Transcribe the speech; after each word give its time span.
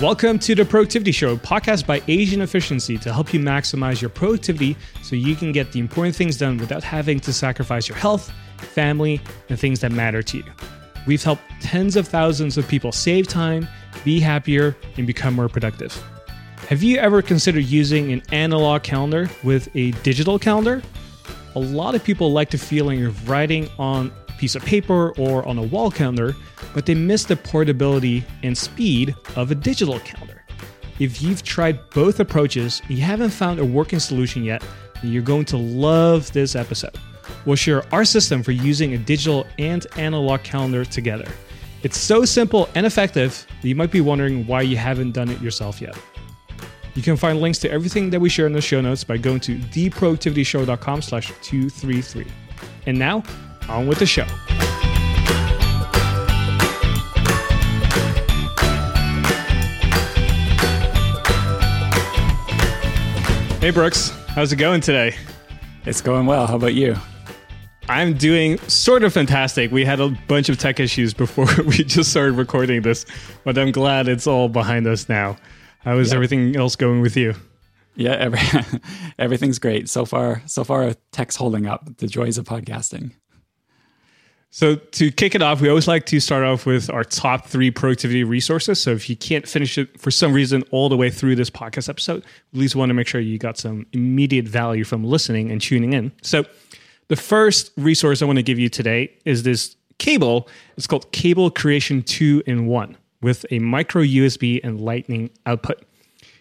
Welcome 0.00 0.38
to 0.38 0.54
the 0.54 0.64
Productivity 0.64 1.12
Show, 1.12 1.36
podcast 1.36 1.86
by 1.86 2.00
Asian 2.08 2.40
Efficiency 2.40 2.96
to 2.96 3.12
help 3.12 3.34
you 3.34 3.40
maximize 3.40 4.00
your 4.00 4.08
productivity 4.08 4.74
so 5.02 5.14
you 5.14 5.36
can 5.36 5.52
get 5.52 5.72
the 5.72 5.78
important 5.78 6.16
things 6.16 6.38
done 6.38 6.56
without 6.56 6.82
having 6.82 7.20
to 7.20 7.34
sacrifice 7.34 7.86
your 7.86 7.98
health, 7.98 8.32
family, 8.56 9.20
and 9.50 9.60
things 9.60 9.80
that 9.80 9.92
matter 9.92 10.22
to 10.22 10.38
you. 10.38 10.44
We've 11.06 11.22
helped 11.22 11.42
tens 11.60 11.96
of 11.96 12.08
thousands 12.08 12.56
of 12.56 12.66
people 12.66 12.92
save 12.92 13.28
time, 13.28 13.68
be 14.02 14.20
happier, 14.20 14.74
and 14.96 15.06
become 15.06 15.34
more 15.34 15.50
productive. 15.50 15.94
Have 16.70 16.82
you 16.82 16.96
ever 16.96 17.20
considered 17.20 17.66
using 17.66 18.10
an 18.10 18.22
analog 18.32 18.82
calendar 18.82 19.28
with 19.44 19.68
a 19.74 19.90
digital 20.02 20.38
calendar? 20.38 20.80
A 21.56 21.60
lot 21.60 21.94
of 21.94 22.02
people 22.02 22.32
like 22.32 22.48
the 22.48 22.56
feeling 22.56 23.04
of 23.04 23.28
writing 23.28 23.68
on 23.78 24.10
piece 24.40 24.54
of 24.54 24.64
paper 24.64 25.12
or 25.18 25.46
on 25.46 25.58
a 25.58 25.62
wall 25.62 25.90
calendar, 25.90 26.34
but 26.72 26.86
they 26.86 26.94
miss 26.94 27.24
the 27.24 27.36
portability 27.36 28.24
and 28.42 28.56
speed 28.56 29.14
of 29.36 29.50
a 29.50 29.54
digital 29.54 30.00
calendar. 30.00 30.42
If 30.98 31.20
you've 31.20 31.42
tried 31.42 31.90
both 31.90 32.20
approaches 32.20 32.80
and 32.88 32.96
you 32.96 33.04
haven't 33.04 33.30
found 33.30 33.60
a 33.60 33.64
working 33.66 33.98
solution 33.98 34.42
yet, 34.42 34.64
you're 35.02 35.22
going 35.22 35.44
to 35.46 35.58
love 35.58 36.32
this 36.32 36.56
episode. 36.56 36.96
We'll 37.44 37.56
share 37.56 37.82
our 37.94 38.06
system 38.06 38.42
for 38.42 38.52
using 38.52 38.94
a 38.94 38.98
digital 38.98 39.46
and 39.58 39.86
analog 39.98 40.42
calendar 40.42 40.86
together. 40.86 41.30
It's 41.82 41.98
so 41.98 42.24
simple 42.24 42.70
and 42.74 42.86
effective 42.86 43.46
that 43.60 43.68
you 43.68 43.74
might 43.74 43.90
be 43.90 44.00
wondering 44.00 44.46
why 44.46 44.62
you 44.62 44.78
haven't 44.78 45.12
done 45.12 45.28
it 45.28 45.40
yourself 45.42 45.82
yet. 45.82 45.98
You 46.94 47.02
can 47.02 47.18
find 47.18 47.42
links 47.42 47.58
to 47.58 47.70
everything 47.70 48.08
that 48.10 48.20
we 48.20 48.30
share 48.30 48.46
in 48.46 48.54
the 48.54 48.62
show 48.62 48.80
notes 48.80 49.04
by 49.04 49.18
going 49.18 49.40
to 49.40 49.58
theproductivityshow.com 49.58 51.02
slash 51.02 51.30
233. 51.42 52.26
And 52.86 52.98
now, 52.98 53.22
on 53.70 53.86
with 53.86 53.98
the 53.98 54.06
show. 54.06 54.26
Hey 63.60 63.70
Brooks, 63.70 64.10
how's 64.28 64.52
it 64.52 64.56
going 64.56 64.80
today? 64.80 65.14
It's 65.84 66.00
going 66.00 66.26
well. 66.26 66.46
How 66.46 66.56
about 66.56 66.74
you? 66.74 66.96
I'm 67.88 68.14
doing 68.14 68.58
sort 68.68 69.02
of 69.02 69.12
fantastic. 69.12 69.70
We 69.70 69.84
had 69.84 70.00
a 70.00 70.08
bunch 70.28 70.48
of 70.48 70.58
tech 70.58 70.80
issues 70.80 71.12
before 71.12 71.46
we 71.66 71.84
just 71.84 72.10
started 72.10 72.32
recording 72.32 72.82
this, 72.82 73.04
but 73.44 73.58
I'm 73.58 73.72
glad 73.72 74.08
it's 74.08 74.26
all 74.26 74.48
behind 74.48 74.86
us 74.86 75.08
now. 75.08 75.36
How 75.80 75.98
is 75.98 76.12
everything 76.12 76.56
else 76.56 76.76
going 76.76 77.00
with 77.00 77.16
you? 77.16 77.34
Yeah, 77.96 78.12
every, 78.12 78.40
everything's 79.18 79.58
great 79.58 79.88
so 79.88 80.04
far. 80.04 80.42
So 80.46 80.64
far, 80.64 80.94
tech's 81.12 81.36
holding 81.36 81.66
up. 81.66 81.98
The 81.98 82.06
joys 82.06 82.38
of 82.38 82.46
podcasting. 82.46 83.12
So 84.52 84.74
to 84.74 85.12
kick 85.12 85.36
it 85.36 85.42
off, 85.42 85.60
we 85.60 85.68
always 85.68 85.86
like 85.86 86.06
to 86.06 86.18
start 86.18 86.42
off 86.42 86.66
with 86.66 86.90
our 86.90 87.04
top 87.04 87.46
three 87.46 87.70
productivity 87.70 88.24
resources. 88.24 88.80
So 88.80 88.90
if 88.90 89.08
you 89.08 89.14
can't 89.16 89.46
finish 89.46 89.78
it 89.78 90.00
for 90.00 90.10
some 90.10 90.32
reason 90.32 90.64
all 90.72 90.88
the 90.88 90.96
way 90.96 91.08
through 91.08 91.36
this 91.36 91.48
podcast 91.48 91.88
episode, 91.88 92.24
at 92.24 92.58
least 92.58 92.74
want 92.74 92.90
to 92.90 92.94
make 92.94 93.06
sure 93.06 93.20
you 93.20 93.38
got 93.38 93.58
some 93.58 93.86
immediate 93.92 94.46
value 94.46 94.82
from 94.82 95.04
listening 95.04 95.52
and 95.52 95.60
tuning 95.60 95.92
in. 95.92 96.10
So 96.22 96.44
the 97.06 97.14
first 97.14 97.70
resource 97.76 98.22
I 98.22 98.24
want 98.24 98.38
to 98.38 98.42
give 98.42 98.58
you 98.58 98.68
today 98.68 99.16
is 99.24 99.44
this 99.44 99.76
cable. 99.98 100.48
It's 100.76 100.88
called 100.88 101.12
Cable 101.12 101.52
Creation 101.52 102.02
2 102.02 102.42
in 102.46 102.66
1 102.66 102.96
with 103.22 103.46
a 103.52 103.60
micro 103.60 104.02
USB 104.02 104.60
and 104.64 104.80
lightning 104.80 105.30
output. 105.46 105.84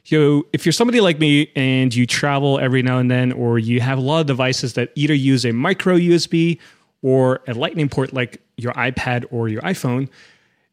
So 0.04 0.48
if 0.54 0.66
you're 0.66 0.74
somebody 0.74 1.02
like 1.02 1.20
me 1.20 1.52
and 1.56 1.94
you 1.94 2.08
travel 2.08 2.58
every 2.58 2.82
now 2.82 2.98
and 2.98 3.12
then, 3.12 3.32
or 3.34 3.60
you 3.60 3.82
have 3.82 4.00
a 4.00 4.02
lot 4.02 4.22
of 4.22 4.26
devices 4.26 4.74
that 4.74 4.92
either 4.96 5.14
use 5.14 5.46
a 5.46 5.52
micro 5.52 5.98
USB 5.98 6.58
or 7.02 7.42
a 7.48 7.54
lightning 7.54 7.90
port 7.90 8.14
like 8.14 8.42
your 8.58 8.74
iPad 8.74 9.26
or 9.32 9.48
your 9.48 9.62
iPhone, 9.62 10.10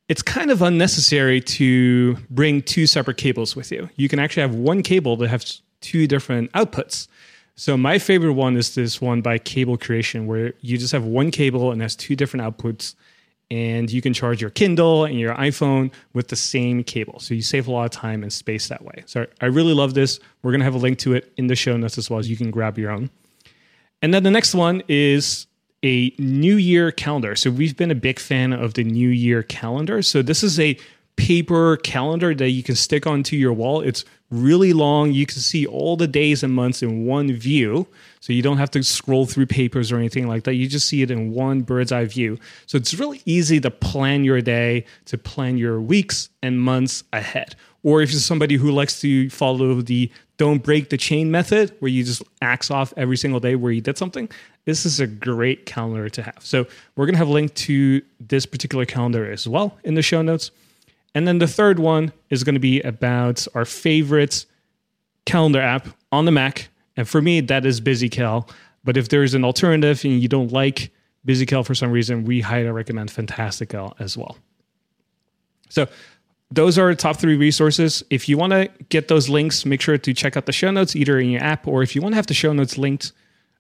it's 0.09 0.23
kind 0.23 0.51
of 0.51 0.63
unnecessary 0.63 1.41
to 1.41 2.17
bring 2.31 2.63
two 2.63 2.87
separate 2.87 3.17
cables 3.17 3.57
with 3.57 3.73
you. 3.73 3.89
You 3.97 4.09
can 4.09 4.19
actually 4.19 4.43
have 4.43 4.55
one 4.55 4.83
cable 4.83 5.17
that 5.17 5.28
has 5.28 5.62
two 5.81 6.06
different 6.06 6.53
outputs. 6.53 7.09
So 7.56 7.77
my 7.77 7.99
favorite 7.99 8.34
one 8.34 8.56
is 8.56 8.75
this 8.75 9.00
one 9.00 9.23
by 9.23 9.39
Cable 9.39 9.78
Creation, 9.78 10.27
where 10.27 10.53
you 10.61 10.77
just 10.77 10.93
have 10.93 11.05
one 11.05 11.31
cable 11.31 11.73
and 11.73 11.81
has 11.81 11.97
two 11.97 12.15
different 12.15 12.45
outputs, 12.45 12.95
and 13.50 13.91
you 13.91 14.03
can 14.03 14.12
charge 14.12 14.41
your 14.41 14.50
Kindle 14.50 15.05
and 15.05 15.19
your 15.19 15.34
iPhone 15.37 15.91
with 16.12 16.29
the 16.29 16.37
same 16.37 16.84
cable. 16.84 17.19
So 17.19 17.33
you 17.33 17.43
save 17.43 17.67
a 17.67 17.73
lot 17.73 17.84
of 17.84 17.93
time 17.93 18.23
and 18.23 18.33
space 18.33 18.69
that 18.69 18.84
way. 18.84 19.05
So 19.06 19.27
I 19.41 19.47
really 19.47 19.73
love 19.73 19.95
this. 19.95 20.21
We're 20.43 20.53
gonna 20.53 20.65
have 20.65 20.75
a 20.75 20.79
link 20.79 20.99
to 20.99 21.15
it 21.15 21.33
in 21.37 21.47
the 21.47 21.56
show 21.56 21.77
notes 21.77 21.97
as 21.97 22.11
well 22.11 22.19
as 22.19 22.29
you 22.29 22.37
can 22.37 22.50
grab 22.50 22.79
your 22.79 22.91
own. 22.91 23.09
And 24.03 24.12
then 24.12 24.23
the 24.23 24.31
next 24.31 24.55
one 24.55 24.83
is 24.89 25.46
a 25.82 26.10
NeuYear 26.12 26.97
calendar. 26.97 27.37
So 27.37 27.50
we've 27.50 27.76
been 27.76 27.91
a 27.91 27.97
big 27.97 28.19
fan 28.19 28.53
of 28.53 28.75
the 28.75 28.84
NeuYear 28.84 29.47
calendar. 29.48 30.03
So 30.03 30.22
this 30.22 30.42
is 30.42 30.59
a 30.59 30.76
paper 31.16 31.78
calendar 31.78 32.34
that 32.34 32.50
you 32.50 32.62
can 32.62 32.75
stick 32.75 33.06
onto 33.06 33.37
your 33.37 33.53
wall. 33.53 33.81
It's 33.81 34.04
really 34.31 34.72
long. 34.72 35.12
You 35.12 35.25
can 35.25 35.38
see 35.38 35.66
all 35.66 35.97
the 35.97 36.06
days 36.06 36.42
and 36.42 36.53
months 36.53 36.82
in 36.82 37.06
one 37.06 37.32
view. 37.32 37.87
So 38.20 38.32
you 38.32 38.42
don't 38.42 38.59
have 38.59 38.70
to 38.72 38.82
scroll 38.82 39.25
through 39.25 39.47
papers 39.47 39.91
or 39.91 39.97
anything 39.97 40.28
like 40.28 40.44
that. 40.44 40.54
You 40.54 40.69
just 40.69 40.88
see 40.88 41.03
it 41.03 41.10
in 41.10 41.31
one 41.32 41.62
bird's 41.62 41.93
eye 41.93 42.04
view. 42.04 42.38
So 42.66 42.76
it's 42.76 42.94
really 42.94 43.22
easy 43.25 43.60
to 43.60 43.70
plan 43.70 44.25
your 44.25 44.41
day, 44.43 44.84
to 45.06 45.16
plan 45.16 45.56
your 45.56 45.81
weeks 45.81 46.28
and 46.43 46.60
months 46.60 47.04
ahead. 47.12 47.54
Or 47.87 48.03
if 48.03 48.11
you're 48.11 48.19
somebody 48.19 48.57
who 48.57 48.73
likes 48.73 49.01
to 49.03 49.31
follow 49.31 49.81
the 49.81 50.11
don't 50.39 50.61
break 50.61 50.91
the 50.91 50.97
chain 50.97 51.31
method, 51.31 51.73
where 51.79 51.89
you 51.89 52.03
just 52.03 52.21
axe 52.43 52.69
off 52.69 52.93
every 52.97 53.17
single 53.17 53.39
day 53.39 53.55
where 53.55 53.71
you 53.71 53.81
did 53.81 53.97
something, 53.97 54.29
this 54.65 54.85
is 54.85 54.99
a 54.99 55.07
great 55.07 55.67
calendar 55.67 56.09
to 56.09 56.21
have. 56.21 56.39
So 56.41 56.67
we're 56.97 57.07
going 57.07 57.15
to 57.15 57.19
have 57.19 57.29
a 57.29 57.33
link 57.33 57.55
to 57.55 58.03
this 58.19 58.45
particular 58.45 58.87
calendar 58.87 59.31
as 59.31 59.47
well 59.47 59.79
in 59.85 59.95
the 59.95 60.03
show 60.03 60.21
notes. 60.21 60.51
And 61.15 61.29
then 61.29 61.39
the 61.39 61.47
third 61.47 61.79
one 61.79 62.13
is 62.29 62.43
going 62.43 62.57
to 62.57 62.61
be 62.61 62.81
about 62.81 63.47
our 63.55 63.65
favorite 63.65 64.47
calendar 65.25 65.61
app 65.61 65.87
on 66.11 66.25
the 66.25 66.33
Mac. 66.33 66.69
And 66.97 67.09
for 67.09 67.23
me, 67.23 67.41
that 67.43 67.65
is 67.65 67.81
BusyCal. 67.81 68.51
But 68.83 68.97
if 68.97 69.11
there's 69.11 69.35
an 69.35 69.45
alternative 69.45 70.05
and 70.05 70.21
you 70.21 70.27
don't 70.27 70.51
like 70.51 70.91
BusyCal 71.25 71.65
for 71.65 71.77
some 71.77 71.93
reason, 71.93 72.25
we 72.25 72.41
highly 72.41 72.69
recommend 72.69 73.13
Fantastical 73.13 73.95
as 74.01 74.17
well. 74.17 74.37
So 75.69 75.87
those 76.51 76.79
are 76.79 76.95
top 76.95 77.17
three 77.17 77.37
resources. 77.37 78.05
If 78.11 78.29
you 78.29 78.39
want 78.39 78.53
to 78.53 78.71
get 78.89 79.09
those 79.09 79.29
links, 79.29 79.67
make 79.67 79.81
sure 79.81 79.99
to 79.99 80.15
check 80.15 80.37
out 80.37 80.47
the 80.47 80.53
show 80.53 80.71
notes 80.71 80.95
either 80.95 81.19
in 81.19 81.31
your 81.31 81.43
app 81.43 81.67
or 81.67 81.83
if 81.83 81.95
you 81.97 82.03
want 82.03 82.12
to 82.12 82.17
have 82.17 82.27
the 82.27 82.34
show 82.34 82.53
notes 82.53 82.79
linked 82.79 83.12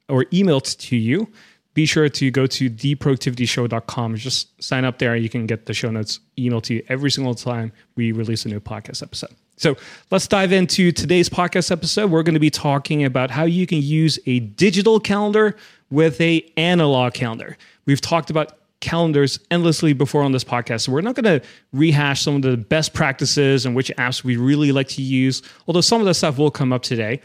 or 0.08 0.24
emailed 0.26 0.76
to 0.78 0.96
you, 0.96 1.28
be 1.74 1.84
sure 1.84 2.08
to 2.08 2.30
go 2.30 2.46
to 2.46 2.70
theproductivityshow.com. 2.70 4.16
Just 4.16 4.62
sign 4.62 4.84
up 4.84 4.98
there. 4.98 5.14
and 5.14 5.22
You 5.22 5.28
can 5.28 5.46
get 5.46 5.66
the 5.66 5.74
show 5.74 5.90
notes 5.90 6.20
emailed 6.38 6.62
to 6.64 6.74
you 6.74 6.82
every 6.88 7.10
single 7.10 7.34
time 7.34 7.72
we 7.96 8.12
release 8.12 8.44
a 8.46 8.48
new 8.48 8.60
podcast 8.60 9.02
episode. 9.02 9.34
So 9.58 9.76
let's 10.10 10.26
dive 10.26 10.52
into 10.52 10.92
today's 10.92 11.28
podcast 11.28 11.70
episode. 11.70 12.10
We're 12.10 12.22
going 12.22 12.34
to 12.34 12.40
be 12.40 12.50
talking 12.50 13.04
about 13.04 13.30
how 13.30 13.44
you 13.44 13.66
can 13.66 13.82
use 13.82 14.18
a 14.26 14.40
digital 14.40 15.00
calendar 15.00 15.56
with 15.90 16.20
a 16.20 16.48
analog 16.56 17.14
calendar. 17.14 17.56
We've 17.84 18.00
talked 18.00 18.30
about 18.30 18.58
calendars 18.80 19.38
endlessly 19.50 19.92
before 19.92 20.22
on 20.22 20.32
this 20.32 20.44
podcast. 20.44 20.82
So 20.82 20.92
we're 20.92 21.00
not 21.00 21.14
going 21.14 21.40
to 21.40 21.46
rehash 21.72 22.22
some 22.22 22.36
of 22.36 22.42
the 22.42 22.56
best 22.56 22.94
practices 22.94 23.66
and 23.66 23.74
which 23.74 23.90
apps 23.96 24.22
we 24.22 24.36
really 24.36 24.72
like 24.72 24.88
to 24.88 25.02
use, 25.02 25.42
although 25.66 25.80
some 25.80 26.00
of 26.00 26.06
the 26.06 26.14
stuff 26.14 26.38
will 26.38 26.50
come 26.50 26.72
up 26.72 26.82
today 26.82 27.20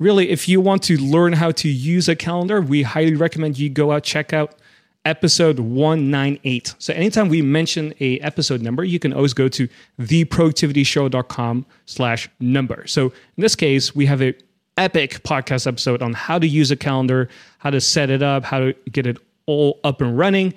really, 0.00 0.30
if 0.30 0.48
you 0.48 0.60
want 0.60 0.82
to 0.82 0.96
learn 0.96 1.34
how 1.34 1.52
to 1.52 1.68
use 1.68 2.08
a 2.08 2.16
calendar, 2.16 2.60
we 2.60 2.82
highly 2.82 3.14
recommend 3.14 3.58
you 3.58 3.68
go 3.68 3.92
out, 3.92 4.02
check 4.02 4.32
out 4.32 4.56
episode 5.04 5.60
198. 5.60 6.74
So 6.78 6.92
anytime 6.92 7.28
we 7.28 7.42
mention 7.42 7.94
a 8.00 8.18
episode 8.20 8.60
number, 8.62 8.82
you 8.82 8.98
can 8.98 9.12
always 9.12 9.32
go 9.32 9.48
to 9.48 9.68
theproductivityshow.com 10.00 11.66
slash 11.86 12.28
number. 12.40 12.86
So 12.86 13.06
in 13.06 13.42
this 13.42 13.54
case, 13.54 13.94
we 13.94 14.06
have 14.06 14.20
a 14.20 14.34
epic 14.76 15.22
podcast 15.22 15.66
episode 15.66 16.02
on 16.02 16.14
how 16.14 16.38
to 16.38 16.48
use 16.48 16.70
a 16.70 16.76
calendar, 16.76 17.28
how 17.58 17.70
to 17.70 17.80
set 17.80 18.10
it 18.10 18.22
up, 18.22 18.44
how 18.44 18.58
to 18.58 18.74
get 18.90 19.06
it 19.06 19.18
all 19.46 19.78
up 19.84 20.00
and 20.00 20.16
running. 20.16 20.54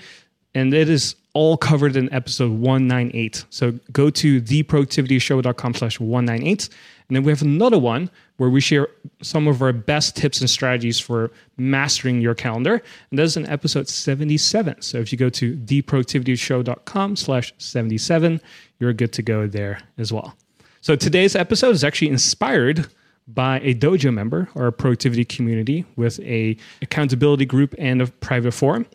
And 0.55 0.73
it 0.73 0.89
is 0.89 1.15
all 1.33 1.57
covered 1.57 1.95
in 1.95 2.11
episode 2.13 2.51
198. 2.51 3.45
So 3.49 3.71
go 3.91 4.09
to 4.11 4.41
theproductivityshow.com 4.41 5.73
slash 5.73 5.99
198. 5.99 6.69
And 7.07 7.15
then 7.15 7.23
we 7.23 7.31
have 7.31 7.41
another 7.41 7.79
one 7.79 8.09
where 8.37 8.49
we 8.49 8.61
share 8.61 8.87
some 9.21 9.47
of 9.47 9.61
our 9.61 9.73
best 9.73 10.15
tips 10.15 10.41
and 10.41 10.49
strategies 10.49 10.99
for 10.99 11.31
mastering 11.57 12.21
your 12.21 12.35
calendar. 12.35 12.81
And 13.09 13.19
that's 13.19 13.35
in 13.35 13.47
episode 13.47 13.87
77. 13.87 14.81
So 14.81 14.99
if 14.99 15.11
you 15.11 15.17
go 15.17 15.29
to 15.29 15.55
theproductivityshow.com 15.55 17.15
slash 17.15 17.53
77, 17.57 18.41
you're 18.79 18.93
good 18.93 19.13
to 19.13 19.21
go 19.21 19.47
there 19.47 19.81
as 19.97 20.13
well. 20.13 20.35
So 20.81 20.95
today's 20.95 21.35
episode 21.35 21.75
is 21.75 21.83
actually 21.83 22.09
inspired 22.09 22.87
by 23.27 23.59
a 23.61 23.73
dojo 23.73 24.13
member 24.13 24.49
or 24.53 24.67
a 24.67 24.71
productivity 24.71 25.23
community 25.23 25.85
with 25.95 26.19
a 26.19 26.57
accountability 26.81 27.45
group 27.45 27.73
and 27.77 28.01
a 28.01 28.07
private 28.07 28.51
forum. 28.51 28.85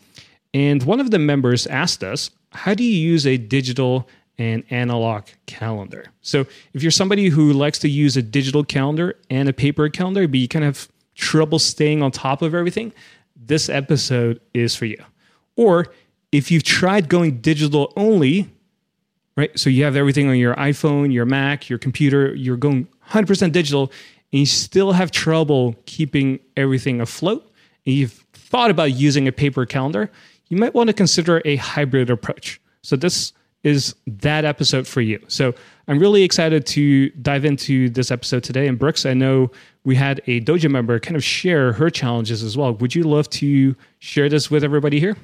And 0.59 0.83
one 0.83 0.99
of 0.99 1.13
the 1.13 1.21
members 1.21 1.69
asked 1.69 2.03
us, 2.03 2.33
how 2.51 2.75
do 2.75 2.83
you 2.83 2.91
use 2.91 3.29
a 3.29 3.37
digital 3.37 4.09
and 4.39 4.65
analog 4.71 5.27
calendar? 5.47 6.07
So 6.21 6.47
if 6.73 6.83
you're 6.83 6.91
somebody 6.91 7.29
who 7.29 7.53
likes 7.53 7.79
to 7.79 7.89
use 7.89 8.17
a 8.17 8.23
digital 8.23 8.65
calendar 8.65 9.15
and 9.31 9.49
a 9.49 9.53
paper 9.53 9.89
calendar, 9.89 10.27
but 10.27 10.41
you 10.41 10.49
kind 10.49 10.65
of 10.65 10.77
have 10.77 10.89
trouble 11.15 11.61
staying 11.61 12.03
on 12.03 12.11
top 12.11 12.43
of 12.43 12.57
everything, 12.57 12.93
this 13.37 13.69
episode 13.69 14.41
is 14.53 14.75
for 14.75 14.87
you. 14.87 15.01
Or 15.55 15.95
if 16.33 16.51
you've 16.51 16.65
tried 16.65 17.09
going 17.09 17.41
digital 17.41 17.93
only, 17.97 18.51
right? 19.37 19.57
So 19.57 19.71
you 19.71 19.85
have 19.85 19.95
everything 19.95 20.29
on 20.29 20.39
your 20.39 20.57
iPhone, 20.57 21.13
your 21.13 21.25
Mac, 21.25 21.69
your 21.69 21.79
computer, 21.79 22.35
you're 22.35 22.57
going 22.57 22.89
100% 23.11 23.53
digital, 23.53 23.93
and 24.33 24.41
you 24.41 24.47
still 24.47 24.91
have 24.91 25.13
trouble 25.13 25.77
keeping 25.87 26.41
everything 26.57 27.01
afloat, 27.01 27.49
and 27.87 27.95
you've 27.95 28.25
thought 28.33 28.73
about 28.73 28.91
using 28.91 29.29
a 29.29 29.33
paper 29.33 29.65
calendar, 29.65 30.11
you 30.49 30.57
might 30.57 30.75
want 30.75 30.89
to 30.89 30.95
consider 30.95 31.43
a 31.45 31.57
hybrid 31.57 32.11
approach. 32.11 32.61
So 32.83 32.97
this 32.97 33.33
is 33.65 33.95
that 34.07 34.45
episode 34.45 34.87
for 34.87 35.01
you. 35.01 35.23
So 35.29 35.55
I'm 35.89 35.99
really 35.99 36.23
excited 36.23 36.65
to 36.67 37.11
dive 37.11 37.45
into 37.45 37.91
this 37.91 38.11
episode 38.11 38.45
today. 38.45 38.69
And 38.69 38.79
Brooks, 38.79 39.05
I 39.05 39.15
know 39.15 39.51
we 39.85 39.97
had 39.97 40.21
a 40.27 40.41
Dojo 40.41 40.71
member 40.71 40.99
kind 41.01 41.17
of 41.17 41.25
share 41.25 41.73
her 41.73 41.91
challenges 41.91 42.43
as 42.43 42.57
well. 42.57 42.73
Would 42.75 42.95
you 42.95 43.05
love 43.05 43.29
to 43.31 43.75
share 43.99 44.29
this 44.29 44.51
with 44.51 44.63
everybody 44.63 45.01
here? 45.01 45.17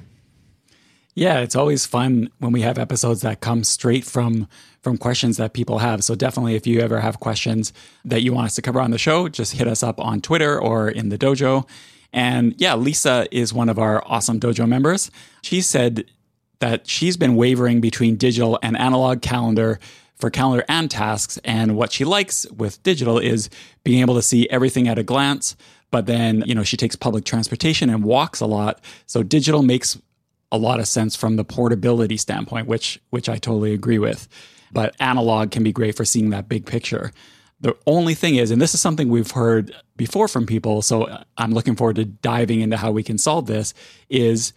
Yeah, 1.15 1.39
it's 1.39 1.55
always 1.55 1.85
fun 1.85 2.29
when 2.39 2.51
we 2.51 2.61
have 2.61 2.77
episodes 2.77 3.21
that 3.21 3.39
come 3.39 3.63
straight 3.63 4.03
from 4.03 4.49
from 4.81 4.97
questions 4.97 5.37
that 5.37 5.53
people 5.53 5.79
have. 5.79 6.03
So 6.03 6.13
definitely 6.13 6.55
if 6.55 6.67
you 6.67 6.81
ever 6.81 6.99
have 6.99 7.19
questions 7.19 7.73
that 8.03 8.21
you 8.21 8.33
want 8.33 8.47
us 8.47 8.55
to 8.55 8.61
cover 8.61 8.79
on 8.79 8.91
the 8.91 8.99
show, 8.99 9.29
just 9.29 9.53
hit 9.53 9.67
us 9.67 9.81
up 9.81 9.99
on 9.99 10.21
Twitter 10.21 10.59
or 10.59 10.89
in 10.89 11.09
the 11.09 11.17
dojo. 11.17 11.67
And 12.15 12.55
yeah, 12.57 12.75
Lisa 12.75 13.27
is 13.29 13.53
one 13.53 13.67
of 13.67 13.77
our 13.77 14.01
awesome 14.07 14.39
dojo 14.39 14.67
members. 14.67 15.11
She 15.43 15.59
said 15.59 16.05
that 16.59 16.87
she's 16.87 17.17
been 17.17 17.35
wavering 17.35 17.81
between 17.81 18.15
digital 18.15 18.57
and 18.63 18.77
analog 18.77 19.21
calendar 19.21 19.79
for 20.15 20.29
calendar 20.29 20.63
and 20.69 20.89
tasks. 20.89 21.37
And 21.43 21.75
what 21.75 21.91
she 21.91 22.05
likes 22.05 22.49
with 22.51 22.81
digital 22.83 23.19
is 23.19 23.49
being 23.83 23.99
able 23.99 24.15
to 24.15 24.21
see 24.21 24.49
everything 24.49 24.87
at 24.87 24.97
a 24.97 25.03
glance. 25.03 25.57
But 25.91 26.05
then, 26.05 26.41
you 26.45 26.55
know, 26.55 26.63
she 26.63 26.77
takes 26.77 26.95
public 26.95 27.25
transportation 27.25 27.89
and 27.89 28.01
walks 28.01 28.39
a 28.39 28.45
lot. 28.45 28.79
So 29.07 29.21
digital 29.21 29.61
makes 29.61 29.99
a 30.53 30.57
lot 30.57 30.79
of 30.79 30.87
sense 30.87 31.17
from 31.17 31.35
the 31.35 31.43
portability 31.43 32.15
standpoint, 32.15 32.67
which 32.67 32.97
which 33.09 33.27
I 33.27 33.35
totally 33.35 33.73
agree 33.73 33.99
with. 33.99 34.29
But 34.71 34.95
analog 35.01 35.51
can 35.51 35.63
be 35.63 35.73
great 35.73 35.97
for 35.97 36.05
seeing 36.05 36.29
that 36.29 36.47
big 36.47 36.65
picture. 36.65 37.11
The 37.65 37.75
only 37.87 38.13
thing 38.13 38.35
is, 38.35 38.51
and 38.51 38.61
this 38.61 38.75
is 38.75 38.79
something 38.79 39.09
we've 39.09 39.31
heard 39.31 39.73
before 39.97 40.27
from 40.27 40.45
people, 40.45 40.83
so 40.83 41.23
I'm 41.35 41.51
looking 41.51 41.75
forward 41.75 41.95
to 41.95 42.05
diving 42.05 42.61
into 42.61 42.77
how 42.77 42.91
we 42.91 43.01
can 43.01 43.17
solve 43.17 43.47
this, 43.47 43.73
is 44.07 44.53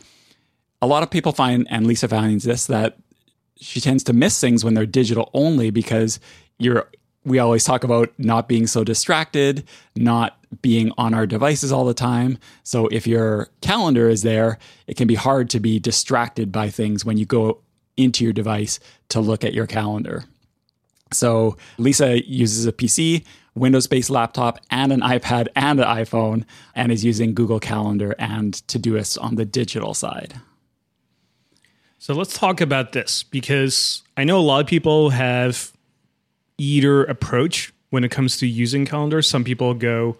a 0.82 0.86
lot 0.86 1.02
of 1.02 1.10
people 1.10 1.32
find, 1.32 1.66
and 1.70 1.86
Lisa 1.86 2.06
finds 2.06 2.44
this, 2.44 2.66
that 2.66 2.98
she 3.56 3.80
tends 3.80 4.04
to 4.04 4.12
miss 4.12 4.38
things 4.38 4.62
when 4.62 4.74
they're 4.74 4.84
digital 4.84 5.30
only 5.32 5.70
because 5.70 6.20
you're 6.58 6.90
we 7.24 7.38
always 7.38 7.64
talk 7.64 7.82
about 7.82 8.12
not 8.18 8.46
being 8.46 8.66
so 8.66 8.84
distracted, 8.84 9.66
not 9.96 10.36
being 10.60 10.92
on 10.98 11.14
our 11.14 11.26
devices 11.26 11.72
all 11.72 11.86
the 11.86 11.94
time. 11.94 12.36
So 12.62 12.88
if 12.88 13.06
your 13.06 13.48
calendar 13.62 14.10
is 14.10 14.20
there, 14.20 14.58
it 14.86 14.98
can 14.98 15.06
be 15.06 15.14
hard 15.14 15.48
to 15.50 15.60
be 15.60 15.78
distracted 15.78 16.52
by 16.52 16.68
things 16.68 17.06
when 17.06 17.16
you 17.16 17.24
go 17.24 17.62
into 17.96 18.22
your 18.22 18.34
device 18.34 18.78
to 19.08 19.20
look 19.20 19.44
at 19.44 19.54
your 19.54 19.66
calendar. 19.66 20.24
So 21.12 21.56
Lisa 21.78 22.26
uses 22.28 22.66
a 22.66 22.72
PC, 22.72 23.24
Windows 23.54 23.86
based 23.86 24.10
laptop, 24.10 24.60
and 24.70 24.92
an 24.92 25.00
iPad 25.00 25.48
and 25.56 25.80
an 25.80 25.86
iPhone, 25.86 26.44
and 26.74 26.92
is 26.92 27.04
using 27.04 27.34
Google 27.34 27.60
Calendar 27.60 28.14
and 28.18 28.54
Todoist 28.68 29.22
on 29.22 29.36
the 29.36 29.44
digital 29.44 29.94
side. 29.94 30.40
So 31.98 32.14
let's 32.14 32.38
talk 32.38 32.60
about 32.60 32.92
this 32.92 33.24
because 33.24 34.02
I 34.16 34.24
know 34.24 34.38
a 34.38 34.40
lot 34.40 34.60
of 34.60 34.66
people 34.66 35.10
have 35.10 35.72
either 36.56 37.04
approach 37.04 37.72
when 37.90 38.04
it 38.04 38.10
comes 38.10 38.36
to 38.38 38.46
using 38.46 38.86
calendars. 38.86 39.28
Some 39.28 39.44
people 39.44 39.74
go 39.74 40.16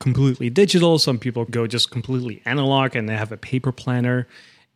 completely 0.00 0.50
digital, 0.50 0.98
some 0.98 1.18
people 1.18 1.44
go 1.44 1.66
just 1.66 1.90
completely 1.90 2.42
analog 2.44 2.96
and 2.96 3.08
they 3.08 3.16
have 3.16 3.30
a 3.32 3.36
paper 3.36 3.70
planner. 3.70 4.26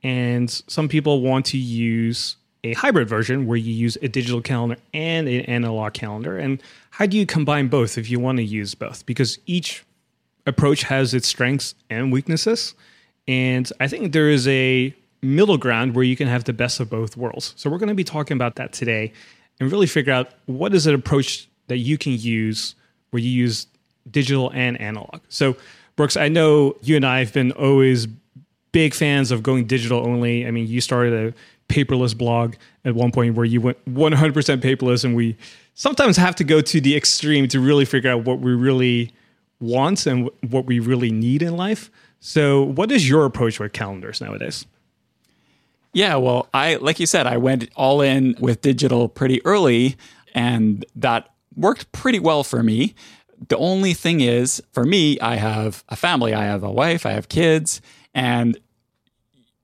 And 0.03 0.51
some 0.69 0.89
people 0.89 1.23
want 1.23 1.47
to 1.47 1.59
use 1.59 2.37
a 2.65 2.73
hybrid 2.73 3.09
version 3.09 3.47
where 3.47 3.59
you 3.59 3.73
use 3.73 3.97
a 4.03 4.09
digital 4.09 4.41
calendar 4.41 4.77
and 4.93 5.29
an 5.29 5.43
analog 5.43 5.93
calendar. 5.93 6.39
And 6.39 6.61
how 6.91 7.07
do 7.07 7.17
you 7.17 7.27
combine 7.27 7.69
both 7.69 7.97
if 7.99 8.11
you 8.11 8.19
want 8.19 8.39
to 8.39 8.45
use 8.45 8.75
both? 8.75 9.07
Because 9.07 9.39
each 9.47 9.85
approach 10.47 10.83
has 10.85 11.15
its 11.15 11.29
strengths 11.29 11.75
and 11.91 12.11
weaknesses. 12.11 12.75
And 13.29 13.71
I 13.81 13.87
think 13.87 14.13
there 14.13 14.31
is 14.31 14.49
a 14.49 14.95
middle 15.23 15.59
ground 15.59 15.95
where 15.95 16.05
you 16.05 16.17
can 16.17 16.27
have 16.27 16.45
the 16.45 16.53
best 16.53 16.81
of 16.81 16.91
both 16.91 17.17
worlds. 17.17 17.55
So 17.57 17.71
we're 17.71 17.79
going 17.79 17.89
to 17.89 17.95
be 17.95 18.05
talking 18.05 18.37
about 18.37 18.57
that 18.57 18.73
today 18.73 19.13
and 19.61 19.71
really 19.71 19.87
figure 19.87 20.13
out 20.13 20.31
what 20.47 20.75
is 20.75 20.87
an 20.87 20.95
approach 20.95 21.49
that 21.69 21.79
you 21.79 21.97
can 21.97 22.13
use 22.13 22.75
where 23.11 23.23
you 23.23 23.31
use 23.31 23.67
digital 24.11 24.51
and 24.53 24.81
analog. 24.81 25.21
So 25.29 25.57
Brooks, 25.97 26.17
I 26.17 26.29
know 26.29 26.77
you 26.83 26.97
and 26.97 27.07
I 27.07 27.21
have 27.21 27.33
been 27.33 27.53
always 27.53 28.07
big 28.75 28.93
fans 28.93 29.31
of 29.31 29.43
going 29.45 29.67
digital 29.67 30.05
only. 30.05 30.45
I 30.45 30.51
mean, 30.51 30.67
you 30.67 30.81
started 30.81 31.15
a 31.15 31.73
paperless 31.73 32.19
blog 32.19 32.57
at 32.85 32.97
one 32.97 33.13
point 33.13 33.37
where 33.37 33.47
you 33.47 33.61
went 33.61 33.83
100% 33.87 34.13
paperless 34.61 35.05
and 35.05 35.15
we 35.15 35.37
sometimes 35.75 36.17
have 36.17 36.35
to 36.35 36.45
go 36.45 36.61
to 36.61 36.81
the 36.81 36.97
extreme 36.97 37.47
to 37.49 37.61
really 37.61 37.85
figure 37.85 38.11
out 38.11 38.25
what 38.25 38.41
we 38.41 38.53
really 38.53 39.13
want 39.61 40.07
and 40.07 40.29
what 40.51 40.67
we 40.67 40.81
really 40.81 41.13
need 41.13 41.41
in 41.41 41.57
life. 41.57 41.89
So, 42.19 42.65
what 42.65 42.91
is 42.91 43.09
your 43.09 43.25
approach 43.27 43.61
with 43.61 43.73
calendars 43.73 44.21
nowadays? 44.21 44.67
Yeah, 45.93 46.17
well, 46.17 46.49
I 46.53 46.75
like 46.77 46.99
you 46.99 47.07
said, 47.07 47.29
I 47.29 47.37
went 47.37 47.71
all 47.77 48.01
in 48.01 48.35
with 48.41 48.61
digital 48.61 49.09
pretty 49.09 49.45
early, 49.47 49.95
and 50.35 50.85
that 50.97 51.29
worked 51.55 51.93
pretty 51.93 52.19
well 52.19 52.43
for 52.43 52.63
me. 52.65 52.95
The 53.49 53.57
only 53.59 53.95
thing 53.95 54.21
is, 54.21 54.61
for 54.73 54.85
me, 54.85 55.21
I 55.21 55.37
have 55.37 55.85
a 55.89 55.95
family, 55.95 56.35
I 56.35 56.45
have 56.45 56.65
a 56.65 56.73
wife, 56.73 57.07
I 57.07 57.13
have 57.13 57.29
kids, 57.29 57.81
and 58.15 58.59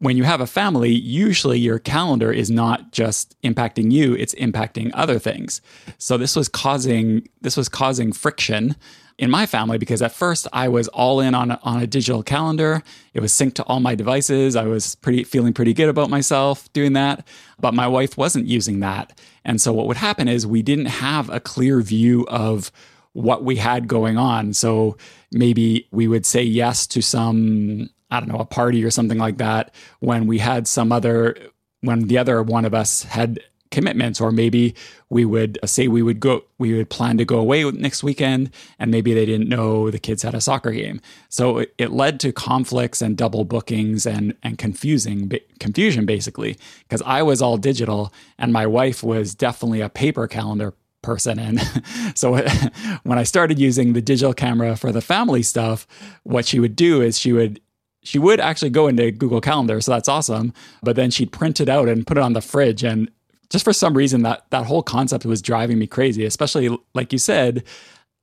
when 0.01 0.17
you 0.17 0.25
have 0.25 0.41
a 0.41 0.47
family, 0.47 0.93
usually 0.93 1.59
your 1.59 1.79
calendar 1.79 2.33
is 2.33 2.51
not 2.51 2.91
just 2.91 3.41
impacting 3.43 3.93
you, 3.93 4.15
it's 4.15 4.35
impacting 4.37 4.91
other 4.95 5.19
things. 5.19 5.61
So 5.99 6.17
this 6.17 6.35
was 6.35 6.49
causing 6.49 7.29
this 7.41 7.57
was 7.57 7.69
causing 7.69 8.13
friction 8.13 8.77
in 9.19 9.31
my 9.31 9.45
family 9.45 9.77
because 9.77 10.01
at 10.01 10.13
first 10.13 10.49
I 10.55 10.69
was 10.69 10.89
all 10.89 11.21
in 11.21 11.35
on 11.35 11.51
a, 11.51 11.61
on 11.63 11.83
a 11.83 11.87
digital 11.87 12.23
calendar. 12.23 12.83
It 13.13 13.21
was 13.21 13.31
synced 13.31 13.55
to 13.57 13.63
all 13.65 13.79
my 13.79 13.95
devices. 13.95 14.57
I 14.57 14.65
was 14.65 14.95
pretty 14.95 15.23
feeling 15.23 15.53
pretty 15.53 15.75
good 15.75 15.91
about 15.91 16.09
myself 16.09 16.73
doing 16.73 16.95
that, 16.95 17.27
but 17.61 17.75
my 17.75 17.87
wife 17.87 18.17
wasn't 18.17 18.47
using 18.47 18.81
that. 18.81 19.21
And 19.45 19.61
so 19.61 19.75
what 19.75 19.87
would 19.87 19.99
happen 19.99 20.29
is 20.29 20.47
we 20.47 20.63
didn't 20.63 20.87
have 20.87 21.29
a 21.29 21.41
clear 21.41 21.83
view 21.83 22.27
of 22.29 22.73
what 23.13 23.45
we 23.45 23.57
had 23.57 23.87
going 23.87 24.17
on. 24.17 24.55
So 24.55 24.97
maybe 25.31 25.89
we 25.91 26.09
would 26.09 26.25
say 26.25 26.43
yes 26.43 26.87
to 26.87 27.03
some 27.03 27.91
I 28.11 28.21
don't 28.21 28.29
know, 28.29 28.39
a 28.39 28.45
party 28.45 28.85
or 28.85 28.91
something 28.91 29.19
like 29.19 29.39
that 29.39 29.73
when 30.01 30.27
we 30.27 30.39
had 30.39 30.67
some 30.67 30.93
other 30.93 31.37
when 31.83 32.09
the 32.09 32.19
other 32.19 32.43
one 32.43 32.65
of 32.65 32.75
us 32.75 33.05
had 33.05 33.41
commitments 33.71 34.21
or 34.21 34.33
maybe 34.33 34.75
we 35.11 35.25
would 35.25 35.59
uh, 35.63 35.67
say 35.67 35.87
we 35.87 36.03
would 36.03 36.19
go 36.19 36.43
we 36.59 36.75
would 36.75 36.91
plan 36.91 37.17
to 37.17 37.25
go 37.25 37.39
away 37.39 37.63
next 37.71 38.03
weekend 38.03 38.51
and 38.79 38.91
maybe 38.91 39.15
they 39.15 39.25
didn't 39.25 39.49
know 39.49 39.91
the 39.91 39.99
kids 39.99 40.23
had 40.23 40.35
a 40.35 40.41
soccer 40.41 40.73
game. 40.73 41.01
So 41.29 41.59
it, 41.59 41.75
it 41.79 41.93
led 41.93 42.19
to 42.21 42.33
conflicts 42.33 43.01
and 43.01 43.17
double 43.17 43.45
bookings 43.45 44.07
and 44.07 44.35
and 44.43 44.59
confusing 44.59 45.31
confusion 45.61 46.07
basically 46.07 46.57
because 46.81 47.03
i 47.03 47.23
was 47.23 47.41
all 47.43 47.57
digital 47.57 48.13
and 48.39 48.53
my 48.53 48.67
wife 48.67 49.03
was 49.03 49.35
definitely 49.35 49.81
a 49.81 49.89
paper 49.89 50.27
calendar 50.27 50.75
person 51.03 51.39
and 51.39 51.61
so 52.15 52.37
when 53.05 53.19
i 53.19 53.23
started 53.23 53.59
using 53.59 53.93
the 53.93 54.03
digital 54.03 54.33
camera 54.33 54.77
for 54.77 54.91
the 54.91 55.01
family 55.01 55.43
stuff 55.43 55.87
what 56.23 56.47
she 56.47 56.59
would 56.59 56.75
do 56.75 57.03
is 57.03 57.19
she 57.19 57.33
would 57.33 57.61
she 58.03 58.19
would 58.19 58.41
actually 58.41 58.71
go 58.71 58.89
into 58.89 59.11
Google 59.11 59.41
Calendar, 59.41 59.81
so 59.81 59.93
that's 59.93 60.09
awesome. 60.09 60.53
But 60.83 60.97
then 60.97 61.11
she'd 61.11 61.33
print 61.33 61.61
it 61.61 61.69
out 61.69 61.89
and 61.89 62.07
put 62.07 62.17
it 62.17 62.23
on 62.23 62.33
the 62.33 62.41
fridge, 62.41 62.83
and 62.83 63.11
just 63.51 63.65
for 63.65 63.73
some 63.73 63.95
reason 63.95 64.23
that 64.23 64.47
that 64.51 64.65
whole 64.65 64.83
concept 64.83 65.27
was 65.27 65.43
driving 65.43 65.79
me 65.79 65.87
crazy 65.87 66.25
especially 66.25 66.75
like 66.95 67.13
you 67.13 67.19
said 67.19 67.63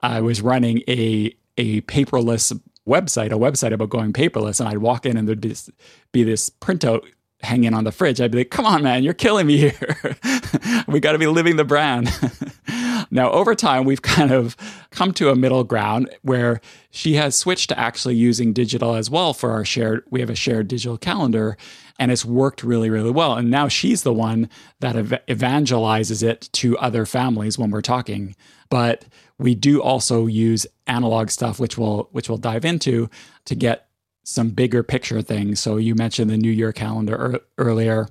i 0.01 0.19
was 0.19 0.41
running 0.41 0.81
a 0.87 1.31
a 1.57 1.81
paperless 1.81 2.59
website 2.87 3.27
a 3.27 3.37
website 3.37 3.73
about 3.73 3.89
going 3.89 4.13
paperless 4.13 4.59
and 4.59 4.67
i'd 4.69 4.79
walk 4.79 5.05
in 5.05 5.17
and 5.17 5.27
there'd 5.27 5.41
be 5.41 5.49
this, 5.49 5.69
be 6.11 6.23
this 6.23 6.49
printout 6.49 7.01
hanging 7.41 7.73
on 7.73 7.83
the 7.83 7.91
fridge 7.91 8.19
i'd 8.19 8.31
be 8.31 8.39
like 8.39 8.49
come 8.49 8.65
on 8.65 8.81
man 8.81 9.03
you're 9.03 9.13
killing 9.13 9.45
me 9.45 9.57
here 9.57 10.17
we 10.87 10.99
got 10.99 11.11
to 11.11 11.19
be 11.19 11.27
living 11.27 11.55
the 11.55 11.63
brand 11.63 12.09
now 13.11 13.29
over 13.31 13.53
time 13.53 13.85
we've 13.85 14.01
kind 14.01 14.31
of 14.31 14.55
come 14.89 15.13
to 15.13 15.29
a 15.29 15.35
middle 15.35 15.63
ground 15.63 16.09
where 16.23 16.59
she 16.89 17.13
has 17.13 17.35
switched 17.35 17.69
to 17.69 17.79
actually 17.79 18.15
using 18.15 18.53
digital 18.53 18.95
as 18.95 19.09
well 19.09 19.33
for 19.33 19.51
our 19.51 19.63
shared 19.63 20.03
we 20.09 20.19
have 20.19 20.29
a 20.29 20.35
shared 20.35 20.67
digital 20.67 20.97
calendar 20.97 21.57
and 21.99 22.11
it's 22.11 22.25
worked 22.25 22.63
really, 22.63 22.89
really 22.89 23.11
well. 23.11 23.33
And 23.33 23.49
now 23.49 23.67
she's 23.67 24.03
the 24.03 24.13
one 24.13 24.49
that 24.79 24.95
ev- 24.95 25.19
evangelizes 25.27 26.23
it 26.23 26.49
to 26.53 26.77
other 26.77 27.05
families 27.05 27.57
when 27.57 27.71
we're 27.71 27.81
talking. 27.81 28.35
But 28.69 29.05
we 29.39 29.55
do 29.55 29.81
also 29.81 30.25
use 30.25 30.67
analog 30.87 31.29
stuff, 31.29 31.59
which 31.59 31.77
we'll 31.77 32.09
which 32.11 32.29
we'll 32.29 32.37
dive 32.37 32.65
into 32.65 33.09
to 33.45 33.55
get 33.55 33.86
some 34.27 34.49
bigger 34.49 34.83
picture 34.83 35.21
things. 35.21 35.57
So 35.61 35.77
you 35.77 35.95
mentioned 35.95 36.29
the 36.29 36.35
NeuYear 36.35 36.75
calendar 36.75 37.15
er- 37.15 37.39
earlier. 37.57 38.09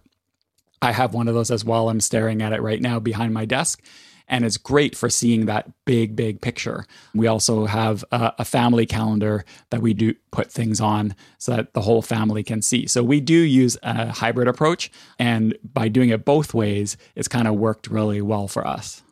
I 0.81 0.93
have 0.93 1.13
one 1.13 1.29
of 1.29 1.35
those 1.35 1.51
as 1.51 1.63
well. 1.63 1.91
I'm 1.91 2.01
staring 2.01 2.41
at 2.41 2.55
it 2.55 2.63
right 2.63 2.81
now 2.81 2.99
behind 2.99 3.35
my 3.35 3.45
desk. 3.45 3.83
and 4.29 4.45
it's 4.45 4.57
great 4.57 4.97
for 4.97 5.09
seeing 5.09 5.47
that 5.47 5.71
big, 5.85 6.17
big 6.17 6.41
picture. 6.41 6.85
We 7.15 7.29
also 7.29 7.67
have 7.67 8.05
a, 8.11 8.33
a, 8.41 8.45
family 8.45 8.85
calendar 8.85 9.45
that 9.71 9.81
we 9.81 9.95
do 9.95 10.15
put 10.33 10.51
things 10.51 10.81
on 10.81 11.15
so 11.39 11.55
that 11.55 11.75
the 11.75 11.83
whole 11.83 12.03
family 12.03 12.43
can 12.43 12.61
see. 12.61 12.89
So 12.89 13.05
we 13.05 13.21
do 13.21 13.35
use 13.35 13.77
a 13.85 14.11
hybrid 14.11 14.49
approach, 14.49 14.91
and 15.17 15.57
by 15.63 15.87
doing 15.87 16.09
it 16.09 16.25
both 16.25 16.55
ways, 16.55 16.97
it's 17.15 17.29
kind 17.29 17.47
of 17.47 17.55
worked 17.55 17.87
really 17.87 18.21
well 18.21 18.49
for 18.49 18.67
us. 18.67 19.05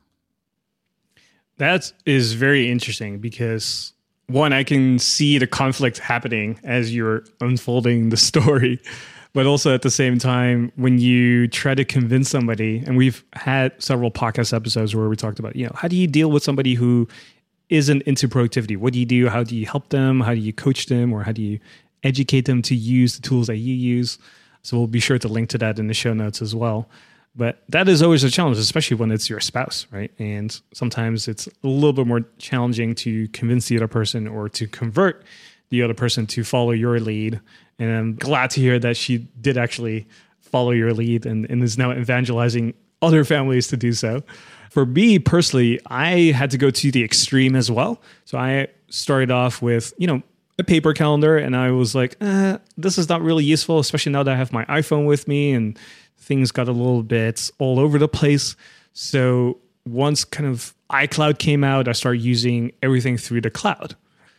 That 1.59 1.93
is 2.05 2.33
very 2.33 2.69
interesting 2.69 3.21
because 3.21 3.94
one, 4.27 4.53
I 4.53 4.65
can 4.65 4.99
see 4.99 5.39
the 5.39 5.47
conflict 5.47 5.99
happening 5.99 6.59
as 6.65 6.95
you're 6.95 7.25
unfolding 7.41 8.11
the 8.11 8.17
story 8.31 8.81
but 9.33 9.47
also 9.47 9.75
at 9.75 9.83
the 9.83 9.91
same 9.91 10.17
time 10.17 10.71
when 10.77 11.01
you 11.01 11.49
try 11.49 11.75
to 11.75 11.85
convince 11.85 12.31
somebody 12.31 12.85
and 12.87 12.97
we've 12.97 13.25
had 13.33 13.73
several 13.83 14.09
podcast 14.09 14.55
episodes 14.55 14.95
where 14.95 15.09
we 15.09 15.17
talked 15.17 15.41
about 15.41 15.57
you 15.57 15.67
know 15.67 15.73
how 15.75 15.89
do 15.89 15.97
you 15.97 16.07
deal 16.07 16.31
with 16.31 16.45
somebody 16.45 16.75
who 16.75 17.09
isn't 17.69 18.03
into 18.03 18.29
productivity? 18.29 18.77
What 18.77 18.93
do 18.93 18.99
you 18.99 19.07
do? 19.07 19.29
How 19.29 19.43
do 19.43 19.57
you 19.57 19.67
help 19.67 19.89
them? 19.89 20.21
How 20.21 20.35
do 20.35 20.41
you 20.41 20.53
coach 20.53 20.87
them? 20.87 21.13
Or 21.13 21.23
how 21.23 21.33
do 21.33 21.43
you 21.43 21.59
educate 22.03 22.43
them 22.43 22.63
to 22.63 22.75
use 22.75 23.17
the 23.17 23.23
tools 23.23 23.47
that 23.47 23.57
you 23.57 23.75
use? 23.75 24.19
So 24.63 24.79
we'll 24.79 24.87
be 24.87 25.01
sure 25.01 25.19
to 25.19 25.29
link 25.29 25.49
to 25.51 25.59
that 25.59 25.79
in 25.79 25.89
the 25.89 25.95
show 25.95 26.15
notes 26.15 26.41
as 26.41 26.55
well 26.55 26.89
but 27.37 27.63
that 27.69 27.89
is 27.89 28.03
always 28.03 28.25
a 28.25 28.31
challenge 28.31 28.59
especially 28.59 28.97
when 28.97 29.11
it's 29.11 29.29
your 29.29 29.41
spouse 29.41 29.87
right 29.91 30.13
and 30.19 30.61
sometimes 30.73 31.29
it's 31.29 31.47
a 31.47 31.67
little 31.67 31.93
bit 31.93 32.07
more 32.07 32.23
challenging 32.39 32.95
to 32.95 33.29
convince 33.29 33.69
the 33.69 33.77
other 33.77 33.89
person 33.89 34.27
or 34.27 34.49
to 34.49 34.67
convert 34.67 35.25
the 35.71 35.83
other 35.83 35.95
person 35.95 36.27
to 36.27 36.45
follow 36.45 36.71
your 36.71 37.01
lead 37.01 37.41
and 37.79 37.91
I'm 37.91 38.15
glad 38.15 38.51
to 38.51 38.61
hear 38.61 38.79
that 38.79 38.97
she 38.97 39.19
did 39.41 39.59
actually 39.59 40.07
follow 40.41 40.71
your 40.71 40.93
lead 40.93 41.27
and, 41.27 41.51
and 41.51 41.63
is 41.63 41.77
now 41.77 41.93
evangelizing 41.93 42.75
other 43.03 43.25
families 43.25 43.69
to 43.69 43.77
do 43.77 43.93
so. 43.93 44.23
For 44.71 44.87
me 44.87 45.19
personally, 45.19 45.81
I 45.87 46.33
had 46.33 46.51
to 46.53 46.59
go 46.59 46.71
to 46.71 46.91
the 46.91 47.05
extreme 47.05 47.55
as 47.57 47.71
well. 47.71 48.01
So 48.25 48.39
I 48.39 48.69
started 48.89 49.31
off 49.31 49.63
with, 49.63 49.93
you 49.99 50.07
know, 50.07 50.23
a 50.59 50.65
paper 50.65 50.93
calendar 50.95 51.37
and 51.37 51.57
I 51.57 51.73
was 51.73 51.95
like, 51.95 52.17
eh, 52.21 52.59
this 52.77 52.99
is 52.99 53.09
not 53.09 53.21
really 53.23 53.45
useful, 53.45 53.81
especially 53.81 54.13
now 54.13 54.23
that 54.23 54.33
I 54.33 54.37
have 54.37 54.53
my 54.53 54.65
iPhone 54.67 55.07
with 55.07 55.27
me 55.27 55.53
and 55.53 55.79
things 56.25 56.51
got 56.51 56.69
a 56.69 56.73
little 56.73 57.03
bit 57.03 57.51
all 57.59 57.79
over 57.79 57.99
the 57.99 58.09
place. 58.09 58.57
So 58.93 59.59
once 59.87 60.25
kind 60.25 60.49
of 60.49 60.75
iCloud 60.91 61.39
came 61.39 61.63
out, 61.63 61.89
I 61.89 61.93
started 61.93 62.23
using 62.23 62.73
everything 62.83 63.17
through 63.17 63.43
the 63.43 63.51
cloud. 63.51 63.95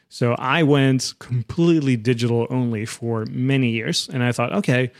So 0.10 0.34
I 0.34 0.63
went 0.63 1.13
completely 1.20 1.98
digital 1.98 2.48
only 2.50 2.86
for 2.86 3.25
many 3.25 3.70
years. 3.70 4.10
And 4.12 4.24
I 4.24 4.32
thought, 4.32 4.54
okay, 4.54 4.92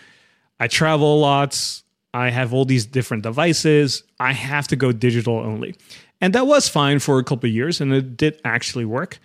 I 0.60 0.68
travel 0.68 1.16
a 1.16 1.20
lot. 1.20 1.82
I 2.14 2.30
have 2.30 2.54
all 2.54 2.66
these 2.66 2.86
different 2.86 3.24
devices. 3.24 4.04
I 4.20 4.34
have 4.34 4.68
to 4.70 4.76
go 4.76 4.92
digital 4.92 5.38
only. 5.38 5.76
And 6.22 6.34
that 6.34 6.48
was 6.48 6.70
fine 6.70 7.00
for 7.00 7.20
a 7.20 7.24
couple 7.24 7.48
of 7.48 7.54
years 7.54 7.82
and 7.82 7.94
it 7.94 8.18
did 8.18 8.40
actually 8.44 8.86
work. 8.86 9.20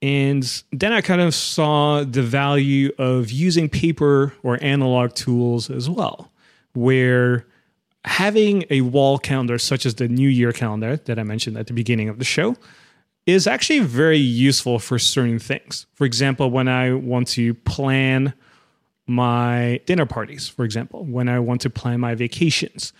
And 0.00 0.62
then 0.72 0.92
I 0.92 1.00
kind 1.00 1.20
of 1.20 1.34
saw 1.34 2.02
the 2.02 2.22
value 2.22 2.90
of 2.98 3.30
using 3.30 3.68
paper 3.68 4.34
or 4.42 4.58
analog 4.60 5.14
tools 5.14 5.70
as 5.70 5.88
well, 5.88 6.31
where 6.74 7.46
having 8.04 8.64
a 8.70 8.80
wall 8.80 9.18
calendar, 9.18 9.58
such 9.58 9.86
as 9.86 9.94
the 9.96 10.08
NeuYear 10.08 10.54
calendar 10.54 10.96
that 10.96 11.18
I 11.18 11.22
mentioned 11.22 11.56
at 11.56 11.66
the 11.66 11.72
beginning 11.72 12.08
of 12.08 12.18
the 12.18 12.24
show, 12.24 12.56
is 13.26 13.46
actually 13.46 13.80
very 13.80 14.18
useful 14.18 14.78
for 14.78 14.98
certain 14.98 15.38
things. 15.38 15.86
For 15.94 16.04
example, 16.04 16.50
when 16.50 16.68
I 16.68 16.92
want 16.92 17.28
to 17.28 17.54
plan 17.54 18.34
my 19.06 19.80
dinner 19.86 20.06
parties, 20.06 20.48
for 20.48 20.64
example, 20.64 21.04
when 21.04 21.28
I 21.28 21.38
want 21.38 21.60
to 21.62 21.70
plan 21.70 22.00
my 22.00 22.14
vacations, 22.14 22.92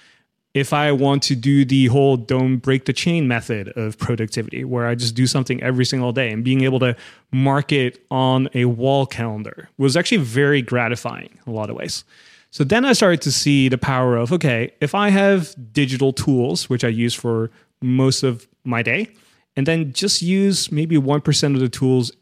if 0.55 0.73
I 0.73 0.93
want 0.93 1.23
to 1.25 1.35
do 1.35 1.65
the 1.65 1.87
whole 1.87 2.17
don't 2.17 2.59
break 2.59 2.85
the 2.85 2.93
chain 2.93 3.27
method 3.27 3.69
of 3.71 3.99
productivity, 3.99 4.65
where 4.65 4.87
I 4.87 4.95
just 4.95 5.15
do 5.15 5.27
something 5.27 5.63
every 5.63 5.87
single 5.87 6.13
day 6.13 6.31
and 6.31 6.45
being 6.45 6.63
able 6.63 6.79
to 6.81 6.95
mark 7.33 7.73
it 7.73 8.05
on 8.11 8.49
a 8.55 8.67
wall 8.67 9.07
calendar 9.07 9.71
was 9.79 9.97
actually 9.97 10.19
very 10.19 10.61
gratifying 10.61 11.31
in 11.47 11.53
a 11.53 11.57
lot 11.57 11.71
of 11.71 11.77
ways. 11.77 12.05
So 12.53 12.65
then 12.65 12.85
I 12.85 12.93
started 12.93 13.23
to 13.23 13.33
see 13.33 13.71
the 13.71 13.79
power 13.79 14.17
of 14.17 14.31
okay, 14.31 14.73
if 14.81 14.95
I 14.95 15.09
have 15.09 15.55
digital 15.73 16.13
tools, 16.13 16.69
which 16.69 16.85
I 16.85 16.89
use 16.89 17.15
for 17.15 17.51
most 17.81 18.23
of 18.23 18.47
my 18.63 18.83
day, 18.83 19.09
and 19.57 19.67
then 19.67 19.93
just 19.93 20.21
use 20.23 20.71
maybe 20.71 20.97
1% 20.97 21.55
of 21.55 21.61
the 21.61 21.69
tools 21.69 22.13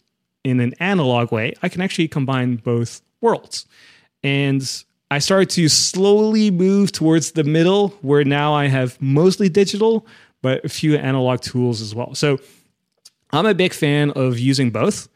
in 0.44 0.60
an 0.60 0.72
analog 0.80 1.32
way, 1.32 1.52
I 1.62 1.68
can 1.68 1.80
actually 1.82 2.08
combine 2.08 2.56
both 2.56 3.02
worlds. 3.20 3.66
And 4.22 4.62
I 5.10 5.18
started 5.18 5.50
to 5.50 5.68
slowly 5.68 6.52
move 6.52 6.92
towards 6.92 7.32
the 7.32 7.44
middle 7.44 7.88
where 8.00 8.25
now 8.25 8.54
I 8.54 8.68
have 8.68 9.00
mostly 9.02 9.49
digital, 9.49 10.06
but 10.42 10.64
a 10.64 10.68
few 10.68 10.96
analog 10.96 11.40
tools 11.40 11.80
as 11.80 11.92
well. 11.92 12.14
So 12.14 12.38
I'm 13.32 13.46
a 13.46 13.54
big 13.54 13.75
fan 13.75 14.12
of 14.12 14.38
using 14.38 14.70
both. 14.70 15.08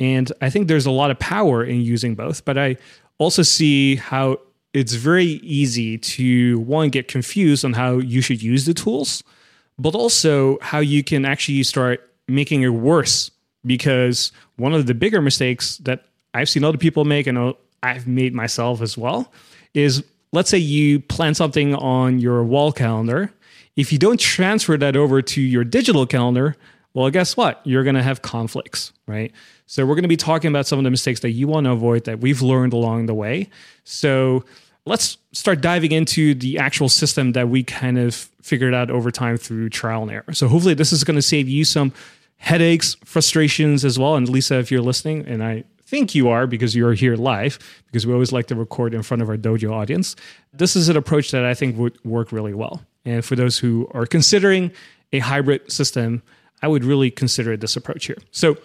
And 0.00 0.32
I 0.40 0.48
think 0.48 0.68
there's 0.68 0.86
a 0.86 0.90
lot 0.90 1.10
of 1.10 1.18
power 1.18 1.62
in 1.62 1.82
using 1.82 2.14
both, 2.14 2.46
but 2.46 2.56
I 2.56 2.78
also 3.18 3.42
see 3.42 3.96
how 3.96 4.38
it's 4.74 4.94
very 4.94 5.24
easy 5.24 5.98
to 5.98 6.58
one 6.60 6.88
get 6.88 7.08
confused 7.08 7.64
on 7.64 7.74
how 7.74 7.98
you 7.98 8.20
should 8.20 8.42
use 8.42 8.64
the 8.64 8.74
tools 8.74 9.22
but 9.78 9.94
also 9.94 10.58
how 10.60 10.78
you 10.78 11.02
can 11.02 11.24
actually 11.24 11.62
start 11.62 12.08
making 12.28 12.62
it 12.62 12.68
worse. 12.68 13.30
Because 13.64 14.32
one 14.56 14.74
of 14.74 14.86
the 14.86 14.94
bigger 14.94 15.22
mistakes 15.22 15.76
that 15.78 16.04
I've 16.34 16.48
seen 16.48 16.64
other 16.64 16.78
people 16.78 17.04
make, 17.04 17.26
and 17.26 17.54
I've 17.82 18.06
made 18.06 18.34
myself 18.34 18.80
as 18.80 18.98
well, 18.98 19.32
is 19.74 20.02
let's 20.32 20.50
say 20.50 20.58
you 20.58 20.98
plan 21.00 21.34
something 21.34 21.74
on 21.76 22.18
your 22.18 22.42
wall 22.42 22.72
calendar. 22.72 23.32
If 23.76 23.92
you 23.92 23.98
don't 23.98 24.18
transfer 24.18 24.76
that 24.76 24.96
over 24.96 25.22
to 25.22 25.40
your 25.40 25.64
digital 25.64 26.06
calendar, 26.06 26.56
well, 26.94 27.08
guess 27.10 27.36
what? 27.36 27.60
You're 27.64 27.84
going 27.84 27.94
to 27.94 28.02
have 28.02 28.20
conflicts, 28.20 28.92
right? 29.06 29.32
So, 29.66 29.86
we're 29.86 29.94
going 29.94 30.02
to 30.02 30.08
be 30.08 30.16
talking 30.16 30.48
about 30.50 30.66
some 30.66 30.78
of 30.78 30.84
the 30.84 30.90
mistakes 30.90 31.20
that 31.20 31.30
you 31.30 31.48
want 31.48 31.64
to 31.64 31.70
avoid 31.70 32.04
that 32.04 32.20
we've 32.20 32.42
learned 32.42 32.74
along 32.74 33.06
the 33.06 33.14
way. 33.14 33.48
So, 33.84 34.44
let's 34.84 35.18
start 35.32 35.60
diving 35.60 35.92
into 35.92 36.34
the 36.34 36.58
actual 36.58 36.88
system 36.88 37.32
that 37.32 37.48
we 37.48 37.62
kind 37.62 37.98
of 37.98 38.14
figured 38.42 38.74
out 38.74 38.90
over 38.90 39.10
time 39.10 39.36
through 39.36 39.70
trial 39.70 40.02
and 40.02 40.10
error. 40.10 40.32
So 40.32 40.48
hopefully 40.48 40.74
this 40.74 40.92
is 40.92 41.04
going 41.04 41.16
to 41.16 41.22
save 41.22 41.48
you 41.48 41.64
some 41.64 41.92
headaches, 42.36 42.96
frustrations 43.04 43.84
as 43.84 43.98
well. 43.98 44.16
And 44.16 44.28
Lisa, 44.28 44.58
if 44.58 44.70
you're 44.70 44.82
listening, 44.82 45.24
and 45.26 45.44
I 45.44 45.64
think 45.82 46.14
you 46.14 46.28
are 46.28 46.46
because 46.46 46.74
you're 46.74 46.94
here 46.94 47.14
live, 47.16 47.58
because 47.86 48.06
we 48.06 48.12
always 48.12 48.32
like 48.32 48.46
to 48.48 48.56
record 48.56 48.94
in 48.94 49.02
front 49.02 49.22
of 49.22 49.28
our 49.28 49.36
dojo 49.36 49.72
audience, 49.72 50.16
this 50.52 50.74
is 50.74 50.88
an 50.88 50.96
approach 50.96 51.30
that 51.30 51.44
I 51.44 51.54
think 51.54 51.76
would 51.76 52.04
work 52.04 52.32
really 52.32 52.54
well. 52.54 52.82
And 53.04 53.24
for 53.24 53.36
those 53.36 53.58
who 53.58 53.88
are 53.92 54.06
considering 54.06 54.72
a 55.12 55.20
hybrid 55.20 55.70
system, 55.70 56.22
I 56.62 56.68
would 56.68 56.84
really 56.84 57.10
consider 57.10 57.56
this 57.56 57.76
approach 57.76 58.06
here. 58.06 58.18
So 58.30 58.56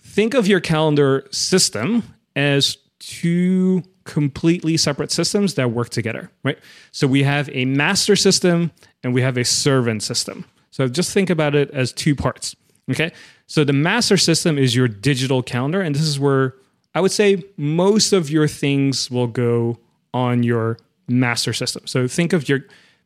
think 0.00 0.34
of 0.34 0.46
your 0.46 0.60
calendar 0.60 1.26
system 1.30 2.02
as 2.36 2.78
two 3.02 3.82
completely 4.04 4.76
separate 4.76 5.10
systems 5.10 5.54
that 5.54 5.72
work 5.72 5.88
together, 5.88 6.30
right? 6.44 6.58
So 6.92 7.08
we 7.08 7.24
have 7.24 7.50
a 7.52 7.64
master 7.64 8.14
system 8.14 8.70
and 9.02 9.12
we 9.12 9.22
have 9.22 9.36
a 9.36 9.44
servant 9.44 10.04
system. 10.04 10.44
So 10.70 10.86
just 10.86 11.12
think 11.12 11.28
about 11.28 11.56
it 11.56 11.68
as 11.72 11.92
two 11.92 12.14
parts, 12.14 12.54
okay? 12.90 13.10
So 13.48 13.64
the 13.64 13.72
master 13.72 14.16
system 14.16 14.56
is 14.56 14.76
your 14.76 14.86
digital 14.86 15.42
calendar, 15.42 15.80
and 15.80 15.94
this 15.94 16.02
is 16.02 16.20
where 16.20 16.54
I 16.94 17.00
would 17.00 17.10
say 17.10 17.42
most 17.56 18.12
of 18.12 18.30
your 18.30 18.46
things 18.46 19.10
will 19.10 19.26
go 19.26 19.78
on 20.14 20.44
your 20.44 20.78
master 21.08 21.52
system. 21.52 21.86
So 21.86 22.06
think 22.06 22.32
of 22.32 22.48
your 22.48 22.60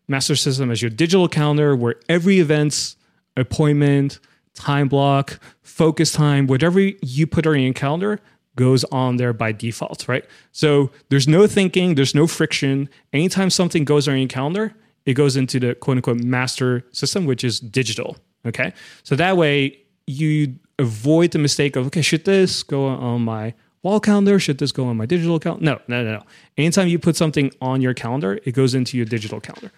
master 0.09 0.37
system 0.37 0.71
as 0.71 0.83
your 0.83 0.91
digital 0.91 1.27
calendar 1.27 1.75
where 1.75 1.95
every 2.09 2.39
event's 2.39 2.97
appointment, 3.37 4.19
time 4.55 4.89
block, 4.89 5.41
focus 5.63 6.13
time, 6.13 6.47
whatever 6.47 6.81
you 6.81 7.27
put 7.27 7.47
on 7.47 7.59
your 7.59 7.73
calendar, 7.73 8.21
goes 8.57 8.85
on 8.85 9.19
there 9.19 9.33
by 9.33 9.53
default, 9.53 10.09
right? 10.09 10.25
So 10.53 10.91
there's 11.11 11.29
no 11.29 11.47
thinking, 11.47 11.95
there's 11.95 12.15
no 12.15 12.27
friction. 12.27 12.89
Anytime 13.13 13.51
something 13.51 13.85
goes 13.85 14.09
on 14.09 14.19
your 14.19 14.29
calendar, 14.29 14.75
it 15.05 15.15
goes 15.15 15.37
into 15.37 15.61
the 15.61 15.75
quote 15.75 15.99
unquote 15.99 16.19
master 16.19 16.85
system, 16.91 17.27
which 17.27 17.45
is 17.45 17.61
digital. 17.61 18.17
Okay. 18.45 18.73
So 19.03 19.15
that 19.17 19.37
way 19.37 19.79
you 20.07 20.57
avoid 20.79 21.31
the 21.31 21.39
mistake 21.39 21.77
of, 21.77 21.87
okay, 21.87 22.03
should 22.03 22.25
this 22.25 22.63
go 22.63 22.87
on 22.87 23.23
my 23.23 23.55
wall 23.83 24.01
calendar? 24.01 24.39
Should 24.39 24.59
this 24.59 24.73
go 24.73 24.87
on 24.87 24.97
my 24.97 25.07
digital 25.07 25.39
calendar? 25.39 25.65
No, 25.65 25.81
no, 25.89 26.05
no, 26.05 26.19
no. 26.19 26.23
Anytime 26.57 26.89
you 26.89 26.99
put 26.99 27.17
something 27.17 27.53
on 27.61 27.81
your 27.81 27.95
calendar, 27.95 28.41
it 28.45 28.53
goes 28.53 28.75
into 28.75 28.97
your 28.97 29.07
digital 29.07 29.41
calendar. 29.41 29.71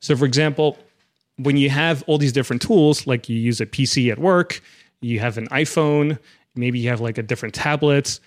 So 0.00 0.16
for 0.16 0.24
example, 0.24 0.78
when 1.36 1.56
you 1.56 1.70
have 1.70 2.02
all 2.06 2.18
these 2.18 2.32
different 2.32 2.62
tools, 2.62 3.06
like 3.06 3.28
you 3.28 3.36
use 3.36 3.60
a 3.60 3.66
PC 3.66 4.10
at 4.10 4.18
work, 4.18 4.60
you 5.00 5.20
have 5.20 5.36
an 5.36 5.48
iPhone, 5.48 6.18
maybe 6.56 6.78
you 6.78 6.88
have 6.88 7.00
like 7.00 7.18
a 7.18 7.22
different 7.22 7.54
tablet. 7.54 8.20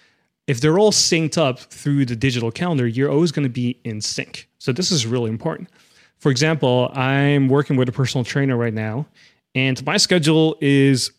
If 0.48 0.62
they're 0.62 0.80
all 0.80 0.92
synced 0.92 1.38
up 1.38 1.60
through 1.60 2.06
the 2.06 2.16
digital 2.16 2.52
calendar, 2.52 2.88
you're 2.88 3.12
always 3.12 3.32
going 3.32 3.44
to 3.44 3.50
be 3.50 3.80
in 3.84 4.02
sync. 4.02 4.50
So 4.58 4.72
this 4.72 4.92
is 4.92 5.06
really 5.06 5.30
important. 5.30 5.70
For 6.18 6.32
example, 6.32 6.92
I'm 6.94 7.48
working 7.48 7.78
with 7.78 7.88
a 7.88 7.92
personal 7.92 8.26
trainer 8.26 8.58
right 8.58 8.74
now, 8.74 9.06
and 9.56 9.84
my 9.86 9.98
schedule 9.98 10.58
is 10.60 11.12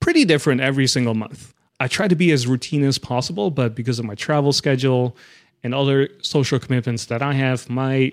pretty 0.00 0.24
different 0.24 0.60
every 0.60 0.86
single 0.86 1.14
month. 1.14 1.54
I 1.80 1.88
try 1.88 2.08
to 2.08 2.14
be 2.14 2.30
as 2.30 2.46
routine 2.46 2.84
as 2.84 2.98
possible, 2.98 3.50
but 3.50 3.74
because 3.74 3.98
of 3.98 4.04
my 4.04 4.14
travel 4.14 4.52
schedule 4.52 5.16
and 5.62 5.74
other 5.74 6.08
social 6.20 6.58
commitments 6.58 7.06
that 7.06 7.22
I 7.22 7.32
have, 7.32 7.68
my 7.70 8.12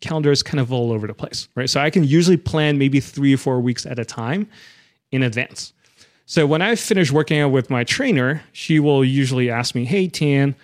calendar 0.00 0.30
is 0.30 0.42
kind 0.42 0.60
of 0.60 0.72
all 0.72 0.92
over 0.92 1.06
the 1.06 1.14
place, 1.14 1.48
right? 1.54 1.68
So 1.68 1.80
I 1.80 1.90
can 1.90 2.04
usually 2.04 2.36
plan 2.36 2.78
maybe 2.78 3.00
three 3.00 3.34
or 3.34 3.38
four 3.38 3.60
weeks 3.60 3.84
at 3.84 3.98
a 3.98 4.04
time 4.04 4.48
in 5.10 5.22
advance. 5.22 5.72
So 6.26 6.46
when 6.46 6.62
I 6.62 6.74
finish 6.74 7.12
working 7.12 7.40
out 7.40 7.50
with 7.50 7.70
my 7.70 7.84
trainer, 7.84 8.42
she 8.52 8.80
will 8.80 9.04
usually 9.04 9.50
ask 9.50 9.74
me, 9.74 9.84
Hey, 9.84 10.08
Thanh, 10.08 10.54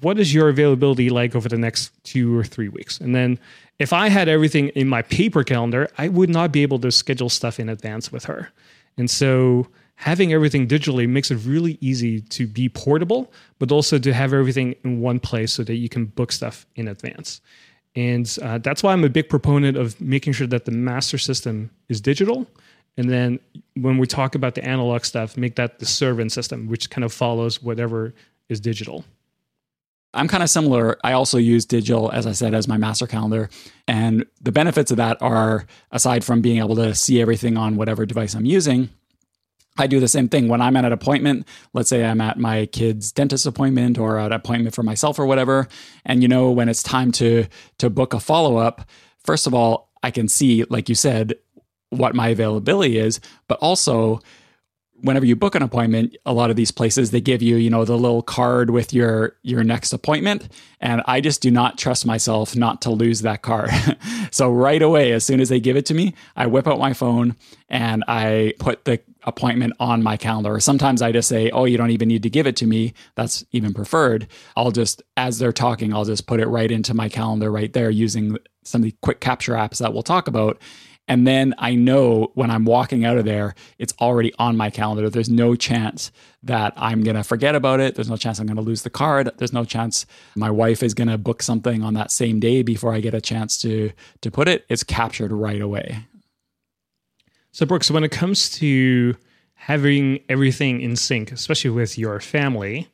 what 0.00 0.18
is 0.18 0.32
your 0.32 0.48
availability 0.48 1.10
like 1.10 1.34
over 1.34 1.48
the 1.48 1.58
next 1.58 1.92
two 2.04 2.38
or 2.38 2.44
three 2.44 2.68
weeks? 2.68 3.00
And 3.00 3.14
then 3.14 3.38
if 3.78 3.92
I 3.92 4.08
had 4.08 4.28
everything 4.28 4.68
in 4.70 4.88
my 4.88 5.02
paper 5.02 5.42
calendar, 5.44 5.88
I 5.98 6.08
would 6.08 6.30
not 6.30 6.52
be 6.52 6.62
able 6.62 6.78
to 6.80 6.92
schedule 6.92 7.28
stuff 7.28 7.58
in 7.58 7.68
advance 7.68 8.12
with 8.12 8.24
her. 8.24 8.50
And 8.96 9.10
so 9.10 9.68
having 9.96 10.32
everything 10.32 10.68
digitally 10.68 11.08
makes 11.08 11.30
it 11.30 11.36
really 11.44 11.78
easy 11.80 12.20
to 12.20 12.46
be 12.46 12.68
portable, 12.68 13.32
but 13.58 13.72
also 13.72 13.98
to 13.98 14.12
have 14.12 14.32
everything 14.32 14.74
in 14.84 15.00
one 15.00 15.18
place 15.18 15.52
so 15.52 15.64
that 15.64 15.74
you 15.74 15.88
can 15.88 16.06
book 16.06 16.30
stuff 16.30 16.66
in 16.76 16.86
advance. 16.86 17.40
And 17.96 18.32
uh, 18.42 18.58
that's 18.58 18.82
why 18.82 18.92
I'm 18.92 19.02
a 19.02 19.08
big 19.08 19.28
proponent 19.28 19.76
of 19.76 20.00
making 20.00 20.34
sure 20.34 20.46
that 20.46 20.64
the 20.64 20.70
master 20.70 21.18
system 21.18 21.70
is 21.88 22.00
digital. 22.00 22.46
And 22.98 23.08
then 23.08 23.38
when 23.74 23.96
we 23.96 24.06
talk 24.06 24.34
about 24.34 24.56
the 24.56 24.64
analog 24.64 25.04
stuff, 25.04 25.36
make 25.36 25.54
that 25.54 25.78
the 25.78 25.86
servant 25.86 26.32
system, 26.32 26.66
which 26.66 26.90
kind 26.90 27.04
of 27.04 27.12
follows 27.12 27.62
whatever 27.62 28.12
is 28.48 28.60
digital. 28.60 29.04
I'm 30.14 30.26
kind 30.26 30.42
of 30.42 30.50
similar. 30.50 30.98
I 31.04 31.12
also 31.12 31.38
use 31.38 31.64
digital, 31.64 32.10
as 32.10 32.26
I 32.26 32.32
said, 32.32 32.54
as 32.54 32.66
my 32.66 32.76
master 32.76 33.06
calendar. 33.06 33.50
And 33.86 34.26
the 34.40 34.50
benefits 34.50 34.90
of 34.90 34.96
that 34.96 35.16
are, 35.20 35.66
aside 35.92 36.24
from 36.24 36.40
being 36.40 36.58
able 36.58 36.74
to 36.76 36.94
see 36.94 37.20
everything 37.20 37.56
on 37.56 37.76
whatever 37.76 38.04
device 38.04 38.34
I'm 38.34 38.46
using, 38.46 38.88
I 39.76 39.86
do 39.86 40.00
the 40.00 40.08
same 40.08 40.28
thing 40.28 40.48
when 40.48 40.60
I'm 40.60 40.76
at 40.76 40.84
an 40.84 40.92
appointment. 40.92 41.46
Let's 41.72 41.88
say 41.88 42.04
I'm 42.04 42.20
at 42.20 42.36
my 42.36 42.66
kid's 42.66 43.12
dentist 43.12 43.46
appointment 43.46 43.96
or 43.96 44.18
an 44.18 44.32
appointment 44.32 44.74
for 44.74 44.82
myself 44.82 45.20
or 45.20 45.26
whatever. 45.26 45.68
And 46.04 46.20
you 46.20 46.26
know, 46.26 46.50
when 46.50 46.68
it's 46.68 46.82
time 46.82 47.12
to 47.12 47.46
to 47.78 47.88
book 47.88 48.12
a 48.12 48.18
follow-up, 48.18 48.88
first 49.22 49.46
of 49.46 49.54
all, 49.54 49.92
I 50.02 50.10
can 50.10 50.26
see, 50.26 50.64
like 50.64 50.88
you 50.88 50.94
said, 50.94 51.34
what 51.90 52.14
my 52.14 52.28
availability 52.28 52.98
is, 52.98 53.20
but 53.46 53.58
also 53.60 54.20
whenever 55.00 55.24
you 55.24 55.36
book 55.36 55.54
an 55.54 55.62
appointment 55.62 56.16
a 56.26 56.32
lot 56.32 56.50
of 56.50 56.56
these 56.56 56.70
places 56.70 57.10
they 57.10 57.20
give 57.20 57.40
you 57.40 57.56
you 57.56 57.70
know 57.70 57.84
the 57.84 57.96
little 57.96 58.22
card 58.22 58.70
with 58.70 58.92
your 58.92 59.36
your 59.42 59.62
next 59.62 59.92
appointment. 59.92 60.48
And 60.80 61.02
i 61.06 61.20
just 61.20 61.40
do 61.40 61.50
not 61.50 61.78
trust 61.78 62.06
myself 62.06 62.56
not 62.56 62.82
to 62.82 62.90
lose 62.90 63.22
that 63.22 63.42
card. 63.42 63.70
So 64.30 64.50
right 64.50 64.82
away 64.82 65.12
as 65.12 65.24
soon 65.24 65.40
as 65.40 65.48
they 65.48 65.58
give 65.58 65.76
it 65.76 65.86
to 65.86 65.94
me 65.94 66.14
i 66.36 66.46
whip 66.46 66.66
out 66.66 66.78
my 66.78 66.92
phone 66.92 67.36
and 67.68 68.04
i 68.06 68.52
put 68.58 68.84
the 68.84 69.00
appointment 69.24 69.74
on 69.80 70.02
my 70.02 70.16
calendar. 70.16 70.54
Or 70.54 70.60
sometimes 70.60 71.02
i 71.02 71.12
just 71.12 71.28
say 71.28 71.50
oh 71.50 71.64
you 71.64 71.78
don't 71.78 71.90
even 71.90 72.08
need 72.08 72.22
to 72.24 72.30
give 72.30 72.46
it 72.46 72.56
to 72.56 72.66
me. 72.66 72.94
That's 73.14 73.44
even 73.52 73.72
preferred. 73.74 74.26
I'll 74.56 74.70
just 74.70 75.02
as 75.16 75.38
they're 75.38 75.52
talking 75.52 75.94
i'll 75.94 76.04
just 76.04 76.26
put 76.26 76.40
it 76.40 76.46
right 76.46 76.70
into 76.70 76.94
my 76.94 77.08
calendar 77.08 77.50
right 77.50 77.72
there 77.72 77.90
using 77.90 78.36
some 78.64 78.82
of 78.82 78.86
the 78.86 78.96
quick 79.00 79.20
capture 79.20 79.54
apps 79.54 79.78
that 79.78 79.92
we'll 79.94 80.02
talk 80.02 80.28
about 80.28 80.60
and 81.08 81.26
then 81.26 81.54
I 81.58 81.74
know 81.74 82.30
when 82.34 82.50
I'm 82.50 82.66
walking 82.66 83.04
out 83.04 83.16
of 83.16 83.24
there, 83.24 83.54
it's 83.78 83.94
already 84.00 84.32
on 84.38 84.56
my 84.56 84.68
calendar. 84.68 85.08
There's 85.08 85.30
no 85.30 85.56
chance 85.56 86.12
that 86.42 86.74
I'm 86.76 87.02
going 87.02 87.16
to 87.16 87.24
forget 87.24 87.54
about 87.54 87.80
it. 87.80 87.94
There's 87.94 88.10
no 88.10 88.16
chance 88.16 88.38
I'm 88.38 88.46
going 88.46 88.56
to 88.56 88.62
lose 88.62 88.82
the 88.82 88.90
card. 88.90 89.30
There's 89.38 89.52
no 89.52 89.64
chance 89.64 90.04
my 90.36 90.50
wife 90.50 90.82
is 90.82 90.92
going 90.92 91.08
to 91.08 91.18
book 91.18 91.42
something 91.42 91.82
on 91.82 91.94
that 91.94 92.12
same 92.12 92.38
day 92.38 92.62
before 92.62 92.92
I 92.92 93.00
get 93.00 93.14
a 93.14 93.20
chance 93.20 93.60
to 93.62 93.90
to 94.20 94.30
put 94.30 94.48
it. 94.48 94.66
It's 94.68 94.84
captured 94.84 95.32
right 95.32 95.60
away. 95.60 96.04
So 97.52 97.64
Brooks, 97.64 97.90
when 97.90 98.04
it 98.04 98.10
comes 98.10 98.50
to 98.58 99.16
having 99.54 100.20
everything 100.28 100.80
in 100.80 100.94
sync, 100.94 101.32
especially 101.32 101.70
with 101.70 101.98
your 101.98 102.20
family, 102.20 102.88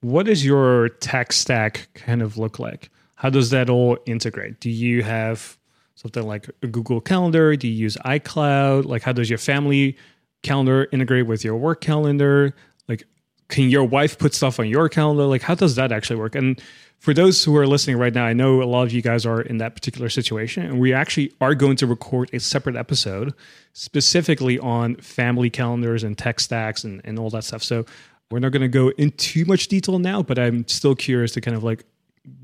what 0.00 0.26
does 0.26 0.44
your 0.44 0.88
tech 0.88 1.32
stack 1.32 1.88
kind 1.94 2.22
of 2.22 2.38
look 2.38 2.58
like? 2.58 2.90
How 3.16 3.28
does 3.28 3.50
that 3.50 3.68
all 3.68 3.98
integrate? 4.06 4.60
Do 4.60 4.70
you 4.70 5.02
have 5.02 5.58
something 6.00 6.26
like 6.26 6.48
Google 6.60 7.00
Calendar? 7.00 7.56
Do 7.56 7.68
you 7.68 7.74
use 7.74 7.96
iCloud? 8.04 8.86
Like, 8.86 9.02
how 9.02 9.12
does 9.12 9.28
your 9.28 9.38
family 9.38 9.96
calendar 10.42 10.88
integrate 10.92 11.26
with 11.26 11.44
your 11.44 11.56
work 11.56 11.82
calendar? 11.82 12.54
Like, 12.88 13.04
can 13.48 13.68
your 13.68 13.84
wife 13.84 14.18
put 14.18 14.32
stuff 14.34 14.58
on 14.58 14.68
your 14.68 14.88
calendar? 14.88 15.24
Like, 15.24 15.42
how 15.42 15.54
does 15.54 15.74
that 15.74 15.92
actually 15.92 16.16
work? 16.16 16.34
And 16.34 16.60
for 17.00 17.12
those 17.12 17.44
who 17.44 17.54
are 17.56 17.66
listening 17.66 17.98
right 17.98 18.14
now, 18.14 18.24
I 18.24 18.32
know 18.32 18.62
a 18.62 18.64
lot 18.64 18.84
of 18.84 18.92
you 18.92 19.02
guys 19.02 19.26
are 19.26 19.42
in 19.42 19.58
that 19.58 19.74
particular 19.74 20.08
situation, 20.08 20.64
and 20.64 20.80
we 20.80 20.94
actually 20.94 21.34
are 21.40 21.54
going 21.54 21.76
to 21.76 21.86
record 21.86 22.30
a 22.32 22.40
separate 22.40 22.76
episode 22.76 23.34
specifically 23.74 24.58
on 24.58 24.96
family 24.96 25.50
calendars 25.50 26.02
and 26.02 26.16
tech 26.16 26.40
stacks 26.40 26.82
and, 26.82 27.02
and 27.04 27.18
all 27.18 27.28
that 27.30 27.44
stuff. 27.44 27.62
So 27.62 27.84
we're 28.30 28.38
not 28.38 28.52
going 28.52 28.62
to 28.62 28.68
go 28.68 28.88
in 28.92 29.10
too 29.12 29.44
much 29.44 29.68
detail 29.68 29.98
now, 29.98 30.22
but 30.22 30.38
I'm 30.38 30.66
still 30.66 30.94
curious 30.94 31.32
to 31.32 31.42
kind 31.42 31.56
of 31.56 31.62
like 31.62 31.84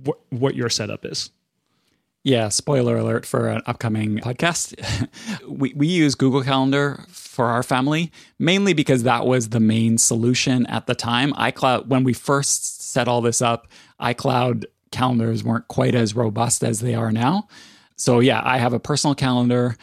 what 0.05 0.19
what 0.31 0.55
your 0.55 0.69
setup 0.69 1.07
is. 1.07 1.31
Yeah, 2.27 2.49
spoiler 2.49 2.97
alert 2.97 3.25
for 3.25 3.47
an 3.47 3.63
upcoming 3.67 4.19
podcast. 4.19 4.75
we, 5.49 5.73
we 5.77 5.87
use 5.87 6.17
Google 6.17 6.43
Calendar 6.43 7.05
for 7.07 7.45
our 7.45 7.63
family, 7.63 8.11
mainly 8.37 8.73
because 8.73 9.05
that 9.05 9.27
was 9.27 9.51
the 9.51 9.61
main 9.61 9.97
solution 9.97 10.67
at 10.67 10.89
the 10.89 10.97
time. 10.97 11.33
iCloud, 11.35 11.87
when 11.87 12.03
we 12.03 12.13
first 12.13 12.91
set 12.91 13.07
all 13.07 13.21
this 13.21 13.41
up, 13.41 13.69
iCloud 14.01 14.65
calendars 14.91 15.45
weren't 15.45 15.69
quite 15.69 15.95
as 15.95 16.17
robust 16.17 16.65
as 16.65 16.81
they 16.81 16.97
are 16.97 17.13
now. 17.13 17.47
So, 17.95 18.19
yeah, 18.19 18.43
I 18.45 18.59
have 18.59 18.73
a 18.73 18.81
personal 18.81 19.15
calendar 19.15 19.77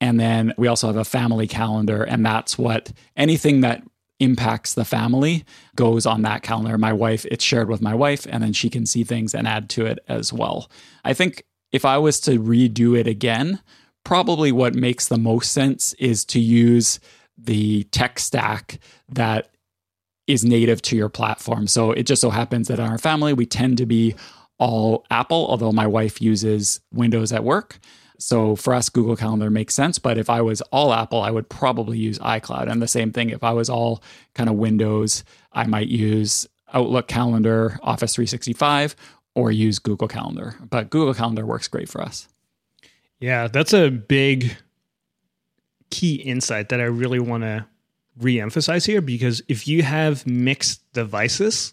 and 0.00 0.18
then 0.18 0.54
we 0.56 0.68
also 0.68 0.86
have 0.86 0.96
a 0.96 1.04
family 1.04 1.46
calendar. 1.46 2.02
And 2.02 2.24
that's 2.24 2.56
what 2.56 2.92
anything 3.14 3.60
that 3.60 3.82
impacts 4.20 4.74
the 4.74 4.84
family 4.84 5.44
goes 5.76 6.06
on 6.06 6.22
that 6.22 6.42
calendar. 6.42 6.78
My 6.78 6.94
wife, 6.94 7.26
it's 7.26 7.44
shared 7.44 7.68
with 7.68 7.80
my 7.82 7.94
wife, 7.94 8.26
and 8.30 8.42
then 8.42 8.52
she 8.52 8.70
can 8.70 8.86
see 8.86 9.04
things 9.04 9.34
and 9.34 9.46
add 9.46 9.68
to 9.70 9.86
it 9.86 9.98
as 10.08 10.32
well. 10.32 10.70
I 11.04 11.14
think 11.14 11.44
if 11.72 11.84
I 11.84 11.98
was 11.98 12.20
to 12.20 12.38
redo 12.38 12.98
it 12.98 13.06
again, 13.06 13.60
probably 14.04 14.52
what 14.52 14.74
makes 14.74 15.08
the 15.08 15.18
most 15.18 15.52
sense 15.52 15.92
is 15.94 16.24
to 16.26 16.40
use 16.40 17.00
the 17.36 17.84
tech 17.84 18.18
stack 18.18 18.78
that 19.08 19.50
is 20.26 20.44
native 20.44 20.82
to 20.82 20.96
your 20.96 21.08
platform. 21.08 21.66
So 21.66 21.92
it 21.92 22.04
just 22.04 22.20
so 22.20 22.30
happens 22.30 22.68
that 22.68 22.78
in 22.78 22.86
our 22.86 22.98
family, 22.98 23.32
we 23.32 23.46
tend 23.46 23.78
to 23.78 23.86
be 23.86 24.14
all 24.58 25.04
Apple, 25.10 25.46
although 25.48 25.72
my 25.72 25.86
wife 25.86 26.20
uses 26.20 26.80
Windows 26.92 27.32
at 27.32 27.44
work. 27.44 27.78
So 28.18 28.56
for 28.56 28.74
us, 28.74 28.88
Google 28.88 29.16
Calendar 29.16 29.48
makes 29.48 29.74
sense. 29.74 29.98
But 29.98 30.18
if 30.18 30.28
I 30.28 30.40
was 30.42 30.60
all 30.72 30.92
Apple, 30.92 31.22
I 31.22 31.30
would 31.30 31.48
probably 31.48 31.98
use 31.98 32.18
iCloud. 32.18 32.70
And 32.70 32.82
the 32.82 32.88
same 32.88 33.12
thing, 33.12 33.30
if 33.30 33.44
I 33.44 33.52
was 33.52 33.70
all 33.70 34.02
kind 34.34 34.50
of 34.50 34.56
Windows, 34.56 35.24
I 35.52 35.66
might 35.66 35.88
use 35.88 36.46
Outlook 36.74 37.08
Calendar, 37.08 37.78
Office 37.82 38.14
365, 38.14 38.96
or 39.34 39.50
use 39.50 39.78
Google 39.78 40.08
Calendar. 40.08 40.54
But 40.68 40.90
Google 40.90 41.14
Calendar 41.14 41.46
works 41.46 41.68
great 41.68 41.88
for 41.88 42.00
us. 42.00 42.28
Yeah, 43.20 43.48
that's 43.48 43.72
a 43.72 43.90
big 43.90 44.56
key 45.90 46.16
insight 46.16 46.68
that 46.68 46.80
I 46.80 46.84
really 46.84 47.18
want 47.18 47.42
to 47.44 47.66
re-emphasize 48.18 48.84
here 48.84 49.00
because 49.00 49.42
if 49.48 49.66
you 49.66 49.82
have 49.82 50.26
mixed 50.26 50.92
devices, 50.92 51.72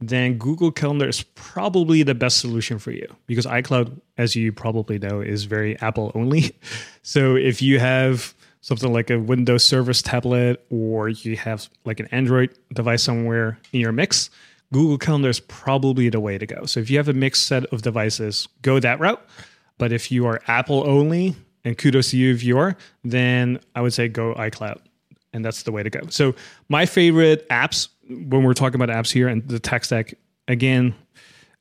then 0.00 0.36
Google 0.36 0.70
Calendar 0.70 1.08
is 1.08 1.22
probably 1.34 2.02
the 2.02 2.14
best 2.14 2.38
solution 2.38 2.78
for 2.78 2.90
you 2.90 3.06
because 3.26 3.46
iCloud, 3.46 3.98
as 4.18 4.36
you 4.36 4.52
probably 4.52 4.98
know, 4.98 5.20
is 5.20 5.44
very 5.44 5.78
Apple 5.80 6.12
only. 6.14 6.56
So 7.02 7.36
if 7.36 7.62
you 7.62 7.78
have 7.78 8.34
something 8.62 8.92
like 8.92 9.10
a 9.10 9.20
Windows 9.20 9.64
Surface 9.64 10.02
tablet 10.02 10.66
or 10.70 11.08
you 11.08 11.36
have 11.36 11.70
like 11.84 12.00
an 12.00 12.08
Android 12.10 12.50
device 12.74 13.04
somewhere 13.04 13.60
in 13.72 13.78
your 13.78 13.92
mix, 13.92 14.28
Google 14.72 14.98
Calendar 14.98 15.28
is 15.28 15.40
probably 15.40 16.08
the 16.08 16.20
way 16.20 16.38
to 16.38 16.46
go. 16.46 16.66
So 16.66 16.80
if 16.80 16.90
you 16.90 16.96
have 16.96 17.08
a 17.08 17.12
mixed 17.12 17.46
set 17.46 17.66
of 17.66 17.82
devices, 17.82 18.48
go 18.62 18.80
that 18.80 18.98
route. 19.00 19.24
But 19.78 19.92
if 19.92 20.10
you 20.10 20.26
are 20.26 20.40
Apple 20.48 20.88
only, 20.88 21.36
and 21.64 21.76
kudos 21.76 22.10
to 22.10 22.16
you 22.16 22.32
if 22.34 22.42
you 22.42 22.58
are, 22.58 22.76
then 23.04 23.60
I 23.74 23.80
would 23.82 23.92
say 23.92 24.08
go 24.08 24.34
iCloud. 24.34 24.78
And 25.32 25.44
that's 25.44 25.64
the 25.64 25.72
way 25.72 25.82
to 25.82 25.90
go. 25.90 26.00
So 26.08 26.34
my 26.68 26.86
favorite 26.86 27.48
apps, 27.50 27.88
when 28.08 28.42
we're 28.42 28.54
talking 28.54 28.80
about 28.80 28.88
apps 28.88 29.12
here 29.12 29.28
and 29.28 29.46
the 29.46 29.58
tech 29.58 29.84
stack, 29.84 30.14
again, 30.48 30.94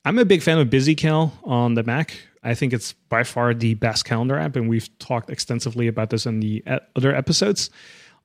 I'm 0.06 0.20
a 0.20 0.26
big 0.26 0.42
fan 0.42 0.60
of 0.60 0.70
BusyCal 0.70 1.32
on 1.44 1.74
the 1.74 1.84
Mac. 1.84 2.18
I 2.44 2.54
think 2.54 2.74
it's 2.74 2.94
by 2.94 3.24
far 3.24 3.54
the 3.56 3.74
best 3.74 4.06
calendar 4.06 4.38
app, 4.38 4.56
and 4.56 4.70
we've 4.70 4.88
talked 5.00 5.32
extensively 5.32 5.88
about 5.88 6.12
this 6.12 6.28
in 6.28 6.40
the 6.40 6.64
other 6.96 7.14
episodes. 7.14 7.72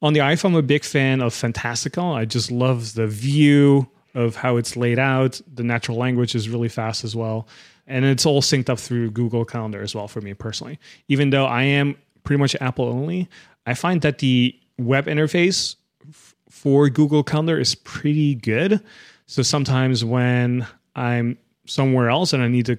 On 0.03 0.13
the 0.13 0.21
iPhone, 0.21 0.51
I'm 0.51 0.57
a 0.57 0.63
big 0.63 0.85
fan 0.85 1.23
of 1.23 1.33
Fantastical. 1.33 2.13
I 2.13 2.27
just 2.27 2.51
love 2.51 2.95
the 2.95 3.07
view, 3.07 3.89
of 4.15 4.37
how 4.37 4.57
it's 4.57 4.77
laid 4.77 4.99
out. 4.99 5.41
The 5.53 5.63
natural 5.63 5.97
language 5.97 6.35
is 6.35 6.49
really 6.49 6.69
fast 6.69 7.05
as 7.05 7.15
well. 7.15 7.47
And 7.87 8.05
it's 8.05 8.27
all 8.27 8.41
synced 8.41 8.69
up 8.69 8.79
through 8.79 9.11
Google 9.11 9.45
Calendar 9.45 9.83
as 9.83 9.95
well 9.95 10.09
for 10.09 10.21
me 10.21 10.35
personally. 10.35 10.79
Even 11.09 11.31
though 11.31 11.47
I 11.47 11.65
am 11.65 11.97
pretty 12.23 12.39
much 12.39 12.55
Apple 12.61 12.87
only, 12.87 13.29
I 13.67 13.75
find 13.75 14.01
that 14.03 14.19
the 14.19 14.59
web 14.79 15.07
interface 15.07 15.77
f- 16.09 16.35
for 16.49 16.89
Google 16.89 17.23
Calendar 17.23 17.59
is 17.59 17.75
pretty 17.75 18.35
good. 18.35 18.81
So 19.27 19.43
sometimes 19.43 20.05
when 20.05 20.67
I'm 20.95 21.39
somewhere 21.67 22.11
else 22.11 22.33
and 22.33 22.43
I 22.43 22.49
need 22.49 22.67
to 22.67 22.79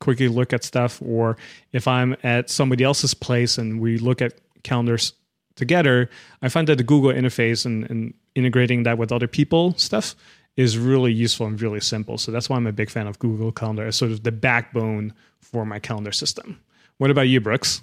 quickly 0.00 0.28
look 0.28 0.52
at 0.52 0.64
stuff, 0.64 1.00
or 1.02 1.36
if 1.72 1.86
I'm 1.86 2.16
at 2.22 2.50
somebody 2.50 2.84
else's 2.84 3.14
place 3.14 3.58
and 3.58 3.80
we 3.80 3.98
look 3.98 4.20
at 4.20 4.34
calendars 4.62 5.12
together, 5.54 6.10
I 6.40 6.48
find 6.48 6.66
that 6.68 6.78
the 6.78 6.84
Google 6.84 7.12
interface 7.12 7.64
and, 7.66 7.88
and 7.90 8.14
integrating 8.34 8.84
that 8.84 8.98
with 8.98 9.12
other 9.12 9.28
people 9.28 9.74
stuff 9.76 10.14
is 10.56 10.76
really 10.76 11.12
useful 11.12 11.46
and 11.46 11.60
really 11.60 11.80
simple. 11.80 12.18
So 12.18 12.30
that's 12.30 12.48
why 12.48 12.56
I'm 12.56 12.66
a 12.66 12.72
big 12.72 12.90
fan 12.90 13.06
of 13.06 13.18
Google 13.18 13.52
Calendar 13.52 13.86
as 13.86 13.96
sort 13.96 14.12
of 14.12 14.22
the 14.22 14.32
backbone 14.32 15.14
for 15.40 15.64
my 15.64 15.78
calendar 15.78 16.12
system. 16.12 16.60
What 16.98 17.10
about 17.10 17.28
you, 17.28 17.40
Brooks? 17.40 17.80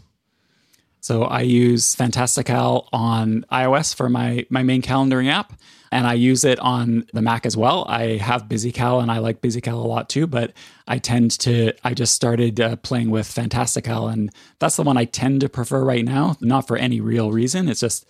So 1.02 1.24
I 1.24 1.42
use 1.42 1.96
Fantastical 1.96 2.90
on 2.92 3.46
iOS 3.52 3.96
for 3.96 4.10
my 4.10 4.46
my 4.50 4.64
main 4.64 4.82
calendaring 4.82 5.30
app, 5.32 5.54
and 5.92 6.06
I 6.06 6.14
use 6.14 6.44
it 6.44 6.60
on 6.60 7.06
the 7.14 7.22
Mac 7.22 7.46
as 7.46 7.56
well. 7.56 7.86
I 7.88 8.18
have 8.18 8.50
BusyCal 8.50 9.02
and 9.02 9.10
I 9.10 9.20
like 9.20 9.42
BusyCal 9.42 9.74
a 9.74 9.88
lot 9.88 10.10
too, 10.10 10.28
but 10.28 10.54
I 10.88 10.98
tend 10.98 11.32
to 11.40 11.72
I 11.86 11.94
just 11.94 12.14
started 12.14 12.60
uh, 12.60 12.76
playing 12.78 13.12
with 13.12 13.28
Fantastical, 13.28 14.10
and 14.10 14.30
that's 14.60 14.76
the 14.76 14.84
one 14.84 14.98
I 14.98 15.06
tend 15.06 15.42
to 15.42 15.50
prefer 15.50 15.84
right 15.84 16.04
now. 16.04 16.36
Not 16.42 16.68
for 16.68 16.76
any 16.76 17.00
real 17.00 17.32
reason. 17.32 17.70
It's 17.70 17.80
just 17.80 18.06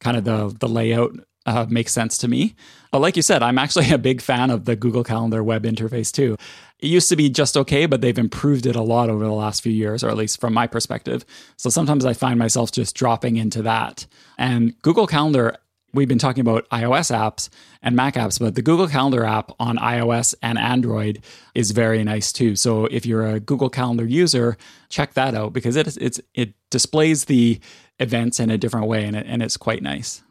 kind 0.00 0.16
of 0.16 0.24
the 0.24 0.54
the 0.58 0.68
layout 0.68 1.16
uh, 1.46 1.66
makes 1.68 1.92
sense 1.92 2.18
to 2.18 2.28
me. 2.28 2.54
But 2.90 3.00
like 3.00 3.16
you 3.16 3.22
said, 3.22 3.42
I'm 3.42 3.58
actually 3.58 3.90
a 3.92 3.98
big 3.98 4.20
fan 4.20 4.50
of 4.50 4.64
the 4.64 4.76
Google 4.76 5.04
Calendar 5.04 5.42
web 5.42 5.64
interface 5.64 6.12
too. 6.12 6.36
It 6.80 6.88
used 6.88 7.08
to 7.08 7.16
be 7.16 7.30
just 7.30 7.56
okay, 7.56 7.86
but 7.86 8.00
they've 8.00 8.18
improved 8.18 8.66
it 8.66 8.76
a 8.76 8.82
lot 8.82 9.08
over 9.08 9.24
the 9.24 9.32
last 9.32 9.62
few 9.62 9.72
years, 9.72 10.04
or 10.04 10.10
at 10.10 10.16
least 10.16 10.40
from 10.40 10.52
my 10.52 10.66
perspective. 10.66 11.24
So 11.56 11.70
sometimes 11.70 12.04
I 12.04 12.12
find 12.12 12.38
myself 12.38 12.72
just 12.72 12.94
dropping 12.94 13.36
into 13.36 13.62
that. 13.62 14.06
And 14.36 14.80
Google 14.82 15.06
Calendar, 15.06 15.56
we've 15.94 16.08
been 16.08 16.18
talking 16.18 16.42
about 16.42 16.68
iOS 16.70 17.14
apps 17.14 17.48
and 17.82 17.96
Mac 17.96 18.14
apps, 18.14 18.38
but 18.38 18.54
the 18.54 18.62
Google 18.62 18.88
Calendar 18.88 19.24
app 19.24 19.52
on 19.58 19.78
iOS 19.78 20.34
and 20.42 20.58
Android 20.58 21.24
is 21.54 21.70
very 21.70 22.04
nice 22.04 22.32
too. 22.32 22.56
So 22.56 22.86
if 22.86 23.06
you're 23.06 23.26
a 23.26 23.40
Google 23.40 23.70
Calendar 23.70 24.04
user, 24.04 24.58
check 24.90 25.14
that 25.14 25.34
out 25.34 25.52
because 25.52 25.76
it 25.76 25.96
it's 25.96 26.20
it 26.34 26.54
displays 26.70 27.26
the 27.26 27.60
events 28.00 28.40
in 28.40 28.50
a 28.50 28.58
different 28.58 28.88
way 28.88 29.04
and, 29.04 29.16
it, 29.16 29.24
and 29.26 29.42
it's 29.42 29.56
quite 29.56 29.82
nice. 29.82 30.22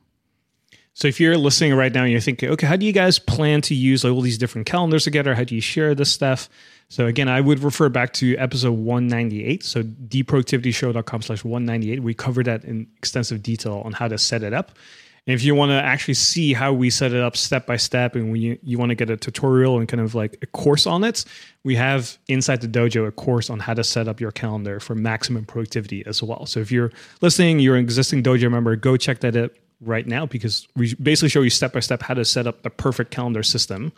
So 0.93 1.07
if 1.07 1.19
you're 1.19 1.37
listening 1.37 1.73
right 1.73 1.91
now 1.91 2.03
and 2.03 2.11
you're 2.11 2.21
thinking, 2.21 2.49
okay, 2.49 2.67
how 2.67 2.75
do 2.75 2.85
you 2.85 2.91
guys 2.91 3.17
plan 3.17 3.61
to 3.61 3.75
use 3.75 4.03
like 4.03 4.13
all 4.13 4.21
these 4.21 4.37
different 4.37 4.67
calendars 4.67 5.03
together? 5.03 5.33
How 5.33 5.43
do 5.43 5.55
you 5.55 5.61
share 5.61 5.95
this 5.95 6.11
stuff? 6.11 6.49
So 6.89 7.07
again, 7.07 7.27
I 7.27 7.41
would 7.41 7.59
refer 7.59 7.89
back 7.89 8.13
to 8.13 8.37
episode 8.37 8.73
198. 8.73 9.63
So 9.63 9.81
theproductivityshow.com 9.81 11.21
slash 11.23 11.43
198. 11.43 12.03
We 12.03 12.13
covered 12.13 12.45
that 12.45 12.63
in 12.63 12.87
extensive 12.97 13.41
detail 13.41 13.81
on 13.83 13.93
how 13.93 14.07
to 14.07 14.19
set 14.19 14.43
it 14.43 14.53
up. 14.53 14.77
And 15.25 15.33
if 15.33 15.43
you 15.43 15.55
want 15.55 15.69
to 15.69 15.81
actually 15.81 16.15
see 16.15 16.53
how 16.53 16.73
we 16.73 16.89
set 16.89 17.13
it 17.13 17.21
up 17.21 17.37
step 17.37 17.65
by 17.65 17.77
step, 17.77 18.13
and 18.13 18.31
when 18.31 18.41
you, 18.41 18.59
you 18.61 18.77
want 18.77 18.89
to 18.89 18.95
get 18.95 19.09
a 19.09 19.15
tutorial 19.15 19.79
and 19.79 19.87
kind 19.87 20.01
of 20.01 20.13
like 20.13 20.37
a 20.41 20.45
course 20.47 20.85
on 20.85 21.03
it, 21.05 21.23
we 21.63 21.75
have 21.75 22.17
inside 22.27 22.59
the 22.59 22.67
dojo 22.67 23.07
a 23.07 23.11
course 23.11 23.49
on 23.49 23.59
how 23.59 23.73
to 23.73 23.85
set 23.85 24.09
up 24.09 24.19
your 24.19 24.31
calendar 24.31 24.81
for 24.81 24.95
maximum 24.95 25.45
productivity 25.45 26.05
as 26.05 26.21
well. 26.21 26.45
So 26.45 26.59
if 26.59 26.73
you're 26.73 26.91
listening, 27.21 27.59
you're 27.59 27.77
an 27.77 27.83
existing 27.83 28.21
dojo 28.21 28.51
member, 28.51 28.75
go 28.75 28.97
check 28.97 29.21
that 29.21 29.37
out 29.37 29.53
right 29.85 30.07
now 30.07 30.25
because 30.25 30.67
we 30.75 30.93
basically 30.95 31.29
show 31.29 31.41
you 31.41 31.49
step 31.49 31.73
by 31.73 31.79
step 31.79 32.01
how 32.01 32.13
to 32.13 32.25
set 32.25 32.47
up 32.47 32.63
the 32.63 32.69
perfect 32.69 33.11
calendar 33.11 33.43
system. 33.43 33.91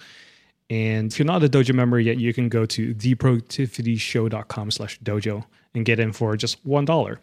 And 0.70 1.12
if 1.12 1.20
you're 1.20 1.26
not 1.26 1.44
a 1.44 1.50
dojo 1.50 1.74
member 1.74 2.00
yet, 2.00 2.18
you 2.18 2.34
can 2.34 2.50
go 2.50 2.66
to 2.66 2.96
theproductivityshow.com 2.96 4.72
slash 4.72 5.00
dojo 5.00 5.46
and 5.74 5.86
get 5.86 6.00
in 6.00 6.12
for 6.12 6.36
just 6.36 6.66
one 6.66 6.86
dollar. 6.86 7.20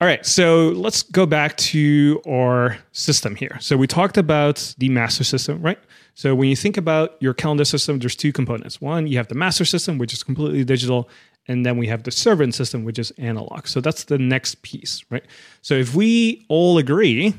All 0.00 0.08
right, 0.08 0.26
so 0.26 0.70
let's 0.70 1.02
go 1.02 1.24
back 1.24 1.56
to 1.56 2.20
our 2.28 2.78
system 2.92 3.36
here. 3.36 3.56
So 3.60 3.76
we 3.76 3.86
talked 3.86 4.18
about 4.18 4.74
the 4.76 4.88
master 4.88 5.22
system, 5.24 5.62
right? 5.62 5.78
So 6.14 6.34
when 6.34 6.48
you 6.48 6.56
think 6.56 6.76
about 6.76 7.16
your 7.20 7.32
calendar 7.32 7.64
system, 7.64 8.00
there's 8.00 8.16
two 8.16 8.32
components. 8.32 8.80
One, 8.80 9.06
you 9.06 9.16
have 9.16 9.28
the 9.28 9.36
master 9.36 9.64
system, 9.64 9.96
which 9.98 10.12
is 10.12 10.22
completely 10.22 10.64
digital, 10.64 11.08
and 11.48 11.64
then 11.64 11.76
we 11.76 11.86
have 11.88 12.04
the 12.04 12.10
servant 12.10 12.54
system, 12.54 12.84
which 12.84 12.98
is 12.98 13.10
analog. 13.12 13.66
So 13.66 13.80
that's 13.80 14.04
the 14.04 14.18
next 14.18 14.62
piece, 14.62 15.04
right? 15.10 15.24
So 15.62 15.74
if 15.74 15.94
we 15.94 16.44
all 16.48 16.78
agree, 16.78 17.34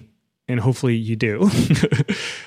and 0.48 0.60
hopefully 0.60 0.96
you 0.96 1.16
do, 1.16 1.40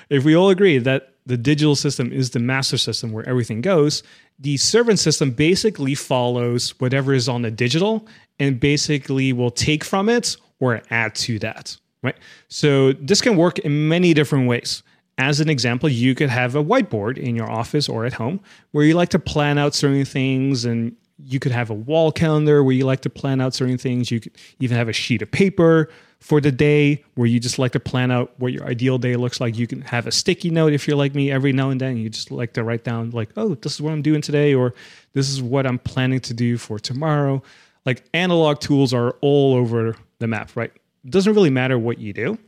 if 0.09 0.25
we 0.25 0.37
all 0.37 0.51
agree 0.51 0.79
that 0.79 1.15
the 1.27 1.37
digital 1.37 1.77
system 1.77 2.13
is 2.13 2.31
the 2.31 2.39
master 2.39 2.79
system 2.79 3.13
where 3.13 3.29
everything 3.29 3.61
goes, 3.61 4.03
the 4.39 4.57
servant 4.57 4.99
system 4.99 5.31
basically 5.31 5.95
follows 5.95 6.79
whatever 6.81 7.13
is 7.13 7.29
on 7.29 7.43
the 7.43 7.51
digital 7.51 8.07
and 8.39 8.61
basically 8.61 9.33
will 9.33 9.51
take 9.51 9.85
from 9.85 10.09
it 10.09 10.37
or 10.61 10.81
add 10.91 11.15
to 11.15 11.39
that, 11.41 11.77
right? 12.03 12.17
So 12.49 12.93
this 12.95 13.21
can 13.21 13.37
work 13.37 13.59
in 13.59 13.89
many 13.89 14.15
different 14.15 14.49
ways. 14.49 14.83
As 15.19 15.41
an 15.41 15.51
example, 15.51 15.89
you 15.89 16.15
could 16.15 16.31
have 16.31 16.55
a 16.55 16.63
whiteboard 16.63 17.19
in 17.19 17.35
your 17.35 17.51
office 17.51 17.89
or 17.89 18.07
at 18.07 18.13
home 18.13 18.41
where 18.71 18.85
you 18.85 18.95
like 18.95 19.09
to 19.11 19.19
plan 19.19 19.59
out 19.59 19.75
certain 19.75 20.05
things 20.05 20.65
and 20.65 20.97
you 21.25 21.41
could 21.41 21.53
have 21.53 21.71
a 21.71 21.75
wall 21.75 22.13
calendar 22.13 22.63
where 22.63 22.75
you 22.75 22.85
like 22.85 23.01
to 23.01 23.11
plan 23.11 23.41
out 23.41 23.55
certain 23.55 23.79
things. 23.79 24.11
You 24.11 24.21
could 24.21 24.33
even 24.61 24.77
have 24.77 24.89
a 24.89 24.93
sheet 24.93 25.23
of 25.23 25.31
paper 25.31 25.89
for 26.21 26.41
the 26.41 26.53
day 26.53 27.05
where 27.15 27.27
you 27.27 27.41
just 27.41 27.59
like 27.59 27.73
to 27.73 27.81
plan 27.81 28.11
out 28.11 28.33
what 28.39 28.53
your 28.53 28.65
ideal 28.67 28.99
day 28.99 29.17
looks 29.17 29.41
like. 29.41 29.57
You 29.57 29.67
can 29.67 29.81
have 29.83 30.07
a 30.07 30.13
sticky 30.13 30.51
note 30.51 30.73
if 30.73 30.87
you're 30.87 30.97
like 30.97 31.15
me 31.15 31.31
every 31.31 31.53
now 31.53 31.71
and 31.71 31.81
then. 31.81 31.97
You 31.97 32.09
just 32.09 32.31
like 32.31 32.53
to 32.55 32.65
write 32.65 32.85
down, 32.85 33.11
like, 33.11 33.31
oh, 33.37 33.55
this 33.57 33.75
is 33.75 33.83
what 33.83 33.93
I'm 33.93 34.03
doing 34.03 34.21
today, 34.21 34.55
or 34.55 34.75
this 35.13 35.29
is 35.29 35.43
what 35.43 35.67
I'm 35.67 35.79
planning 35.79 36.21
to 36.21 36.35
do 36.35 36.57
for 36.57 36.79
tomorrow. 36.79 37.43
Like 37.85 38.05
analog 38.15 38.61
tools 38.61 38.93
are 38.93 39.13
all 39.21 39.55
over 39.55 39.97
the 40.19 40.27
map, 40.27 40.55
right? 40.55 40.73
It 41.05 41.11
doesn't 41.11 41.35
really 41.35 41.51
matter 41.51 41.79
what 41.79 41.99
you 41.99 42.13
do, 42.13 42.39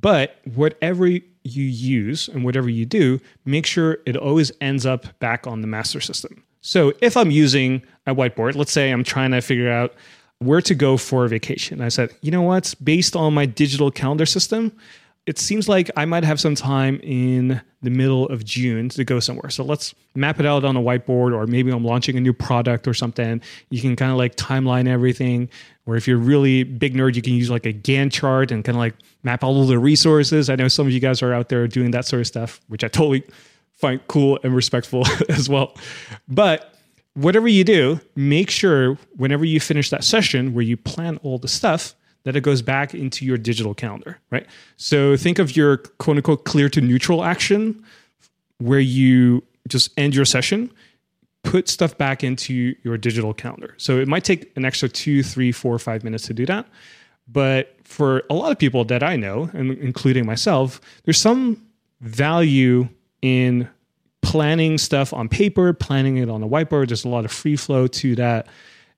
but 0.00 0.40
whatever 0.54 1.06
you 1.06 1.22
use 1.44 2.28
and 2.28 2.44
whatever 2.44 2.68
you 2.68 2.86
do, 2.86 3.20
make 3.44 3.66
sure 3.66 3.98
it 4.06 4.16
always 4.16 4.52
ends 4.60 4.86
up 4.86 5.18
back 5.18 5.46
on 5.46 5.60
the 5.60 5.66
master 5.66 6.00
system. 6.00 6.44
So 6.60 6.92
if 7.00 7.16
I'm 7.16 7.30
using 7.30 7.82
a 8.06 8.14
whiteboard, 8.14 8.54
let's 8.54 8.72
say 8.72 8.90
I'm 8.90 9.04
trying 9.04 9.30
to 9.32 9.40
figure 9.40 9.70
out 9.70 9.94
where 10.38 10.60
to 10.62 10.74
go 10.74 10.96
for 10.96 11.24
a 11.24 11.28
vacation. 11.28 11.80
I 11.80 11.88
said, 11.88 12.10
you 12.22 12.30
know 12.30 12.42
what? 12.42 12.74
Based 12.82 13.14
on 13.14 13.34
my 13.34 13.46
digital 13.46 13.90
calendar 13.90 14.26
system, 14.26 14.72
it 15.26 15.38
seems 15.38 15.68
like 15.68 15.90
I 15.96 16.06
might 16.06 16.24
have 16.24 16.40
some 16.40 16.54
time 16.54 16.98
in 17.02 17.60
the 17.82 17.90
middle 17.90 18.26
of 18.28 18.44
June 18.44 18.88
to 18.90 19.04
go 19.04 19.20
somewhere. 19.20 19.50
So 19.50 19.62
let's 19.62 19.94
map 20.14 20.40
it 20.40 20.46
out 20.46 20.64
on 20.64 20.76
a 20.76 20.80
whiteboard, 20.80 21.34
or 21.34 21.46
maybe 21.46 21.70
I'm 21.70 21.84
launching 21.84 22.16
a 22.16 22.20
new 22.20 22.32
product 22.32 22.88
or 22.88 22.94
something. 22.94 23.40
You 23.68 23.80
can 23.80 23.96
kind 23.96 24.10
of 24.10 24.18
like 24.18 24.36
timeline 24.36 24.88
everything. 24.88 25.50
Or 25.86 25.96
if 25.96 26.08
you're 26.08 26.18
really 26.18 26.62
big 26.62 26.94
nerd, 26.94 27.16
you 27.16 27.22
can 27.22 27.34
use 27.34 27.50
like 27.50 27.66
a 27.66 27.72
Gantt 27.72 28.12
chart 28.12 28.50
and 28.50 28.64
kind 28.64 28.76
of 28.76 28.80
like 28.80 28.94
map 29.22 29.44
all 29.44 29.60
of 29.60 29.68
the 29.68 29.78
resources. 29.78 30.48
I 30.48 30.56
know 30.56 30.68
some 30.68 30.86
of 30.86 30.92
you 30.92 31.00
guys 31.00 31.22
are 31.22 31.34
out 31.34 31.48
there 31.50 31.68
doing 31.68 31.90
that 31.90 32.06
sort 32.06 32.20
of 32.20 32.26
stuff, 32.26 32.60
which 32.68 32.82
I 32.82 32.88
totally 32.88 33.22
find 33.80 34.00
cool 34.08 34.38
and 34.42 34.54
respectful 34.54 35.04
as 35.28 35.48
well. 35.48 35.76
But 36.28 36.74
whatever 37.14 37.48
you 37.48 37.64
do, 37.64 38.00
make 38.14 38.50
sure 38.50 38.98
whenever 39.16 39.44
you 39.44 39.60
finish 39.60 39.90
that 39.90 40.04
session 40.04 40.54
where 40.54 40.64
you 40.64 40.76
plan 40.76 41.18
all 41.22 41.38
the 41.38 41.48
stuff, 41.48 41.94
that 42.24 42.36
it 42.36 42.42
goes 42.42 42.60
back 42.62 42.94
into 42.94 43.24
your 43.24 43.38
digital 43.38 43.74
calendar, 43.74 44.18
right? 44.30 44.46
So 44.76 45.16
think 45.16 45.38
of 45.38 45.56
your 45.56 45.78
quote 45.78 46.18
unquote 46.18 46.44
clear 46.44 46.68
to 46.68 46.80
neutral 46.80 47.24
action 47.24 47.82
where 48.58 48.80
you 48.80 49.42
just 49.68 49.90
end 49.98 50.14
your 50.14 50.26
session, 50.26 50.70
put 51.44 51.68
stuff 51.68 51.96
back 51.96 52.22
into 52.22 52.74
your 52.82 52.98
digital 52.98 53.32
calendar. 53.32 53.74
So 53.78 53.98
it 53.98 54.06
might 54.06 54.24
take 54.24 54.54
an 54.56 54.66
extra 54.66 54.88
two, 54.88 55.22
three, 55.22 55.50
four, 55.50 55.78
five 55.78 56.04
minutes 56.04 56.26
to 56.26 56.34
do 56.34 56.44
that. 56.46 56.66
But 57.26 57.74
for 57.84 58.24
a 58.28 58.34
lot 58.34 58.52
of 58.52 58.58
people 58.58 58.84
that 58.86 59.02
I 59.02 59.16
know, 59.16 59.48
and 59.54 59.72
including 59.78 60.26
myself, 60.26 60.80
there's 61.04 61.18
some 61.18 61.62
value 62.00 62.88
in 63.22 63.68
planning 64.22 64.78
stuff 64.78 65.12
on 65.12 65.28
paper, 65.28 65.72
planning 65.72 66.18
it 66.18 66.28
on 66.28 66.42
a 66.42 66.48
whiteboard. 66.48 66.88
There's 66.88 67.04
a 67.04 67.08
lot 67.08 67.24
of 67.24 67.32
free 67.32 67.56
flow 67.56 67.86
to 67.86 68.14
that, 68.16 68.46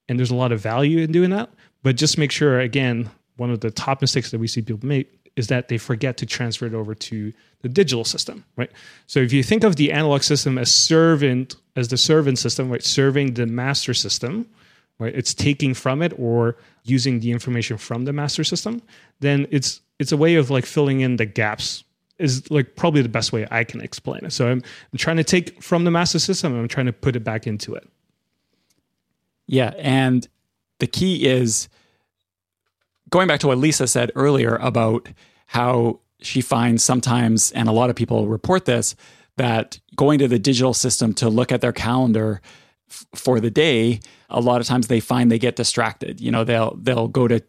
and 0.09 0.19
there's 0.19 0.31
a 0.31 0.35
lot 0.35 0.53
of 0.53 0.61
value 0.61 0.99
in 0.99 1.13
doing 1.13 1.31
that. 1.31 1.51
But 1.83 1.97
just 1.97 2.19
make 2.19 2.31
sure, 2.31 2.61
again, 2.61 3.11
one 3.37 3.51
of 3.51 3.61
the 3.61 3.71
top 3.71 4.01
mistakes 4.01 4.31
that 4.31 4.39
we 4.39 4.47
see 4.47 4.63
people 4.63 4.87
make 4.87 5.23
is 5.37 5.47
that 5.49 5.69
they 5.69 5.79
forget 5.79 6.17
to 6.19 6.27
transfer 6.27 6.67
it 6.67 6.75
over 6.75 6.95
to 6.95 7.33
the 7.63 7.69
digital 7.69 8.05
system, 8.05 8.45
right? 8.57 8.71
So 9.07 9.21
if 9.21 9.33
you 9.33 9.43
think 9.43 9.65
of 9.65 9.77
the 9.77 9.93
analog 9.93 10.23
system 10.23 10.59
as 10.59 10.71
servant, 10.71 11.57
as 11.77 11.89
the 11.89 11.97
servant 11.97 12.39
system, 12.39 12.71
right, 12.71 12.83
serving 12.83 13.35
the 13.35 13.47
master 13.47 13.95
system, 13.95 14.47
right, 14.99 15.15
it's 15.15 15.33
taking 15.33 15.73
from 15.73 16.03
it 16.03 16.13
or 16.19 16.57
using 16.85 17.21
the 17.21 17.31
information 17.33 17.79
from 17.79 18.05
the 18.05 18.13
master 18.13 18.45
system, 18.45 18.83
then 19.21 19.47
it's 19.51 19.81
it's 19.99 20.13
a 20.13 20.17
way 20.17 20.35
of 20.35 20.51
like 20.51 20.67
filling 20.67 21.01
in 21.01 21.17
the 21.17 21.25
gaps 21.27 21.85
is 22.23 22.51
like 22.51 22.77
probably 22.77 23.03
the 23.03 23.09
best 23.09 23.33
way 23.33 23.47
I 23.51 23.65
can 23.65 23.81
explain 23.81 24.25
it. 24.25 24.33
So 24.33 24.47
I'm, 24.49 24.63
I'm 24.93 24.99
trying 24.99 25.17
to 25.19 25.25
take 25.25 25.63
from 25.63 25.85
the 25.85 25.91
master 25.91 26.19
system 26.19 26.59
I'm 26.59 26.69
trying 26.69 26.87
to 26.87 26.93
put 26.93 27.17
it 27.17 27.25
back 27.25 27.47
into 27.47 27.75
it. 27.75 27.89
Yeah. 29.47 29.73
And 29.79 30.27
the 30.79 30.87
key 30.87 31.27
is 31.27 31.69
going 33.11 33.29
back 33.29 33.41
to 33.41 33.47
what 33.49 33.59
Lisa 33.59 33.87
said 33.87 34.11
earlier 34.15 34.57
about 34.57 35.09
how 35.47 36.01
she 36.21 36.41
finds 36.41 36.83
sometimes, 36.83 37.51
and 37.53 37.69
a 37.69 37.73
lot 37.73 37.91
of 37.91 37.97
people 37.97 38.27
report 38.27 38.65
this, 38.65 38.95
that 39.37 39.79
going 39.97 40.19
to 40.21 40.29
the 40.29 40.39
digital 40.39 40.75
system 40.75 41.13
to 41.15 41.29
look 41.29 41.53
at 41.53 41.61
their 41.61 41.73
calendar 41.73 42.41
f- 42.89 43.07
for 43.15 43.41
the 43.41 43.51
day, 43.51 44.01
a 44.31 44.41
lot 44.41 44.61
of 44.61 44.67
times 44.67 44.89
they 44.89 45.01
find 45.01 45.31
they 45.31 45.39
get 45.39 45.57
distracted. 45.57 46.21
You 46.21 46.31
know, 46.31 46.45
they'll 46.45 46.77
they'll 46.81 47.09
go 47.09 47.29
to 47.29 47.43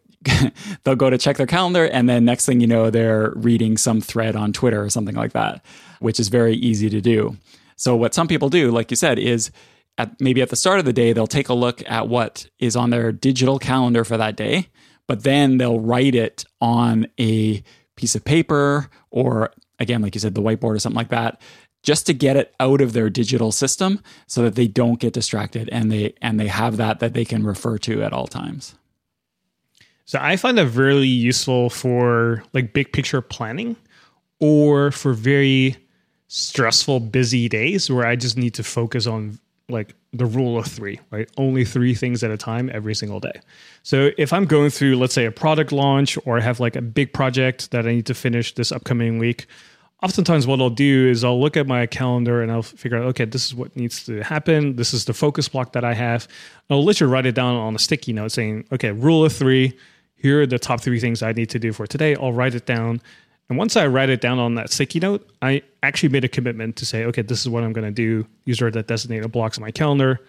they'll 0.84 0.96
go 0.96 1.10
to 1.10 1.18
check 1.18 1.36
their 1.36 1.46
calendar 1.46 1.84
and 1.84 2.08
then 2.08 2.24
next 2.24 2.46
thing 2.46 2.60
you 2.60 2.66
know 2.66 2.90
they're 2.90 3.32
reading 3.36 3.76
some 3.76 4.00
thread 4.00 4.36
on 4.36 4.52
Twitter 4.52 4.82
or 4.82 4.90
something 4.90 5.14
like 5.14 5.32
that, 5.32 5.64
which 6.00 6.20
is 6.20 6.28
very 6.28 6.54
easy 6.54 6.88
to 6.90 7.00
do. 7.00 7.36
So 7.76 7.96
what 7.96 8.14
some 8.14 8.28
people 8.28 8.50
do, 8.50 8.70
like 8.70 8.90
you 8.90 8.96
said, 8.96 9.18
is 9.18 9.50
at 9.98 10.20
maybe 10.20 10.42
at 10.42 10.50
the 10.50 10.56
start 10.56 10.78
of 10.78 10.84
the 10.84 10.92
day 10.92 11.12
they'll 11.12 11.26
take 11.26 11.48
a 11.48 11.54
look 11.54 11.82
at 11.88 12.08
what 12.08 12.46
is 12.58 12.76
on 12.76 12.90
their 12.90 13.12
digital 13.12 13.58
calendar 13.58 14.04
for 14.04 14.16
that 14.16 14.36
day, 14.36 14.68
but 15.06 15.22
then 15.22 15.58
they'll 15.58 15.80
write 15.80 16.14
it 16.14 16.44
on 16.60 17.06
a 17.18 17.62
piece 17.96 18.14
of 18.14 18.24
paper 18.24 18.88
or 19.10 19.52
again 19.78 20.02
like 20.02 20.14
you 20.14 20.20
said 20.20 20.34
the 20.34 20.42
whiteboard 20.42 20.74
or 20.74 20.78
something 20.80 20.96
like 20.96 21.10
that 21.10 21.40
just 21.84 22.06
to 22.06 22.14
get 22.14 22.36
it 22.36 22.54
out 22.58 22.80
of 22.80 22.94
their 22.94 23.10
digital 23.10 23.52
system 23.52 24.00
so 24.26 24.42
that 24.42 24.56
they 24.56 24.66
don't 24.66 24.98
get 24.98 25.12
distracted 25.12 25.68
and 25.70 25.92
they 25.92 26.14
and 26.20 26.40
they 26.40 26.48
have 26.48 26.76
that 26.78 26.98
that 26.98 27.12
they 27.12 27.24
can 27.24 27.44
refer 27.44 27.78
to 27.78 28.02
at 28.02 28.12
all 28.12 28.26
times. 28.26 28.74
So 30.06 30.18
I 30.20 30.36
find 30.36 30.58
that 30.58 30.68
really 30.68 31.06
useful 31.06 31.70
for 31.70 32.44
like 32.52 32.72
big 32.72 32.92
picture 32.92 33.20
planning 33.20 33.76
or 34.38 34.90
for 34.90 35.14
very 35.14 35.76
stressful 36.28 37.00
busy 37.00 37.48
days 37.48 37.90
where 37.90 38.06
I 38.06 38.16
just 38.16 38.36
need 38.36 38.54
to 38.54 38.62
focus 38.62 39.06
on 39.06 39.38
like 39.70 39.94
the 40.12 40.26
rule 40.26 40.58
of 40.58 40.66
3, 40.66 41.00
right? 41.10 41.28
Only 41.38 41.64
3 41.64 41.94
things 41.94 42.22
at 42.22 42.30
a 42.30 42.36
time 42.36 42.70
every 42.72 42.94
single 42.94 43.18
day. 43.18 43.40
So 43.82 44.10
if 44.18 44.32
I'm 44.32 44.44
going 44.44 44.70
through 44.70 44.96
let's 44.96 45.14
say 45.14 45.24
a 45.24 45.32
product 45.32 45.72
launch 45.72 46.18
or 46.26 46.36
I 46.36 46.42
have 46.42 46.60
like 46.60 46.76
a 46.76 46.82
big 46.82 47.12
project 47.12 47.70
that 47.70 47.86
I 47.86 47.92
need 47.92 48.06
to 48.06 48.14
finish 48.14 48.54
this 48.54 48.72
upcoming 48.72 49.18
week, 49.18 49.46
oftentimes 50.02 50.46
what 50.46 50.60
I'll 50.60 50.68
do 50.68 51.08
is 51.08 51.24
I'll 51.24 51.40
look 51.40 51.56
at 51.56 51.66
my 51.66 51.86
calendar 51.86 52.42
and 52.42 52.52
I'll 52.52 52.62
figure 52.62 52.98
out, 52.98 53.04
okay, 53.06 53.24
this 53.24 53.46
is 53.46 53.54
what 53.54 53.74
needs 53.74 54.04
to 54.04 54.22
happen. 54.22 54.76
This 54.76 54.92
is 54.92 55.06
the 55.06 55.14
focus 55.14 55.48
block 55.48 55.72
that 55.72 55.84
I 55.84 55.94
have. 55.94 56.28
I'll 56.68 56.84
literally 56.84 57.10
write 57.10 57.24
it 57.24 57.34
down 57.34 57.56
on 57.56 57.74
a 57.74 57.78
sticky 57.78 58.12
note 58.12 58.32
saying, 58.32 58.66
okay, 58.70 58.90
rule 58.92 59.24
of 59.24 59.32
three. 59.32 59.72
Here 60.24 60.40
are 60.40 60.46
the 60.46 60.58
top 60.58 60.80
three 60.80 61.00
things 61.00 61.22
I 61.22 61.32
need 61.32 61.50
to 61.50 61.58
do 61.58 61.70
for 61.74 61.86
today. 61.86 62.16
I'll 62.16 62.32
write 62.32 62.54
it 62.54 62.64
down. 62.64 63.02
And 63.50 63.58
once 63.58 63.76
I 63.76 63.86
write 63.86 64.08
it 64.08 64.22
down 64.22 64.38
on 64.38 64.54
that 64.54 64.72
sticky 64.72 64.98
note, 64.98 65.28
I 65.42 65.60
actually 65.82 66.08
made 66.08 66.24
a 66.24 66.28
commitment 66.28 66.76
to 66.76 66.86
say, 66.86 67.04
okay, 67.04 67.20
this 67.20 67.42
is 67.42 67.50
what 67.50 67.62
I'm 67.62 67.74
going 67.74 67.84
to 67.84 67.90
do. 67.90 68.26
These 68.46 68.62
are 68.62 68.70
the 68.70 68.82
designated 68.82 69.30
blocks 69.30 69.58
on 69.58 69.62
my 69.62 69.70
calendar. 69.70 70.20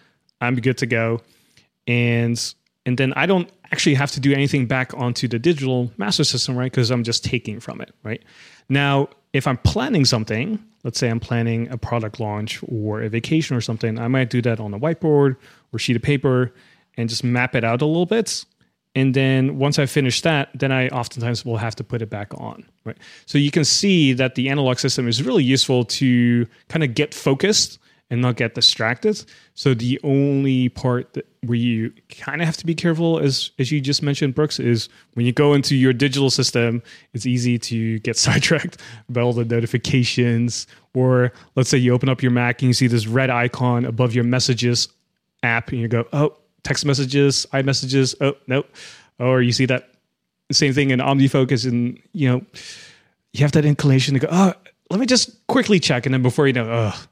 I'm 0.41 0.57
good 0.57 0.77
to 0.79 0.85
go. 0.85 1.21
And 1.87 2.37
and 2.85 2.97
then 2.97 3.13
I 3.13 3.25
don't 3.25 3.49
actually 3.71 3.95
have 3.95 4.11
to 4.11 4.19
do 4.19 4.33
anything 4.33 4.65
back 4.65 4.93
onto 4.95 5.29
the 5.29 5.39
digital 5.39 5.89
master 5.95 6.25
system, 6.25 6.57
right? 6.57 6.69
Because 6.69 6.91
I'm 6.91 7.05
just 7.05 7.23
taking 7.23 7.61
from 7.61 7.79
it, 7.79 7.95
right? 8.03 8.21
Now, 8.67 9.07
if 9.31 9.47
I'm 9.47 9.57
planning 9.59 10.03
something, 10.03 10.61
let's 10.83 10.99
say 10.99 11.09
I'm 11.09 11.21
planning 11.21 11.69
a 11.71 11.77
product 11.77 12.19
launch 12.19 12.61
or 12.67 13.01
a 13.01 13.07
vacation 13.07 13.55
or 13.55 13.61
something, 13.61 13.97
I 13.97 14.09
might 14.09 14.29
do 14.29 14.41
that 14.41 14.59
on 14.59 14.73
a 14.73 14.79
whiteboard 14.79 15.37
or 15.71 15.79
sheet 15.79 15.95
of 15.95 16.01
paper 16.01 16.53
and 16.97 17.07
just 17.07 17.23
map 17.23 17.55
it 17.55 17.63
out 17.63 17.81
a 17.81 17.85
little 17.85 18.05
bit. 18.05 18.43
And 18.95 19.13
then 19.13 19.57
once 19.57 19.77
I 19.77 19.85
finish 19.85 20.21
that, 20.21 20.49
then 20.55 20.71
I 20.71 20.87
oftentimes 20.87 21.45
will 21.45 21.57
have 21.57 21.75
to 21.75 21.83
put 21.83 22.01
it 22.01 22.09
back 22.09 22.33
on. 22.35 22.65
Right. 22.85 22.97
So 23.25 23.37
you 23.37 23.51
can 23.51 23.65
see 23.65 24.13
that 24.13 24.35
the 24.35 24.49
analog 24.49 24.79
system 24.79 25.07
is 25.07 25.21
really 25.21 25.43
useful 25.43 25.83
to 25.85 26.47
kind 26.69 26.83
of 26.83 26.95
get 26.95 27.13
focused 27.13 27.77
and 28.09 28.21
not 28.21 28.35
get 28.35 28.53
distracted. 28.53 29.23
So 29.55 29.73
the 29.73 29.99
only 30.03 30.69
part 30.69 31.13
that 31.13 31.27
where 31.43 31.57
you 31.57 31.91
kind 32.09 32.41
of 32.41 32.45
have 32.45 32.57
to 32.57 32.65
be 32.65 32.75
careful, 32.75 33.19
as 33.19 33.51
as 33.59 33.71
you 33.71 33.81
just 33.81 34.03
mentioned, 34.03 34.35
Brooks, 34.35 34.59
is 34.59 34.89
when 35.13 35.25
you 35.25 35.31
go 35.31 35.53
into 35.53 35.75
your 35.75 35.91
digital 35.91 36.29
system, 36.29 36.83
it's 37.13 37.25
easy 37.25 37.57
to 37.59 37.99
get 37.99 38.15
sidetracked 38.25 38.81
by 39.09 39.21
all 39.21 39.33
the 39.33 39.45
notifications. 39.45 40.67
Or 40.93 41.33
let's 41.55 41.69
say 41.69 41.77
you 41.77 41.93
open 41.93 42.07
up 42.07 42.21
your 42.21 42.31
Mac 42.31 42.61
and 42.61 42.69
you 42.69 42.73
see 42.73 42.87
this 42.87 43.07
red 43.07 43.29
icon 43.29 43.85
above 43.85 44.13
your 44.13 44.23
messages 44.23 44.87
app, 45.43 45.71
and 45.71 45.79
you 45.79 45.87
go, 45.87 46.05
oh, 46.13 46.37
text 46.65 46.85
messages, 46.85 47.45
iMessages, 47.53 48.15
oh 48.19 48.33
nope. 48.47 48.67
Or 49.17 49.41
you 49.41 49.53
see 49.53 49.65
that 49.67 49.91
same 50.51 50.73
thing 50.73 50.89
in 50.89 50.99
OmniFocus, 50.99 51.65
and 51.65 51.97
you 52.11 52.27
know 52.27 52.45
you 53.31 53.41
have 53.41 53.53
that 53.53 53.63
inclination 53.63 54.15
to 54.15 54.19
go, 54.19 54.27
oh, 54.29 54.53
let 54.89 54.99
me 54.99 55.05
just 55.05 55.47
quickly 55.47 55.79
check, 55.79 56.05
and 56.05 56.13
then 56.13 56.21
before 56.21 56.47
you 56.47 56.53
know, 56.53 56.69
oh 56.69 57.05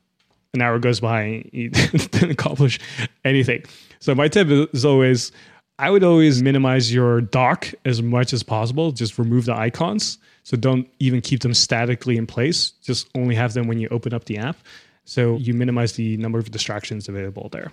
an 0.53 0.61
hour 0.61 0.79
goes 0.79 0.99
by 0.99 1.21
and 1.21 1.49
you 1.51 1.69
didn't 1.69 2.31
accomplish 2.31 2.79
anything. 3.25 3.63
So 3.99 4.13
my 4.13 4.27
tip 4.27 4.47
is 4.73 4.85
always 4.85 5.31
I 5.79 5.89
would 5.89 6.03
always 6.03 6.43
minimize 6.43 6.93
your 6.93 7.21
dock 7.21 7.73
as 7.83 8.01
much 8.01 8.31
as 8.31 8.43
possible. 8.43 8.91
Just 8.91 9.17
remove 9.17 9.45
the 9.45 9.55
icons. 9.55 10.19
So 10.43 10.55
don't 10.55 10.87
even 10.99 11.21
keep 11.21 11.39
them 11.41 11.53
statically 11.53 12.15
in 12.17 12.27
place. 12.27 12.71
Just 12.83 13.09
only 13.15 13.33
have 13.33 13.53
them 13.53 13.67
when 13.67 13.79
you 13.79 13.87
open 13.89 14.13
up 14.13 14.25
the 14.25 14.37
app. 14.37 14.57
So 15.05 15.37
you 15.37 15.53
minimize 15.53 15.93
the 15.93 16.17
number 16.17 16.37
of 16.37 16.51
distractions 16.51 17.09
available 17.09 17.49
there. 17.51 17.71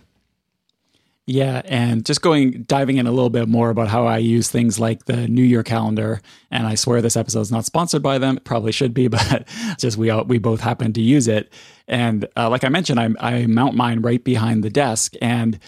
Yeah, 1.26 1.62
and 1.66 2.04
just 2.04 2.22
going 2.22 2.64
diving 2.64 2.96
in 2.96 3.06
a 3.06 3.12
little 3.12 3.30
bit 3.30 3.48
more 3.48 3.70
about 3.70 3.88
how 3.88 4.06
I 4.06 4.18
use 4.18 4.50
things 4.50 4.80
like 4.80 5.04
the 5.04 5.12
NeuYear 5.12 5.64
calendar, 5.64 6.20
and 6.50 6.66
I 6.66 6.74
swear 6.74 7.00
this 7.00 7.16
episode 7.16 7.42
is 7.42 7.52
not 7.52 7.64
sponsored 7.64 8.02
by 8.02 8.18
them. 8.18 8.38
It 8.38 8.44
probably 8.44 8.72
should 8.72 8.94
be, 8.94 9.06
but 9.08 9.46
just 9.78 9.96
we 9.96 10.10
all, 10.10 10.24
we 10.24 10.38
both 10.38 10.60
happen 10.60 10.92
to 10.94 11.00
use 11.00 11.28
it. 11.28 11.52
And 11.86 12.26
uh, 12.36 12.50
like 12.50 12.64
I 12.64 12.68
mentioned, 12.68 12.98
I, 12.98 13.10
I 13.20 13.46
mount 13.46 13.76
mine 13.76 14.00
right 14.00 14.22
behind 14.22 14.64
the 14.64 14.70
desk, 14.70 15.14
and 15.22 15.58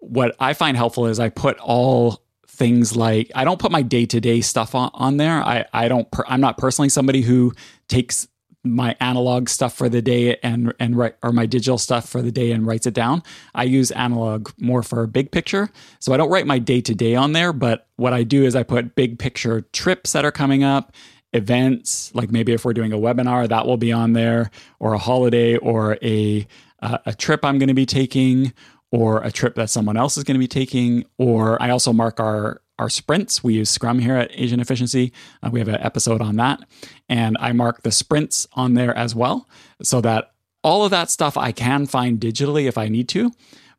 what 0.00 0.34
I 0.38 0.54
find 0.54 0.76
helpful 0.76 1.06
is 1.06 1.20
I 1.20 1.28
put 1.28 1.58
all 1.58 2.22
things 2.46 2.94
like 2.96 3.30
I 3.34 3.44
don't 3.44 3.58
put 3.58 3.72
my 3.72 3.82
day 3.82 4.06
to 4.06 4.20
day 4.20 4.40
stuff 4.40 4.74
on, 4.74 4.90
on 4.94 5.16
there. 5.16 5.42
I 5.42 5.66
I 5.72 5.88
don't 5.88 6.10
per, 6.10 6.24
I'm 6.28 6.40
not 6.40 6.56
personally 6.56 6.88
somebody 6.88 7.20
who 7.20 7.52
takes 7.88 8.28
my 8.64 8.96
analog 8.98 9.48
stuff 9.48 9.74
for 9.74 9.88
the 9.88 10.00
day 10.00 10.36
and 10.42 10.72
and 10.80 10.96
write 10.96 11.16
or 11.22 11.32
my 11.32 11.46
digital 11.46 11.76
stuff 11.76 12.08
for 12.08 12.22
the 12.22 12.32
day 12.32 12.50
and 12.50 12.66
writes 12.66 12.86
it 12.86 12.94
down. 12.94 13.22
I 13.54 13.64
use 13.64 13.90
analog 13.90 14.50
more 14.58 14.82
for 14.82 15.02
a 15.02 15.08
big 15.08 15.30
picture. 15.30 15.68
So 16.00 16.12
I 16.12 16.16
don't 16.16 16.30
write 16.30 16.46
my 16.46 16.58
day 16.58 16.80
to 16.80 16.94
day 16.94 17.14
on 17.14 17.32
there, 17.32 17.52
but 17.52 17.86
what 17.96 18.14
I 18.14 18.22
do 18.22 18.44
is 18.44 18.56
I 18.56 18.62
put 18.62 18.94
big 18.94 19.18
picture 19.18 19.60
trips 19.72 20.12
that 20.12 20.24
are 20.24 20.32
coming 20.32 20.64
up, 20.64 20.94
events, 21.34 22.14
like 22.14 22.30
maybe 22.30 22.52
if 22.52 22.64
we're 22.64 22.72
doing 22.72 22.92
a 22.92 22.98
webinar, 22.98 23.48
that 23.48 23.66
will 23.66 23.76
be 23.76 23.92
on 23.92 24.14
there, 24.14 24.50
or 24.80 24.94
a 24.94 24.98
holiday 24.98 25.56
or 25.58 25.98
a 26.02 26.46
uh, 26.80 26.98
a 27.06 27.14
trip 27.14 27.44
I'm 27.44 27.58
going 27.58 27.68
to 27.68 27.74
be 27.74 27.86
taking 27.86 28.52
or 28.90 29.22
a 29.22 29.32
trip 29.32 29.56
that 29.56 29.70
someone 29.70 29.96
else 29.96 30.16
is 30.16 30.24
going 30.24 30.36
to 30.36 30.38
be 30.38 30.48
taking 30.48 31.04
or 31.18 31.60
I 31.60 31.70
also 31.70 31.92
mark 31.92 32.20
our 32.20 32.60
our 32.78 32.88
sprints. 32.88 33.42
We 33.42 33.54
use 33.54 33.70
Scrum 33.70 33.98
here 33.98 34.16
at 34.16 34.30
Asian 34.32 34.60
Efficiency. 34.60 35.12
Uh, 35.42 35.50
we 35.52 35.60
have 35.60 35.68
an 35.68 35.80
episode 35.80 36.20
on 36.20 36.36
that. 36.36 36.60
And 37.08 37.36
I 37.40 37.52
mark 37.52 37.82
the 37.82 37.92
sprints 37.92 38.46
on 38.54 38.74
there 38.74 38.96
as 38.96 39.14
well 39.14 39.48
so 39.82 40.00
that 40.00 40.32
all 40.62 40.84
of 40.84 40.90
that 40.90 41.10
stuff 41.10 41.36
I 41.36 41.52
can 41.52 41.86
find 41.86 42.18
digitally 42.18 42.66
if 42.66 42.78
I 42.78 42.88
need 42.88 43.08
to. 43.10 43.30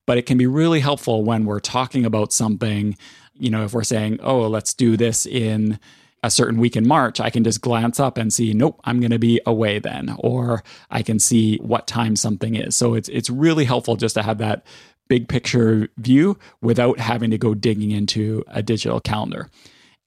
But 0.05 0.17
it 0.17 0.25
can 0.27 0.37
be 0.37 0.45
really 0.47 0.81
helpful 0.81 1.23
when 1.23 1.45
we're 1.45 1.59
talking 1.59 2.05
about 2.05 2.31
something. 2.31 2.95
You 3.33 3.49
know, 3.49 3.65
if 3.65 3.73
we're 3.73 3.83
saying, 3.83 4.19
oh, 4.21 4.47
let's 4.47 4.73
do 4.73 4.95
this 4.95 5.25
in 5.25 5.79
a 6.25 6.31
certain 6.31 6.59
week 6.59 6.75
in 6.75 6.87
March, 6.87 7.19
I 7.19 7.29
can 7.29 7.43
just 7.43 7.61
glance 7.61 7.99
up 7.99 8.17
and 8.17 8.33
see, 8.33 8.53
nope, 8.53 8.79
I'm 8.83 8.99
going 8.99 9.11
to 9.11 9.19
be 9.19 9.39
away 9.45 9.77
then, 9.77 10.15
or 10.19 10.63
I 10.89 11.03
can 11.03 11.19
see 11.19 11.57
what 11.57 11.85
time 11.85 12.15
something 12.15 12.55
is. 12.55 12.75
So 12.75 12.95
it's 12.95 13.09
it's 13.09 13.29
really 13.29 13.65
helpful 13.65 13.95
just 13.95 14.15
to 14.15 14.23
have 14.23 14.39
that 14.39 14.65
big 15.07 15.27
picture 15.27 15.89
view 15.97 16.37
without 16.61 16.99
having 16.99 17.31
to 17.31 17.37
go 17.37 17.53
digging 17.53 17.91
into 17.91 18.43
a 18.47 18.63
digital 18.63 18.99
calendar. 18.99 19.49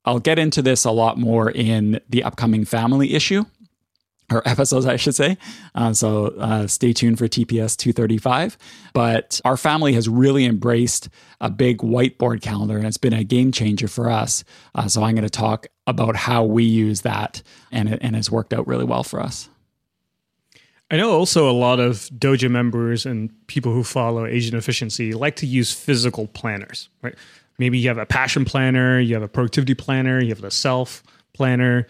I'll 0.04 0.20
get 0.20 0.38
into 0.38 0.62
this 0.62 0.84
a 0.84 0.90
lot 0.90 1.18
more 1.18 1.50
in 1.50 2.00
the 2.08 2.24
upcoming 2.24 2.64
family 2.64 3.14
issue 3.14 3.44
or 4.30 4.42
episodes, 4.48 4.86
I 4.86 4.96
should 4.96 5.14
say. 5.14 5.36
Uh, 5.74 5.92
so 5.92 6.26
uh, 6.38 6.66
stay 6.66 6.92
tuned 6.92 7.18
for 7.18 7.28
TPS 7.28 7.76
235. 7.76 8.56
But 8.92 9.40
our 9.44 9.56
family 9.56 9.92
has 9.94 10.08
really 10.08 10.44
embraced 10.44 11.08
a 11.40 11.50
big 11.50 11.78
whiteboard 11.78 12.42
calendar, 12.42 12.76
and 12.76 12.86
it's 12.86 12.96
been 12.96 13.12
a 13.12 13.24
game 13.24 13.52
changer 13.52 13.88
for 13.88 14.10
us. 14.10 14.44
Uh, 14.74 14.88
so 14.88 15.02
I'm 15.02 15.14
going 15.14 15.24
to 15.24 15.30
talk 15.30 15.66
about 15.86 16.16
how 16.16 16.44
we 16.44 16.64
use 16.64 17.02
that, 17.02 17.42
and 17.72 17.88
it 17.88 17.98
and 18.02 18.16
it's 18.16 18.30
worked 18.30 18.52
out 18.52 18.66
really 18.66 18.84
well 18.84 19.02
for 19.02 19.20
us. 19.20 19.48
I 20.90 20.96
know 20.96 21.12
also 21.12 21.50
a 21.50 21.52
lot 21.52 21.80
of 21.80 22.08
Dojo 22.18 22.50
members 22.50 23.04
and 23.04 23.30
people 23.46 23.72
who 23.72 23.84
follow 23.84 24.24
Asian 24.24 24.56
efficiency 24.56 25.12
like 25.12 25.36
to 25.36 25.46
use 25.46 25.72
physical 25.72 26.28
planners, 26.28 26.88
right? 27.02 27.14
Maybe 27.58 27.78
you 27.78 27.88
have 27.88 27.98
a 27.98 28.06
passion 28.06 28.44
planner, 28.44 28.98
you 28.98 29.14
have 29.14 29.22
a 29.22 29.28
productivity 29.28 29.74
planner, 29.74 30.20
you 30.20 30.30
have 30.30 30.44
a 30.44 30.50
self 30.50 31.02
planner. 31.34 31.86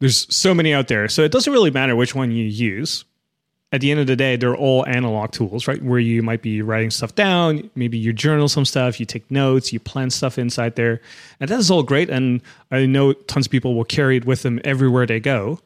There's 0.00 0.32
so 0.34 0.54
many 0.54 0.72
out 0.72 0.88
there. 0.88 1.08
So 1.08 1.22
it 1.22 1.32
doesn't 1.32 1.52
really 1.52 1.70
matter 1.70 1.96
which 1.96 2.14
one 2.14 2.30
you 2.30 2.44
use. 2.44 3.04
At 3.70 3.82
the 3.82 3.90
end 3.90 4.00
of 4.00 4.06
the 4.06 4.16
day, 4.16 4.36
they're 4.36 4.56
all 4.56 4.86
analog 4.86 5.32
tools, 5.32 5.68
right? 5.68 5.82
Where 5.82 5.98
you 5.98 6.22
might 6.22 6.40
be 6.40 6.62
writing 6.62 6.90
stuff 6.90 7.14
down, 7.14 7.68
maybe 7.74 7.98
you 7.98 8.14
journal 8.14 8.48
some 8.48 8.64
stuff, 8.64 8.98
you 8.98 9.04
take 9.04 9.30
notes, 9.30 9.74
you 9.74 9.80
plan 9.80 10.08
stuff 10.08 10.38
inside 10.38 10.76
there. 10.76 11.02
And 11.38 11.50
that 11.50 11.58
is 11.58 11.70
all 11.70 11.82
great. 11.82 12.08
And 12.08 12.40
I 12.70 12.86
know 12.86 13.12
tons 13.12 13.46
of 13.46 13.52
people 13.52 13.74
will 13.74 13.84
carry 13.84 14.16
it 14.16 14.24
with 14.24 14.42
them 14.42 14.58
everywhere 14.64 15.04
they 15.04 15.20
go. 15.20 15.60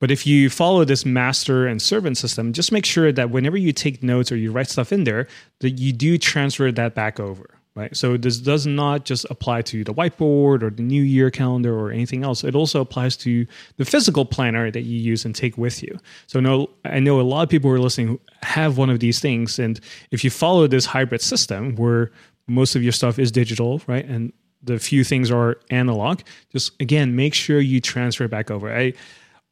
But 0.00 0.10
if 0.10 0.26
you 0.26 0.48
follow 0.48 0.84
this 0.84 1.04
master 1.04 1.66
and 1.66 1.82
servant 1.82 2.16
system, 2.16 2.52
just 2.52 2.70
make 2.70 2.86
sure 2.86 3.10
that 3.12 3.30
whenever 3.30 3.56
you 3.56 3.72
take 3.72 4.02
notes 4.02 4.30
or 4.30 4.36
you 4.36 4.52
write 4.52 4.68
stuff 4.68 4.92
in 4.92 5.04
there, 5.04 5.26
that 5.60 5.70
you 5.70 5.92
do 5.92 6.18
transfer 6.18 6.70
that 6.70 6.94
back 6.94 7.18
over. 7.18 7.50
Right. 7.74 7.96
So 7.96 8.16
this 8.16 8.38
does 8.38 8.66
not 8.66 9.04
just 9.04 9.24
apply 9.30 9.62
to 9.62 9.84
the 9.84 9.94
whiteboard 9.94 10.64
or 10.64 10.70
the 10.70 10.82
NeuYear 10.82 11.32
calendar 11.32 11.78
or 11.78 11.92
anything 11.92 12.24
else. 12.24 12.42
It 12.42 12.56
also 12.56 12.80
applies 12.80 13.16
to 13.18 13.46
the 13.76 13.84
physical 13.84 14.24
planner 14.24 14.68
that 14.68 14.80
you 14.80 14.98
use 14.98 15.24
and 15.24 15.32
take 15.32 15.56
with 15.56 15.80
you. 15.80 15.96
So 16.26 16.40
no, 16.40 16.70
I 16.84 16.98
know 16.98 17.20
a 17.20 17.22
lot 17.22 17.42
of 17.42 17.48
people 17.48 17.70
who 17.70 17.76
are 17.76 17.80
listening 17.80 18.18
have 18.42 18.78
one 18.78 18.90
of 18.90 18.98
these 18.98 19.20
things. 19.20 19.60
And 19.60 19.78
if 20.10 20.24
you 20.24 20.30
follow 20.30 20.66
this 20.66 20.86
hybrid 20.86 21.20
system 21.20 21.76
where 21.76 22.10
most 22.48 22.74
of 22.74 22.82
your 22.82 22.90
stuff 22.90 23.16
is 23.16 23.30
digital, 23.30 23.80
right? 23.86 24.04
And 24.04 24.32
the 24.60 24.80
few 24.80 25.04
things 25.04 25.30
are 25.30 25.60
analog, 25.70 26.22
just 26.50 26.72
again, 26.80 27.14
make 27.14 27.32
sure 27.32 27.60
you 27.60 27.80
transfer 27.80 28.26
back 28.26 28.50
over. 28.50 28.74
I 28.74 28.92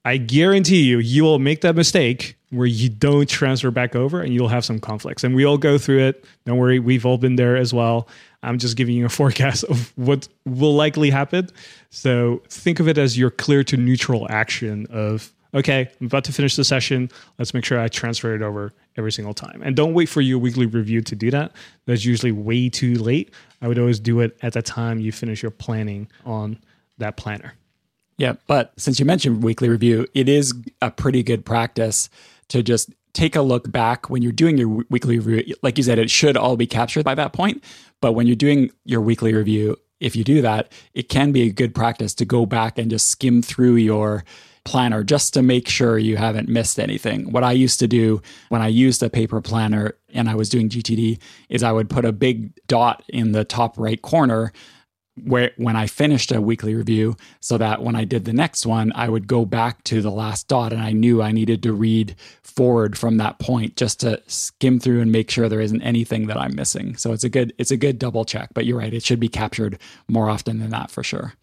I 0.07 0.19
guarantee 0.19 0.83
you, 0.83 1.01
you 1.01 1.25
will 1.25 1.41
make 1.41 1.63
that 1.63 1.75
mistake 1.75 2.39
where 2.51 2.69
you 2.69 2.89
don't 2.89 3.29
transfer 3.29 3.73
back 3.73 3.97
over 3.97 4.21
and 4.21 4.33
you'll 4.33 4.47
have 4.47 4.65
some 4.65 4.79
conflicts. 4.79 5.25
And 5.25 5.35
we 5.35 5.45
all 5.45 5.59
go 5.59 5.79
through 5.79 5.99
it. 5.99 6.25
Don't 6.45 6.59
worry, 6.59 6.79
we've 6.79 7.05
all 7.05 7.19
been 7.19 7.35
there 7.35 7.57
as 7.57 7.75
well. 7.75 8.07
I'm 8.45 8.57
just 8.59 8.77
giving 8.77 8.95
you 8.95 9.07
a 9.07 9.09
forecast 9.21 9.65
of 9.65 9.93
what 9.97 10.29
will 10.45 10.75
likely 10.75 11.11
happen. 11.11 11.49
So 11.91 12.41
think 12.49 12.79
of 12.79 12.87
it 12.87 12.99
as 12.99 13.19
your 13.19 13.33
clear 13.33 13.65
to 13.65 13.77
neutral 13.77 14.29
action 14.31 14.87
of 14.91 15.33
okay, 15.53 15.91
I'm 16.01 16.07
about 16.07 16.23
to 16.25 16.33
finish 16.33 16.55
the 16.55 16.65
session. 16.65 17.11
Let's 17.39 17.53
make 17.53 17.65
sure 17.65 17.81
I 17.81 17.89
transfer 17.89 18.33
it 18.33 18.43
over 18.43 18.73
every 18.97 19.11
single 19.11 19.35
time. 19.35 19.61
And 19.65 19.75
don't 19.75 19.93
wait 19.93 20.07
for 20.07 20.21
your 20.21 20.39
weekly 20.39 20.67
review 20.67 21.01
to 21.01 21.17
do 21.17 21.33
that. 21.33 21.51
That's 21.87 22.05
usually 22.05 22.31
way 22.31 22.69
too 22.69 22.95
late. 22.95 23.35
I 23.61 23.67
would 23.67 23.79
always 23.79 23.99
do 23.99 24.21
it 24.21 24.39
at 24.43 24.53
the 24.53 24.63
time 24.63 25.01
you 25.01 25.11
finish 25.11 25.43
your 25.43 25.51
planning 25.51 26.09
on 26.25 26.61
that 26.99 27.17
planner. 27.17 27.55
Yeah, 28.19 28.35
but 28.47 28.73
since 28.79 28.99
you 28.99 29.05
mentioned 29.05 29.43
weekly 29.43 29.69
review, 29.69 30.07
it 30.15 30.29
is 30.29 30.55
a 30.81 30.91
pretty 30.91 31.23
good 31.23 31.45
practice 31.45 32.09
to 32.49 32.63
just 32.63 32.91
take 33.13 33.37
a 33.37 33.43
look 33.43 33.71
back 33.71 34.09
when 34.09 34.23
you're 34.23 34.33
doing 34.33 34.59
your 34.59 34.85
weekly 34.91 35.19
review. 35.19 35.55
Like 35.63 35.79
you 35.79 35.85
said, 35.85 35.99
it 35.99 36.11
should 36.11 36.37
all 36.37 36.57
be 36.57 36.67
captured 36.67 37.05
by 37.05 37.15
that 37.15 37.33
point. 37.33 37.63
But 38.01 38.13
when 38.13 38.27
you're 38.27 38.37
doing 38.37 38.71
your 38.85 39.01
weekly 39.01 39.35
review, 39.35 39.77
if 40.01 40.15
you 40.15 40.25
do 40.25 40.43
that, 40.43 40.71
it 40.95 41.09
can 41.09 41.33
be 41.33 41.43
a 41.43 41.51
good 41.51 41.75
practice 41.75 42.15
to 42.15 42.25
go 42.25 42.45
back 42.47 42.79
and 42.79 42.91
just 42.91 43.09
skim 43.09 43.43
through 43.43 43.77
your 43.77 44.25
planner 44.65 45.05
just 45.05 45.33
to 45.33 45.43
make 45.43 45.69
sure 45.69 45.97
you 45.97 46.17
haven't 46.17 46.49
missed 46.49 46.79
anything. 46.79 47.31
What 47.31 47.45
I 47.45 47.53
used 47.53 47.79
to 47.81 47.87
do 47.87 48.21
when 48.49 48.61
I 48.61 48.69
used 48.69 49.03
a 49.03 49.09
paper 49.09 49.41
planner 49.41 49.95
and 50.13 50.29
I 50.29 50.35
was 50.35 50.49
doing 50.49 50.69
GTD 50.69 51.19
is 51.49 51.63
I 51.63 51.73
would 51.73 51.89
put 51.89 52.05
a 52.05 52.13
big 52.13 52.53
dot 52.67 53.03
in 53.09 53.33
the 53.33 53.45
top 53.45 53.79
right 53.79 54.03
corner 54.03 54.53
where 55.23 55.53
when 55.57 55.77
I 55.77 55.87
finished 55.87 56.31
a 56.31 56.41
weekly 56.41 56.75
review 56.75 57.17
so 57.41 57.57
that 57.59 57.83
when 57.83 57.97
I 57.97 58.05
did 58.05 58.25
the 58.25 58.33
next 58.33 58.67
one, 58.67 58.93
I 58.95 59.09
would 59.09 59.27
go 59.27 59.45
back 59.45 59.83
to 59.85 60.03
the 60.03 60.11
last 60.11 60.49
dot 60.49 60.73
and 60.73 60.83
I 60.83 60.93
knew 60.93 61.23
I 61.23 61.33
needed 61.33 61.63
to 61.63 61.73
read 61.73 62.17
forward 62.43 62.99
from 62.99 63.17
that 63.17 63.39
point 63.39 63.77
just 63.77 64.01
to 64.01 64.21
skim 64.27 64.79
through 64.79 65.01
and 65.01 65.11
make 65.11 65.31
sure 65.31 65.49
there 65.49 65.61
isn't 65.61 65.83
anything 65.83 66.27
that 66.27 66.37
I'm 66.37 66.55
missing. 66.55 66.97
So 66.97 67.13
it's 67.13 67.25
a 67.25 67.29
good 67.29 67.53
it's 67.59 67.71
a 67.71 67.77
good 67.77 67.99
double 67.99 68.25
check, 68.25 68.51
but 68.55 68.67
you're 68.67 68.79
right, 68.79 68.93
it 68.93 69.03
should 69.03 69.21
be 69.21 69.29
captured 69.29 69.79
more 70.09 70.29
often 70.29 70.59
than 70.59 70.71
that 70.71 70.91
for 70.91 71.03
sure. 71.03 71.35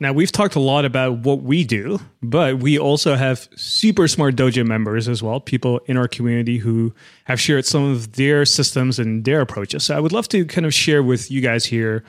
Now, 0.00 0.12
we've 0.12 0.30
talked 0.30 0.54
a 0.54 0.60
lot 0.60 0.84
about 0.84 1.18
what 1.18 1.42
we 1.42 1.64
do, 1.64 1.98
but 2.22 2.60
we 2.60 2.78
also 2.78 3.16
have 3.16 3.48
super 3.56 4.06
smart 4.06 4.36
Dojo 4.36 4.64
members 4.64 5.08
as 5.08 5.24
well, 5.24 5.40
people 5.40 5.80
in 5.86 5.96
our 5.96 6.06
community 6.06 6.58
who 6.58 6.94
have 7.24 7.40
shared 7.40 7.66
some 7.66 7.82
of 7.90 8.12
their 8.12 8.44
systems 8.44 9.00
and 9.00 9.24
their 9.24 9.40
approaches. 9.40 9.82
So 9.82 9.96
I 9.96 10.00
would 10.00 10.12
love 10.12 10.28
to 10.28 10.44
kind 10.44 10.66
of 10.66 10.72
share 10.72 11.02
with 11.02 11.32
you 11.32 11.40
guys 11.40 11.64
here 11.66 12.04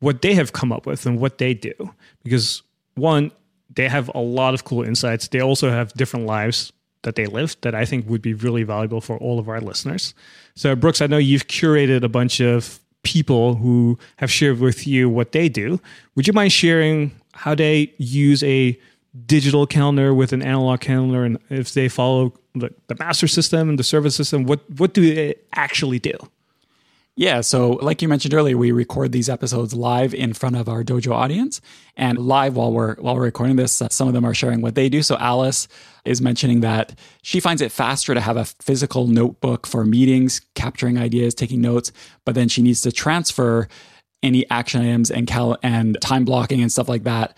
what 0.00 0.22
they 0.22 0.34
have 0.34 0.52
come 0.52 0.72
up 0.72 0.86
with 0.86 1.06
and 1.06 1.18
what 1.18 1.38
they 1.38 1.54
do. 1.54 1.72
Because 2.22 2.62
one, 2.94 3.32
they 3.74 3.88
have 3.88 4.10
a 4.14 4.20
lot 4.20 4.54
of 4.54 4.64
cool 4.64 4.82
insights. 4.82 5.28
They 5.28 5.40
also 5.40 5.70
have 5.70 5.92
different 5.94 6.26
lives 6.26 6.72
that 7.02 7.14
they 7.14 7.26
live 7.26 7.56
that 7.60 7.74
I 7.74 7.84
think 7.84 8.08
would 8.08 8.22
be 8.22 8.34
really 8.34 8.64
valuable 8.64 9.00
for 9.00 9.16
all 9.18 9.38
of 9.38 9.48
our 9.48 9.60
listeners. 9.60 10.14
So, 10.54 10.74
Brooks, 10.74 11.00
I 11.00 11.06
know 11.06 11.18
you've 11.18 11.46
curated 11.46 12.02
a 12.02 12.08
bunch 12.08 12.40
of 12.40 12.80
people 13.04 13.54
who 13.54 13.98
have 14.16 14.30
shared 14.30 14.58
with 14.58 14.86
you 14.86 15.08
what 15.08 15.32
they 15.32 15.48
do. 15.48 15.80
Would 16.16 16.26
you 16.26 16.32
mind 16.32 16.52
sharing 16.52 17.12
how 17.34 17.54
they 17.54 17.94
use 17.98 18.42
a 18.42 18.78
digital 19.26 19.66
calendar 19.66 20.12
with 20.12 20.32
an 20.32 20.42
analog 20.42 20.80
calendar 20.80 21.24
and 21.24 21.38
if 21.50 21.72
they 21.72 21.88
follow 21.88 22.34
the, 22.54 22.72
the 22.88 22.96
master 22.96 23.28
system 23.28 23.68
and 23.68 23.78
the 23.78 23.84
service 23.84 24.16
system, 24.16 24.44
what, 24.44 24.68
what 24.72 24.94
do 24.94 25.14
they 25.14 25.34
actually 25.54 25.98
do? 25.98 26.12
Yeah, 27.18 27.40
so 27.40 27.70
like 27.70 28.00
you 28.00 28.06
mentioned 28.06 28.32
earlier, 28.32 28.56
we 28.56 28.70
record 28.70 29.10
these 29.10 29.28
episodes 29.28 29.74
live 29.74 30.14
in 30.14 30.34
front 30.34 30.54
of 30.54 30.68
our 30.68 30.84
dojo 30.84 31.10
audience, 31.10 31.60
and 31.96 32.16
live 32.16 32.54
while 32.54 32.70
we're 32.70 32.94
while 32.94 33.16
we're 33.16 33.22
recording 33.22 33.56
this, 33.56 33.82
uh, 33.82 33.88
some 33.88 34.06
of 34.06 34.14
them 34.14 34.24
are 34.24 34.34
sharing 34.34 34.60
what 34.60 34.76
they 34.76 34.88
do. 34.88 35.02
So 35.02 35.16
Alice 35.16 35.66
is 36.04 36.22
mentioning 36.22 36.60
that 36.60 36.96
she 37.22 37.40
finds 37.40 37.60
it 37.60 37.72
faster 37.72 38.14
to 38.14 38.20
have 38.20 38.36
a 38.36 38.44
physical 38.44 39.08
notebook 39.08 39.66
for 39.66 39.84
meetings, 39.84 40.42
capturing 40.54 40.96
ideas, 40.96 41.34
taking 41.34 41.60
notes, 41.60 41.90
but 42.24 42.36
then 42.36 42.48
she 42.48 42.62
needs 42.62 42.82
to 42.82 42.92
transfer 42.92 43.66
any 44.22 44.48
action 44.48 44.80
items 44.82 45.10
and 45.10 45.26
cal- 45.26 45.58
and 45.60 46.00
time 46.00 46.24
blocking 46.24 46.62
and 46.62 46.70
stuff 46.70 46.88
like 46.88 47.02
that 47.02 47.36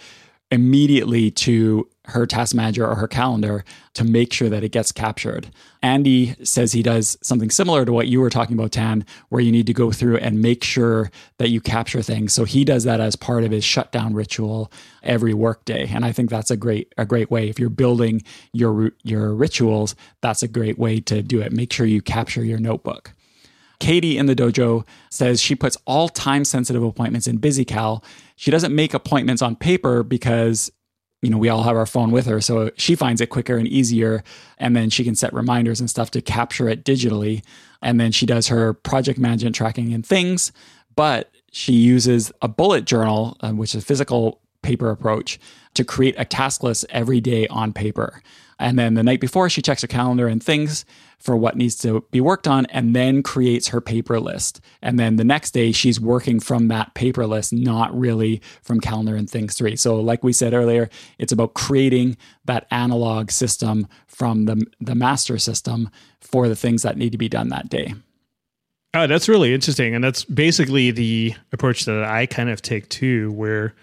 immediately 0.50 1.30
to 1.30 1.88
her 2.10 2.26
task 2.26 2.54
manager 2.54 2.86
or 2.86 2.94
her 2.94 3.08
calendar 3.08 3.64
to 3.94 4.04
make 4.04 4.32
sure 4.32 4.48
that 4.48 4.62
it 4.62 4.72
gets 4.72 4.92
captured. 4.92 5.50
Andy 5.82 6.36
says 6.44 6.72
he 6.72 6.82
does 6.82 7.18
something 7.22 7.50
similar 7.50 7.84
to 7.84 7.92
what 7.92 8.06
you 8.06 8.20
were 8.20 8.30
talking 8.30 8.56
about, 8.56 8.70
Thanh, 8.70 9.04
where 9.28 9.40
you 9.40 9.50
need 9.50 9.66
to 9.66 9.72
go 9.72 9.90
through 9.90 10.18
and 10.18 10.40
make 10.40 10.62
sure 10.62 11.10
that 11.38 11.48
you 11.48 11.60
capture 11.60 12.02
things. 12.02 12.32
So 12.32 12.44
he 12.44 12.64
does 12.64 12.84
that 12.84 13.00
as 13.00 13.16
part 13.16 13.44
of 13.44 13.50
his 13.50 13.64
shutdown 13.64 14.14
ritual 14.14 14.70
every 15.02 15.34
workday. 15.34 15.88
And 15.88 16.04
I 16.04 16.12
think 16.12 16.30
that's 16.30 16.50
a 16.50 16.56
great 16.56 16.92
a 16.96 17.04
great 17.04 17.30
way. 17.30 17.48
If 17.48 17.58
you're 17.58 17.70
building 17.70 18.22
your 18.52 18.92
your 19.02 19.34
rituals, 19.34 19.94
that's 20.20 20.42
a 20.42 20.48
great 20.48 20.78
way 20.78 21.00
to 21.00 21.22
do 21.22 21.40
it. 21.40 21.52
Make 21.52 21.72
sure 21.72 21.86
you 21.86 22.02
capture 22.02 22.44
your 22.44 22.58
notebook. 22.58 23.14
Katie 23.80 24.18
in 24.18 24.26
the 24.26 24.36
dojo 24.36 24.86
says 25.10 25.40
she 25.40 25.54
puts 25.54 25.76
all 25.86 26.08
time 26.08 26.44
sensitive 26.44 26.82
appointments 26.82 27.26
in 27.26 27.40
BusyCal. 27.40 28.04
She 28.36 28.50
doesn't 28.50 28.74
make 28.74 28.94
appointments 28.94 29.42
on 29.42 29.56
paper 29.56 30.02
because 30.02 30.70
you 31.22 31.28
know, 31.28 31.38
we 31.38 31.48
all 31.48 31.62
have 31.62 31.76
our 31.76 31.86
phone 31.86 32.10
with 32.10 32.26
her. 32.26 32.40
So 32.40 32.70
she 32.76 32.94
finds 32.94 33.20
it 33.20 33.26
quicker 33.26 33.56
and 33.56 33.68
easier. 33.68 34.24
And 34.58 34.74
then 34.74 34.90
she 34.90 35.04
can 35.04 35.14
set 35.14 35.32
reminders 35.32 35.80
and 35.80 35.90
stuff 35.90 36.10
to 36.12 36.22
capture 36.22 36.68
it 36.68 36.84
digitally. 36.84 37.44
And 37.82 38.00
then 38.00 38.12
she 38.12 38.26
does 38.26 38.48
her 38.48 38.72
project 38.72 39.18
management 39.18 39.54
tracking 39.54 39.92
and 39.92 40.04
things. 40.04 40.52
But 40.96 41.30
she 41.52 41.74
uses 41.74 42.32
a 42.40 42.48
bullet 42.48 42.84
journal, 42.84 43.36
uh, 43.40 43.52
which 43.52 43.74
is 43.74 43.82
a 43.82 43.86
physical 43.86 44.40
paper 44.62 44.90
approach, 44.90 45.38
to 45.74 45.84
create 45.84 46.14
a 46.18 46.24
task 46.24 46.62
list 46.62 46.84
every 46.90 47.20
day 47.20 47.46
on 47.48 47.72
paper. 47.72 48.22
And 48.58 48.78
then 48.78 48.94
the 48.94 49.02
night 49.02 49.20
before, 49.20 49.48
she 49.48 49.62
checks 49.62 49.82
her 49.82 49.88
calendar 49.88 50.26
and 50.26 50.42
things 50.42 50.84
for 51.20 51.36
what 51.36 51.56
needs 51.56 51.76
to 51.76 52.04
be 52.10 52.20
worked 52.20 52.48
on 52.48 52.66
and 52.66 52.96
then 52.96 53.22
creates 53.22 53.68
her 53.68 53.80
paper 53.80 54.18
list. 54.18 54.60
And 54.82 54.98
then 54.98 55.16
the 55.16 55.24
next 55.24 55.52
day, 55.52 55.70
she's 55.70 56.00
working 56.00 56.40
from 56.40 56.68
that 56.68 56.94
paper 56.94 57.26
list, 57.26 57.52
not 57.52 57.96
really 57.96 58.40
from 58.62 58.80
calendar 58.80 59.14
and 59.14 59.28
things 59.28 59.54
three. 59.54 59.76
So, 59.76 60.00
like 60.00 60.24
we 60.24 60.32
said 60.32 60.54
earlier, 60.54 60.88
it's 61.18 61.32
about 61.32 61.54
creating 61.54 62.16
that 62.46 62.66
analog 62.70 63.30
system 63.30 63.86
from 64.06 64.46
the, 64.46 64.66
the 64.80 64.94
master 64.94 65.38
system 65.38 65.90
for 66.20 66.48
the 66.48 66.56
things 66.56 66.82
that 66.82 66.96
need 66.96 67.12
to 67.12 67.18
be 67.18 67.28
done 67.28 67.50
that 67.50 67.68
day. 67.68 67.94
Oh, 68.94 69.06
that's 69.06 69.28
really 69.28 69.54
interesting. 69.54 69.94
And 69.94 70.02
that's 70.02 70.24
basically 70.24 70.90
the 70.90 71.34
approach 71.52 71.84
that 71.84 72.02
I 72.02 72.26
kind 72.26 72.50
of 72.50 72.60
take 72.60 72.88
too, 72.88 73.30
where 73.32 73.74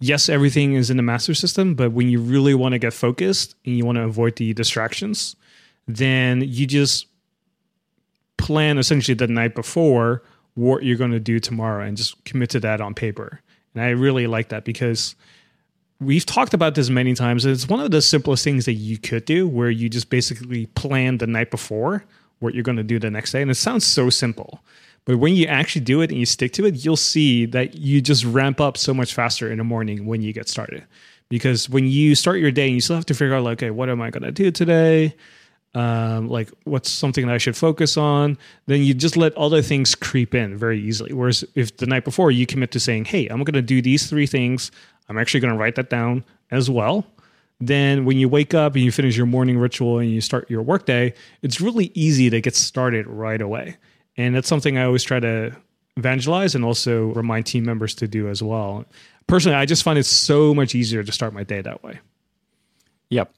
yes, 0.00 0.28
everything 0.28 0.74
is 0.74 0.90
in 0.90 0.96
the 0.96 1.02
master 1.02 1.34
system, 1.34 1.74
but 1.74 1.92
when 1.92 2.08
you 2.08 2.20
really 2.20 2.54
want 2.54 2.72
to 2.72 2.78
get 2.78 2.92
focused 2.92 3.56
and 3.66 3.76
you 3.76 3.84
want 3.84 3.96
to 3.96 4.04
avoid 4.04 4.36
the 4.36 4.54
distractions, 4.54 5.36
then 5.86 6.42
you 6.42 6.66
just 6.66 7.06
plan 8.38 8.78
essentially 8.78 9.14
the 9.14 9.26
night 9.26 9.54
before 9.54 10.22
what 10.54 10.84
you're 10.84 10.96
going 10.96 11.10
to 11.10 11.20
do 11.20 11.38
tomorrow 11.38 11.84
and 11.84 11.96
just 11.96 12.22
commit 12.24 12.50
to 12.50 12.60
that 12.60 12.80
on 12.80 12.94
paper. 12.94 13.40
And 13.74 13.82
I 13.82 13.90
really 13.90 14.26
like 14.26 14.50
that 14.50 14.64
because 14.64 15.14
we've 16.00 16.26
talked 16.26 16.54
about 16.54 16.74
this 16.74 16.90
many 16.90 17.14
times. 17.14 17.44
It's 17.44 17.68
one 17.68 17.80
of 17.80 17.90
the 17.90 18.02
simplest 18.02 18.44
things 18.44 18.64
that 18.66 18.74
you 18.74 18.98
could 18.98 19.24
do 19.24 19.48
where 19.48 19.70
you 19.70 19.88
just 19.88 20.10
basically 20.10 20.66
plan 20.66 21.18
the 21.18 21.26
night 21.26 21.50
before 21.50 22.04
what 22.40 22.54
you're 22.54 22.62
going 22.62 22.76
to 22.76 22.82
do 22.84 22.98
the 22.98 23.10
next 23.10 23.32
day. 23.32 23.42
And 23.42 23.50
it 23.50 23.54
sounds 23.54 23.86
so 23.86 24.10
simple. 24.10 24.60
But 25.04 25.18
when 25.18 25.34
you 25.34 25.46
actually 25.46 25.84
do 25.84 26.00
it 26.00 26.10
and 26.10 26.18
you 26.18 26.26
stick 26.26 26.52
to 26.54 26.66
it, 26.66 26.84
you'll 26.84 26.96
see 26.96 27.46
that 27.46 27.74
you 27.74 28.00
just 28.00 28.24
ramp 28.24 28.60
up 28.60 28.76
so 28.76 28.94
much 28.94 29.12
faster 29.12 29.50
in 29.50 29.58
the 29.58 29.64
morning 29.64 30.06
when 30.06 30.22
you 30.22 30.32
get 30.32 30.48
started. 30.48 30.84
Because 31.28 31.68
when 31.68 31.86
you 31.86 32.14
start 32.14 32.38
your 32.38 32.50
day 32.50 32.66
and 32.66 32.74
you 32.74 32.80
still 32.80 32.96
have 32.96 33.06
to 33.06 33.14
figure 33.14 33.34
out, 33.34 33.44
like, 33.44 33.58
okay, 33.58 33.70
what 33.70 33.88
am 33.88 34.00
I 34.00 34.10
going 34.10 34.22
to 34.22 34.32
do 34.32 34.50
today? 34.50 35.14
Um, 35.74 36.28
like, 36.28 36.50
what's 36.64 36.88
something 36.88 37.26
that 37.26 37.34
I 37.34 37.38
should 37.38 37.56
focus 37.56 37.96
on? 37.96 38.38
Then 38.66 38.82
you 38.82 38.94
just 38.94 39.16
let 39.16 39.36
other 39.36 39.60
things 39.60 39.94
creep 39.94 40.34
in 40.34 40.56
very 40.56 40.80
easily. 40.80 41.12
Whereas 41.12 41.44
if 41.54 41.76
the 41.76 41.86
night 41.86 42.04
before 42.04 42.30
you 42.30 42.46
commit 42.46 42.70
to 42.72 42.80
saying, 42.80 43.06
hey, 43.06 43.26
I'm 43.26 43.42
going 43.42 43.54
to 43.54 43.62
do 43.62 43.82
these 43.82 44.06
three 44.08 44.26
things, 44.26 44.70
I'm 45.08 45.18
actually 45.18 45.40
going 45.40 45.52
to 45.52 45.58
write 45.58 45.74
that 45.74 45.90
down 45.90 46.24
as 46.50 46.70
well. 46.70 47.04
Then 47.60 48.04
when 48.04 48.18
you 48.18 48.28
wake 48.28 48.54
up 48.54 48.74
and 48.74 48.84
you 48.84 48.92
finish 48.92 49.16
your 49.16 49.26
morning 49.26 49.58
ritual 49.58 49.98
and 49.98 50.10
you 50.10 50.20
start 50.20 50.50
your 50.50 50.62
workday, 50.62 51.14
it's 51.42 51.60
really 51.60 51.90
easy 51.94 52.30
to 52.30 52.40
get 52.40 52.54
started 52.54 53.06
right 53.06 53.40
away. 53.40 53.76
And 54.16 54.34
that's 54.34 54.48
something 54.48 54.78
I 54.78 54.84
always 54.84 55.02
try 55.02 55.18
to 55.20 55.56
evangelize 55.96 56.54
and 56.54 56.64
also 56.64 57.06
remind 57.14 57.46
team 57.46 57.64
members 57.64 57.94
to 57.96 58.08
do 58.08 58.28
as 58.28 58.42
well. 58.42 58.84
Personally, 59.26 59.56
I 59.56 59.66
just 59.66 59.82
find 59.82 59.98
it 59.98 60.06
so 60.06 60.54
much 60.54 60.74
easier 60.74 61.02
to 61.02 61.12
start 61.12 61.32
my 61.32 61.44
day 61.44 61.62
that 61.62 61.82
way. 61.82 61.98
Yep. 63.10 63.32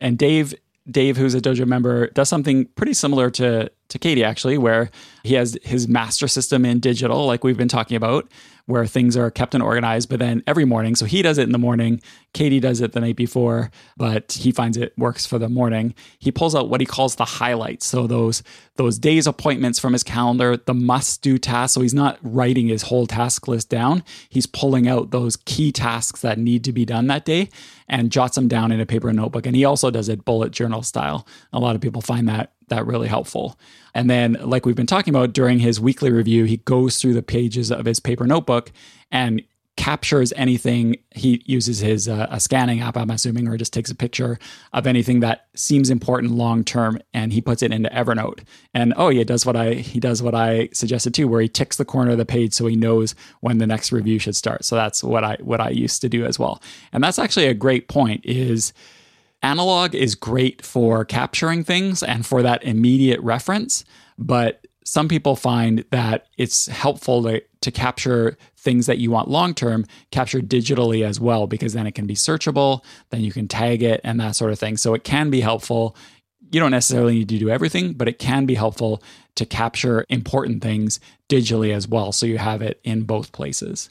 And 0.00 0.18
Dave 0.18 0.54
Dave, 0.90 1.16
who's 1.16 1.34
a 1.34 1.40
dojo 1.40 1.66
member, 1.66 2.08
does 2.08 2.28
something 2.28 2.66
pretty 2.74 2.94
similar 2.94 3.30
to 3.30 3.70
to 3.92 3.98
Katie 3.98 4.24
actually, 4.24 4.58
where 4.58 4.90
he 5.22 5.34
has 5.34 5.56
his 5.62 5.86
master 5.86 6.26
system 6.26 6.64
in 6.64 6.80
digital, 6.80 7.26
like 7.26 7.44
we've 7.44 7.58
been 7.58 7.68
talking 7.68 7.96
about, 7.96 8.26
where 8.64 8.86
things 8.86 9.18
are 9.18 9.30
kept 9.30 9.54
and 9.54 9.62
organized. 9.62 10.08
But 10.08 10.18
then 10.18 10.42
every 10.46 10.64
morning, 10.64 10.96
so 10.96 11.04
he 11.04 11.20
does 11.20 11.36
it 11.36 11.42
in 11.42 11.52
the 11.52 11.58
morning, 11.58 12.00
Katie 12.32 12.58
does 12.58 12.80
it 12.80 12.92
the 12.92 13.00
night 13.00 13.16
before, 13.16 13.70
but 13.98 14.32
he 14.32 14.50
finds 14.50 14.78
it 14.78 14.96
works 14.96 15.26
for 15.26 15.38
the 15.38 15.48
morning. 15.48 15.94
He 16.18 16.32
pulls 16.32 16.54
out 16.54 16.70
what 16.70 16.80
he 16.80 16.86
calls 16.86 17.16
the 17.16 17.26
highlights. 17.26 17.84
So 17.84 18.06
those 18.06 18.42
those 18.76 18.98
days 18.98 19.26
appointments 19.26 19.78
from 19.78 19.92
his 19.92 20.02
calendar, 20.02 20.56
the 20.56 20.74
must 20.74 21.20
do 21.20 21.36
tasks. 21.36 21.74
So 21.74 21.82
he's 21.82 21.92
not 21.92 22.18
writing 22.22 22.68
his 22.68 22.82
whole 22.82 23.06
task 23.06 23.46
list 23.46 23.68
down. 23.68 24.02
He's 24.30 24.46
pulling 24.46 24.88
out 24.88 25.10
those 25.10 25.36
key 25.36 25.70
tasks 25.70 26.22
that 26.22 26.38
need 26.38 26.64
to 26.64 26.72
be 26.72 26.86
done 26.86 27.08
that 27.08 27.26
day 27.26 27.50
and 27.88 28.10
jots 28.10 28.34
them 28.34 28.48
down 28.48 28.72
in 28.72 28.80
a 28.80 28.86
paper 28.86 29.12
notebook. 29.12 29.46
And 29.46 29.56
he 29.56 29.64
also 29.64 29.90
does 29.90 30.08
it 30.08 30.24
bullet 30.24 30.52
journal 30.52 30.82
style. 30.82 31.26
A 31.52 31.58
lot 31.58 31.74
of 31.74 31.80
people 31.80 32.00
find 32.00 32.28
that 32.28 32.52
that 32.68 32.86
really 32.86 33.08
helpful. 33.08 33.58
And 33.94 34.08
then, 34.08 34.38
like 34.40 34.64
we've 34.64 34.76
been 34.76 34.86
talking 34.86 35.14
about 35.14 35.34
during 35.34 35.58
his 35.58 35.78
weekly 35.78 36.10
review, 36.10 36.44
he 36.44 36.58
goes 36.58 36.98
through 36.98 37.14
the 37.14 37.22
pages 37.22 37.70
of 37.70 37.84
his 37.84 38.00
paper 38.00 38.26
notebook 38.26 38.72
and 39.10 39.42
captures 39.82 40.32
anything. 40.36 40.96
He 41.10 41.42
uses 41.44 41.80
his 41.80 42.08
uh, 42.08 42.28
a 42.30 42.38
scanning 42.38 42.80
app, 42.80 42.96
I'm 42.96 43.10
assuming, 43.10 43.48
or 43.48 43.56
just 43.56 43.72
takes 43.72 43.90
a 43.90 43.96
picture 43.96 44.38
of 44.72 44.86
anything 44.86 45.18
that 45.20 45.48
seems 45.56 45.90
important 45.90 46.34
long 46.34 46.62
term, 46.62 47.00
and 47.12 47.32
he 47.32 47.40
puts 47.40 47.64
it 47.64 47.72
into 47.72 47.88
Evernote. 47.88 48.44
And 48.74 48.94
oh, 48.96 49.08
he 49.08 49.24
does 49.24 49.44
what 49.44 49.56
I 49.56 49.74
he 49.74 49.98
does 49.98 50.22
what 50.22 50.36
I 50.36 50.68
suggested 50.72 51.14
too, 51.14 51.26
where 51.26 51.40
he 51.40 51.48
ticks 51.48 51.78
the 51.78 51.84
corner 51.84 52.12
of 52.12 52.18
the 52.18 52.24
page 52.24 52.54
so 52.54 52.66
he 52.66 52.76
knows 52.76 53.16
when 53.40 53.58
the 53.58 53.66
next 53.66 53.90
review 53.90 54.20
should 54.20 54.36
start. 54.36 54.64
So 54.64 54.76
that's 54.76 55.02
what 55.02 55.24
I 55.24 55.36
what 55.40 55.60
I 55.60 55.70
used 55.70 56.00
to 56.02 56.08
do 56.08 56.24
as 56.26 56.38
well. 56.38 56.62
And 56.92 57.02
that's 57.02 57.18
actually 57.18 57.46
a 57.46 57.54
great 57.54 57.88
point. 57.88 58.24
Is 58.24 58.72
analog 59.42 59.96
is 59.96 60.14
great 60.14 60.64
for 60.64 61.04
capturing 61.04 61.64
things 61.64 62.04
and 62.04 62.24
for 62.24 62.40
that 62.42 62.62
immediate 62.62 63.20
reference, 63.20 63.84
but 64.16 64.64
some 64.84 65.08
people 65.08 65.36
find 65.36 65.84
that 65.90 66.26
it's 66.38 66.66
helpful 66.66 67.22
to, 67.22 67.42
to 67.62 67.70
capture 67.70 68.36
things 68.62 68.86
that 68.86 68.98
you 68.98 69.10
want 69.10 69.28
long 69.28 69.54
term, 69.54 69.84
captured 70.10 70.48
digitally 70.48 71.04
as 71.04 71.20
well, 71.20 71.46
because 71.46 71.72
then 71.72 71.86
it 71.86 71.94
can 71.94 72.06
be 72.06 72.14
searchable, 72.14 72.82
then 73.10 73.20
you 73.20 73.32
can 73.32 73.48
tag 73.48 73.82
it 73.82 74.00
and 74.04 74.20
that 74.20 74.36
sort 74.36 74.52
of 74.52 74.58
thing. 74.58 74.76
So 74.76 74.94
it 74.94 75.04
can 75.04 75.30
be 75.30 75.40
helpful. 75.40 75.96
You 76.50 76.60
don't 76.60 76.70
necessarily 76.70 77.14
need 77.14 77.28
to 77.30 77.38
do 77.38 77.50
everything, 77.50 77.94
but 77.94 78.08
it 78.08 78.18
can 78.18 78.46
be 78.46 78.54
helpful 78.54 79.02
to 79.34 79.44
capture 79.44 80.06
important 80.08 80.62
things 80.62 81.00
digitally 81.28 81.74
as 81.74 81.88
well. 81.88 82.12
So 82.12 82.26
you 82.26 82.38
have 82.38 82.62
it 82.62 82.80
in 82.84 83.02
both 83.02 83.32
places. 83.32 83.90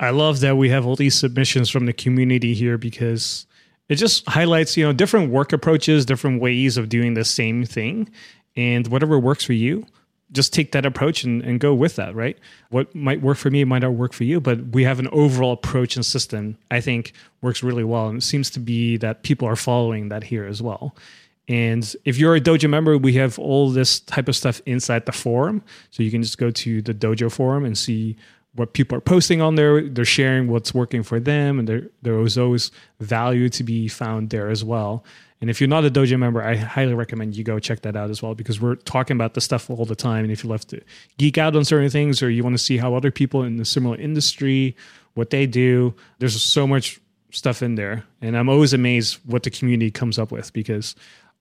I 0.00 0.10
love 0.10 0.40
that 0.40 0.56
we 0.56 0.70
have 0.70 0.86
all 0.86 0.96
these 0.96 1.14
submissions 1.14 1.70
from 1.70 1.86
the 1.86 1.92
community 1.92 2.54
here 2.54 2.76
because 2.76 3.46
it 3.88 3.96
just 3.96 4.28
highlights, 4.28 4.76
you 4.76 4.84
know, 4.84 4.92
different 4.92 5.30
work 5.30 5.52
approaches, 5.52 6.04
different 6.04 6.40
ways 6.40 6.76
of 6.76 6.88
doing 6.88 7.14
the 7.14 7.24
same 7.24 7.64
thing 7.64 8.10
and 8.56 8.88
whatever 8.88 9.18
works 9.18 9.44
for 9.44 9.52
you 9.52 9.86
just 10.34 10.52
take 10.52 10.72
that 10.72 10.84
approach 10.84 11.24
and, 11.24 11.42
and 11.42 11.60
go 11.60 11.72
with 11.72 11.96
that 11.96 12.14
right? 12.14 12.38
What 12.70 12.94
might 12.94 13.22
work 13.22 13.38
for 13.38 13.50
me 13.50 13.64
might 13.64 13.80
not 13.82 13.94
work 13.94 14.12
for 14.12 14.24
you 14.24 14.40
but 14.40 14.60
we 14.68 14.84
have 14.84 14.98
an 14.98 15.08
overall 15.08 15.52
approach 15.52 15.96
and 15.96 16.04
system 16.04 16.58
i 16.70 16.80
think 16.80 17.12
works 17.40 17.62
really 17.62 17.84
well. 17.84 18.08
And 18.08 18.18
it 18.18 18.24
seems 18.24 18.50
to 18.50 18.60
be 18.60 18.96
that 18.98 19.22
people 19.22 19.48
are 19.48 19.56
following 19.56 20.08
that 20.08 20.24
here 20.24 20.44
as 20.44 20.60
well. 20.60 20.94
And 21.46 21.94
if 22.04 22.18
you're 22.18 22.34
a 22.34 22.40
dojo 22.40 22.68
member 22.68 22.98
we 22.98 23.14
have 23.14 23.38
all 23.38 23.70
this 23.70 24.00
type 24.00 24.28
of 24.28 24.36
stuff 24.36 24.60
inside 24.66 25.06
the 25.06 25.12
forum. 25.12 25.62
So 25.90 26.02
you 26.02 26.10
can 26.10 26.22
just 26.22 26.38
go 26.38 26.50
to 26.50 26.82
the 26.82 26.94
dojo 26.94 27.30
forum 27.30 27.64
and 27.64 27.76
see 27.78 28.16
what 28.54 28.72
people 28.72 28.96
are 28.96 29.00
posting 29.00 29.40
on 29.40 29.56
there. 29.56 29.82
They're 29.88 30.04
sharing 30.04 30.48
what's 30.48 30.72
working 30.72 31.02
for 31.02 31.18
them 31.18 31.58
and 31.58 31.68
there, 31.68 31.88
there 32.02 32.18
is 32.20 32.38
always 32.38 32.70
value 33.00 33.48
to 33.48 33.64
be 33.64 33.88
found 33.88 34.30
there 34.30 34.48
as 34.50 34.64
well 34.64 35.04
and 35.40 35.50
if 35.50 35.60
you're 35.60 35.68
not 35.68 35.84
a 35.84 35.90
dojo 35.90 36.18
member, 36.18 36.42
I 36.42 36.56
highly 36.56 36.94
recommend 36.94 37.36
you 37.36 37.44
go 37.44 37.58
check 37.58 37.82
that 37.82 37.96
out 37.96 38.10
as 38.10 38.22
well 38.22 38.34
because 38.34 38.60
we're 38.60 38.76
talking 38.76 39.16
about 39.16 39.34
the 39.34 39.40
stuff 39.40 39.68
all 39.68 39.84
the 39.84 39.96
time. 39.96 40.24
And 40.24 40.32
if 40.32 40.44
you 40.44 40.50
love 40.50 40.66
to 40.68 40.80
geek 41.18 41.38
out 41.38 41.56
on 41.56 41.64
certain 41.64 41.90
things 41.90 42.22
or 42.22 42.30
you 42.30 42.42
want 42.42 42.56
to 42.56 42.62
see 42.62 42.78
how 42.78 42.94
other 42.94 43.10
people 43.10 43.42
in 43.42 43.56
the 43.56 43.64
similar 43.64 43.96
industry, 43.96 44.76
what 45.14 45.30
they 45.30 45.46
do, 45.46 45.94
there's 46.18 46.40
so 46.40 46.66
much 46.66 47.00
stuff 47.30 47.62
in 47.62 47.74
there. 47.74 48.04
And 48.22 48.36
I'm 48.36 48.48
always 48.48 48.72
amazed 48.72 49.18
what 49.26 49.42
the 49.42 49.50
community 49.50 49.90
comes 49.90 50.18
up 50.18 50.30
with 50.30 50.52
because 50.52 50.94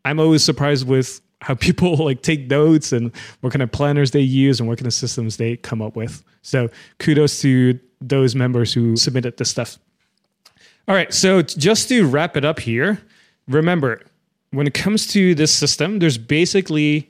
I'm 0.06 0.20
always 0.20 0.44
surprised 0.44 0.88
with 0.88 1.22
how 1.42 1.54
people 1.56 1.96
like 1.96 2.22
take 2.22 2.50
notes 2.50 2.92
and 2.92 3.16
what 3.42 3.54
kind 3.54 3.62
of 3.62 3.72
planners 3.72 4.12
they 4.12 4.22
use 4.22 4.60
and 4.60 4.68
what 4.68 4.80
kind 4.80 4.88
of 4.88 4.94
systems 4.94 5.38
they 5.38 5.58
come 5.58 5.82
up 5.82 5.96
with. 5.96 6.24
So 6.42 6.70
kudos 7.00 7.42
to 7.42 7.80
those 8.02 8.36
members 8.36 8.74
who 8.74 8.98
submitted 8.98 9.38
this 9.38 9.50
stuff. 9.50 9.78
All 10.88 10.96
right, 10.96 11.14
so 11.14 11.42
just 11.42 11.88
to 11.88 12.06
wrap 12.06 12.36
it 12.36 12.44
up 12.44 12.60
here, 12.60 13.00
remember, 13.48 14.02
when 14.52 14.68
it 14.68 14.74
comes 14.74 15.08
to 15.08 15.34
this 15.36 15.52
system, 15.54 16.00
there's 16.00 16.18
basically 16.18 17.10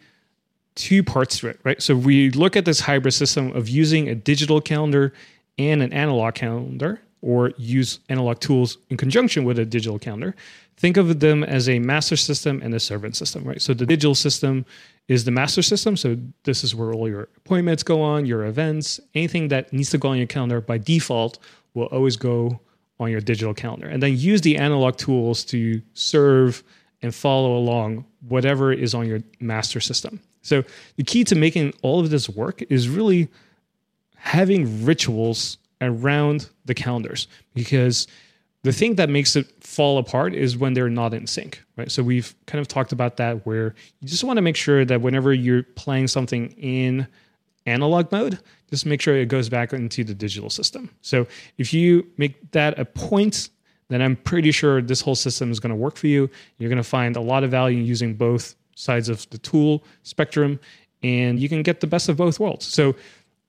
two 0.76 1.04
parts 1.04 1.40
to 1.40 1.48
it, 1.48 1.60
right? 1.64 1.82
So 1.82 1.96
we 1.96 2.32
look 2.32 2.56
at 2.56 2.66
this 2.66 2.80
hybrid 2.80 3.14
system 3.14 3.52
of 3.56 3.70
using 3.70 4.10
a 4.10 4.16
digital 4.16 4.62
calendar 4.62 5.14
and 5.58 5.84
an 5.84 5.94
analog 5.94 6.36
calendar, 6.36 7.00
or 7.22 7.54
use 7.58 8.00
analog 8.10 8.40
tools 8.40 8.78
in 8.90 8.98
conjunction 8.98 9.46
with 9.46 9.58
a 9.58 9.66
digital 9.66 9.98
calendar. 9.98 10.36
Think 10.76 10.98
of 10.98 11.22
them 11.22 11.44
as 11.44 11.70
a 11.70 11.80
master 11.80 12.18
system 12.18 12.62
and 12.62 12.74
a 12.74 12.80
servant 12.80 13.16
system, 13.16 13.44
right? 13.46 13.62
So 13.62 13.74
the 13.74 13.86
digital 13.86 14.16
system 14.16 14.66
is 15.08 15.24
the 15.24 15.32
master 15.32 15.62
system. 15.62 15.96
So 15.96 16.18
this 16.44 16.64
is 16.64 16.76
where 16.76 16.92
all 16.92 17.08
your 17.08 17.30
appointments 17.38 17.84
go 17.84 18.02
on, 18.02 18.26
your 18.26 18.46
events, 18.46 19.00
anything 19.16 19.48
that 19.50 19.72
needs 19.72 19.90
to 19.92 19.98
go 19.98 20.10
on 20.10 20.18
your 20.18 20.28
calendar 20.28 20.60
by 20.60 20.78
default 20.80 21.40
will 21.74 21.86
always 21.86 22.18
go 22.18 22.60
on 23.00 23.10
your 23.12 23.22
digital 23.22 23.54
calendar. 23.54 23.88
And 23.88 24.02
then 24.02 24.18
use 24.18 24.42
the 24.42 24.58
analog 24.58 24.98
tools 24.98 25.44
to 25.46 25.82
serve 25.94 26.64
and 27.02 27.14
follow 27.14 27.58
along 27.58 28.06
whatever 28.28 28.72
is 28.72 28.94
on 28.94 29.08
your 29.08 29.20
master 29.40 29.80
system. 29.80 30.20
So 30.42 30.64
the 30.96 31.04
key 31.04 31.24
to 31.26 31.36
making 31.36 31.74
all 31.82 32.00
of 32.00 32.10
this 32.10 32.30
work 32.30 32.62
is 32.70 32.88
really 32.90 33.30
having 34.16 34.86
rituals 34.86 35.58
around 35.82 36.50
the 36.66 36.74
calendars 36.74 37.28
because 37.54 38.08
the 38.64 38.72
thing 38.72 38.96
that 38.96 39.10
makes 39.10 39.36
it 39.36 39.52
fall 39.62 39.98
apart 39.98 40.34
is 40.34 40.58
when 40.58 40.74
they're 40.74 40.90
not 40.90 41.14
in 41.14 41.28
sync, 41.28 41.62
right? 41.76 41.92
So 41.92 42.02
we've 42.02 42.34
kind 42.46 42.62
of 42.62 42.70
talked 42.70 42.94
about 42.94 43.18
that 43.18 43.46
where 43.46 43.76
you 44.00 44.08
just 44.08 44.24
want 44.24 44.38
to 44.38 44.42
make 44.42 44.56
sure 44.56 44.86
that 44.86 45.02
whenever 45.02 45.34
you're 45.34 45.64
playing 45.64 46.08
something 46.08 46.52
in 46.52 47.06
analog 47.66 48.12
mode, 48.12 48.40
just 48.70 48.86
make 48.86 49.02
sure 49.02 49.16
it 49.16 49.28
goes 49.28 49.50
back 49.50 49.74
into 49.74 50.04
the 50.04 50.14
digital 50.14 50.50
system. 50.50 50.90
So 51.02 51.28
if 51.58 51.74
you 51.74 52.08
make 52.18 52.52
that 52.52 52.78
a 52.80 52.86
point, 52.86 53.50
then 53.90 54.02
I'm 54.02 54.16
pretty 54.16 54.52
sure 54.52 54.82
this 54.82 55.02
whole 55.02 55.16
system 55.16 55.52
is 55.52 55.60
going 55.60 55.70
to 55.70 55.76
work 55.76 55.96
for 55.96 56.08
you. 56.08 56.30
You're 56.58 56.70
going 56.70 56.78
to 56.78 56.84
find 56.84 57.16
a 57.16 57.22
lot 57.22 57.44
of 57.44 57.52
value 57.52 57.82
using 57.82 58.16
both 58.16 58.56
sides 58.76 59.10
of 59.10 59.30
the 59.30 59.38
tool 59.38 59.84
spectrum, 60.04 60.60
and 61.04 61.40
you 61.40 61.48
can 61.50 61.62
get 61.64 61.80
the 61.80 61.88
best 61.88 62.10
of 62.10 62.18
both 62.18 62.40
worlds. 62.40 62.66
So 62.66 62.96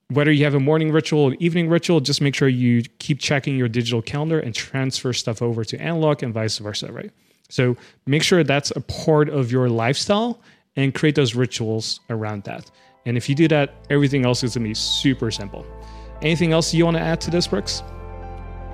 whether 0.09 0.31
you 0.31 0.45
have 0.45 0.55
a 0.55 0.61
morning 0.61 0.93
ritual 0.93 1.21
or 1.21 1.35
evening 1.35 1.69
ritual, 1.69 2.01
just 2.01 2.21
make 2.21 2.35
sure 2.35 2.49
you 2.49 2.83
keep 2.99 3.19
checking 3.19 3.57
your 3.57 3.69
digital 3.69 4.03
calendar 4.03 4.39
and 4.39 4.55
transfer 4.55 5.13
stuff 5.13 5.41
over 5.41 5.65
to 5.65 5.81
analog 5.81 6.23
and 6.23 6.35
vice 6.35 6.59
versa, 6.59 6.93
right? 6.93 7.11
So 7.49 7.77
make 8.07 8.23
sure 8.23 8.45
that's 8.45 8.71
a 8.73 8.81
part 8.81 9.29
of 9.29 9.51
your 9.51 9.69
lifestyle 9.69 10.41
and 10.77 10.95
create 10.95 11.15
those 11.15 11.35
rituals 11.35 12.01
around 12.11 12.45
that. 12.45 12.71
And 13.07 13.19
if 13.19 13.29
you 13.29 13.35
do 13.35 13.49
that, 13.49 13.75
everything 13.91 14.25
else 14.25 14.43
is 14.43 14.55
going 14.55 14.65
to 14.65 14.71
be 14.71 14.75
super 14.75 15.31
simple. 15.31 15.67
Anything 16.23 16.53
else 16.53 16.73
you 16.73 16.87
want 16.87 16.97
to 16.97 17.03
add 17.03 17.21
to 17.23 17.31
this, 17.31 17.47
Brooks? 17.47 17.83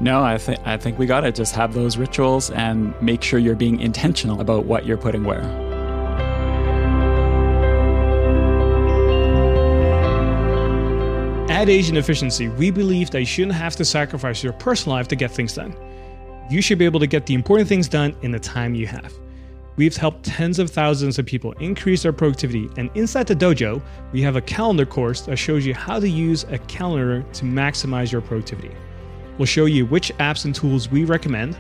No, 0.01 0.23
I 0.23 0.39
think 0.39 0.61
I 0.65 0.77
think 0.77 0.99
we 0.99 1.07
got 1.07 1.25
it. 1.25 1.35
Just 1.35 1.55
have 1.57 1.75
those 1.75 1.99
rituals 1.99 2.51
and 2.53 2.95
make 3.03 3.23
sure 3.23 3.39
you're 3.39 3.57
being 3.57 3.81
intentional 3.81 4.41
about 4.41 4.65
what 4.65 4.87
you're 4.87 4.97
putting 4.97 5.25
where. 5.25 5.43
At 11.51 11.69
Asian 11.69 11.97
Efficiency, 11.97 12.49
we 12.49 12.71
believe 12.71 13.11
that 13.11 13.21
you 13.21 13.27
shouldn't 13.27 13.57
have 13.57 13.77
to 13.77 13.85
sacrifice 13.85 14.43
your 14.43 14.55
personal 14.55 14.97
life 14.97 15.09
to 15.09 15.17
get 15.17 15.31
things 15.31 15.55
done. 15.55 15.77
You 16.49 16.63
should 16.63 16.79
be 16.79 16.85
able 16.85 17.01
to 17.01 17.07
get 17.07 17.27
the 17.27 17.35
important 17.35 17.69
things 17.69 17.89
done 17.89 18.17
in 18.23 18.31
the 18.31 18.41
time 18.41 18.75
you 18.75 18.87
have. 18.87 19.13
We've 19.81 19.97
helped 19.97 20.27
tens 20.27 20.59
of 20.59 20.69
thousands 20.69 21.19
of 21.19 21.25
people 21.25 21.53
increase 21.53 22.03
their 22.03 22.13
productivity, 22.13 22.69
and 22.77 22.91
inside 22.95 23.27
the 23.27 23.35
dojo, 23.35 23.81
we 24.13 24.21
have 24.21 24.37
a 24.37 24.43
calendar 24.43 24.85
course 24.85 25.23
that 25.23 25.39
shows 25.39 25.65
you 25.65 25.73
how 25.73 25.99
to 25.99 26.07
use 26.07 26.45
a 26.51 26.59
calendar 26.59 27.25
to 27.33 27.45
maximize 27.47 28.13
your 28.13 28.21
productivity. 28.21 28.73
We'll 29.39 29.47
show 29.47 29.65
you 29.65 29.87
which 29.87 30.13
apps 30.19 30.45
and 30.45 30.55
tools 30.55 30.91
we 30.91 31.07
recommend, 31.07 31.57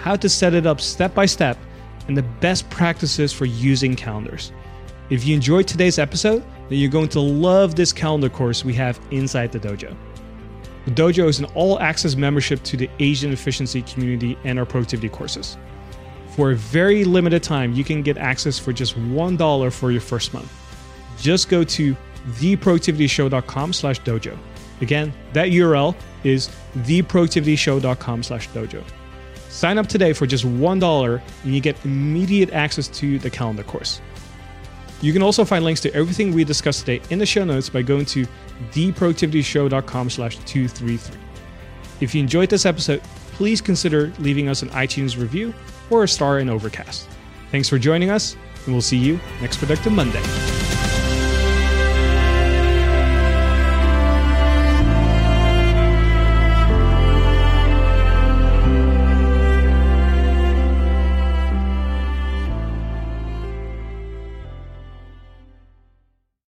how 0.00 0.14
to 0.14 0.28
set 0.28 0.54
it 0.54 0.66
up 0.66 0.80
step 0.80 1.16
by 1.16 1.26
step, 1.26 1.58
and 2.06 2.16
the 2.16 2.22
best 2.22 2.70
practices 2.70 3.32
for 3.32 3.44
using 3.44 3.96
calendars. 3.96 4.52
If 5.10 5.26
you 5.26 5.34
enjoyed 5.34 5.66
today's 5.66 5.98
episode, 5.98 6.44
then 6.68 6.78
you're 6.78 6.88
going 6.88 7.08
to 7.08 7.20
love 7.20 7.74
this 7.74 7.92
calendar 7.92 8.28
course 8.28 8.64
we 8.64 8.74
have 8.74 9.00
inside 9.10 9.50
the 9.50 9.58
dojo. 9.58 9.96
The 10.84 10.92
dojo 10.92 11.26
is 11.26 11.40
an 11.40 11.46
all 11.56 11.80
access 11.80 12.14
membership 12.14 12.62
to 12.62 12.76
the 12.76 12.88
Asian 13.00 13.32
efficiency 13.32 13.82
community 13.82 14.38
and 14.44 14.60
our 14.60 14.64
productivity 14.64 15.08
courses. 15.08 15.56
For 16.34 16.50
a 16.50 16.56
very 16.56 17.04
limited 17.04 17.44
time, 17.44 17.74
you 17.74 17.84
can 17.84 18.02
get 18.02 18.18
access 18.18 18.58
for 18.58 18.72
just 18.72 18.98
$1 18.98 19.72
for 19.72 19.92
your 19.92 20.00
first 20.00 20.34
month. 20.34 20.52
Just 21.16 21.48
go 21.48 21.62
to 21.62 21.96
theproductivityshow.com 22.26 23.72
slash 23.72 24.00
dojo. 24.00 24.36
Again, 24.80 25.12
that 25.32 25.50
URL 25.50 25.94
is 26.24 26.48
theproductivityshow.com 26.78 28.24
slash 28.24 28.48
dojo. 28.48 28.82
Sign 29.48 29.78
up 29.78 29.86
today 29.86 30.12
for 30.12 30.26
just 30.26 30.44
$1 30.44 31.22
and 31.44 31.54
you 31.54 31.60
get 31.60 31.76
immediate 31.84 32.52
access 32.52 32.88
to 32.88 33.20
the 33.20 33.30
calendar 33.30 33.62
course. 33.62 34.00
You 35.02 35.12
can 35.12 35.22
also 35.22 35.44
find 35.44 35.64
links 35.64 35.80
to 35.82 35.94
everything 35.94 36.34
we 36.34 36.42
discussed 36.42 36.80
today 36.80 37.00
in 37.10 37.20
the 37.20 37.26
show 37.26 37.44
notes 37.44 37.68
by 37.68 37.82
going 37.82 38.06
to 38.06 38.26
theproductivityshow.com 38.72 40.10
slash 40.10 40.38
233. 40.38 41.20
If 42.00 42.12
you 42.12 42.20
enjoyed 42.20 42.50
this 42.50 42.66
episode, 42.66 43.02
please 43.34 43.60
consider 43.60 44.12
leaving 44.18 44.48
us 44.48 44.62
an 44.62 44.70
iTunes 44.70 45.16
review 45.16 45.54
or 45.90 46.04
a 46.04 46.08
star 46.08 46.38
in 46.38 46.48
Overcast. 46.48 47.08
Thanks 47.50 47.68
for 47.68 47.78
joining 47.78 48.10
us, 48.10 48.36
and 48.64 48.74
we'll 48.74 48.82
see 48.82 48.98
you 48.98 49.20
next 49.40 49.58
Productive 49.58 49.92
Monday. 49.92 50.63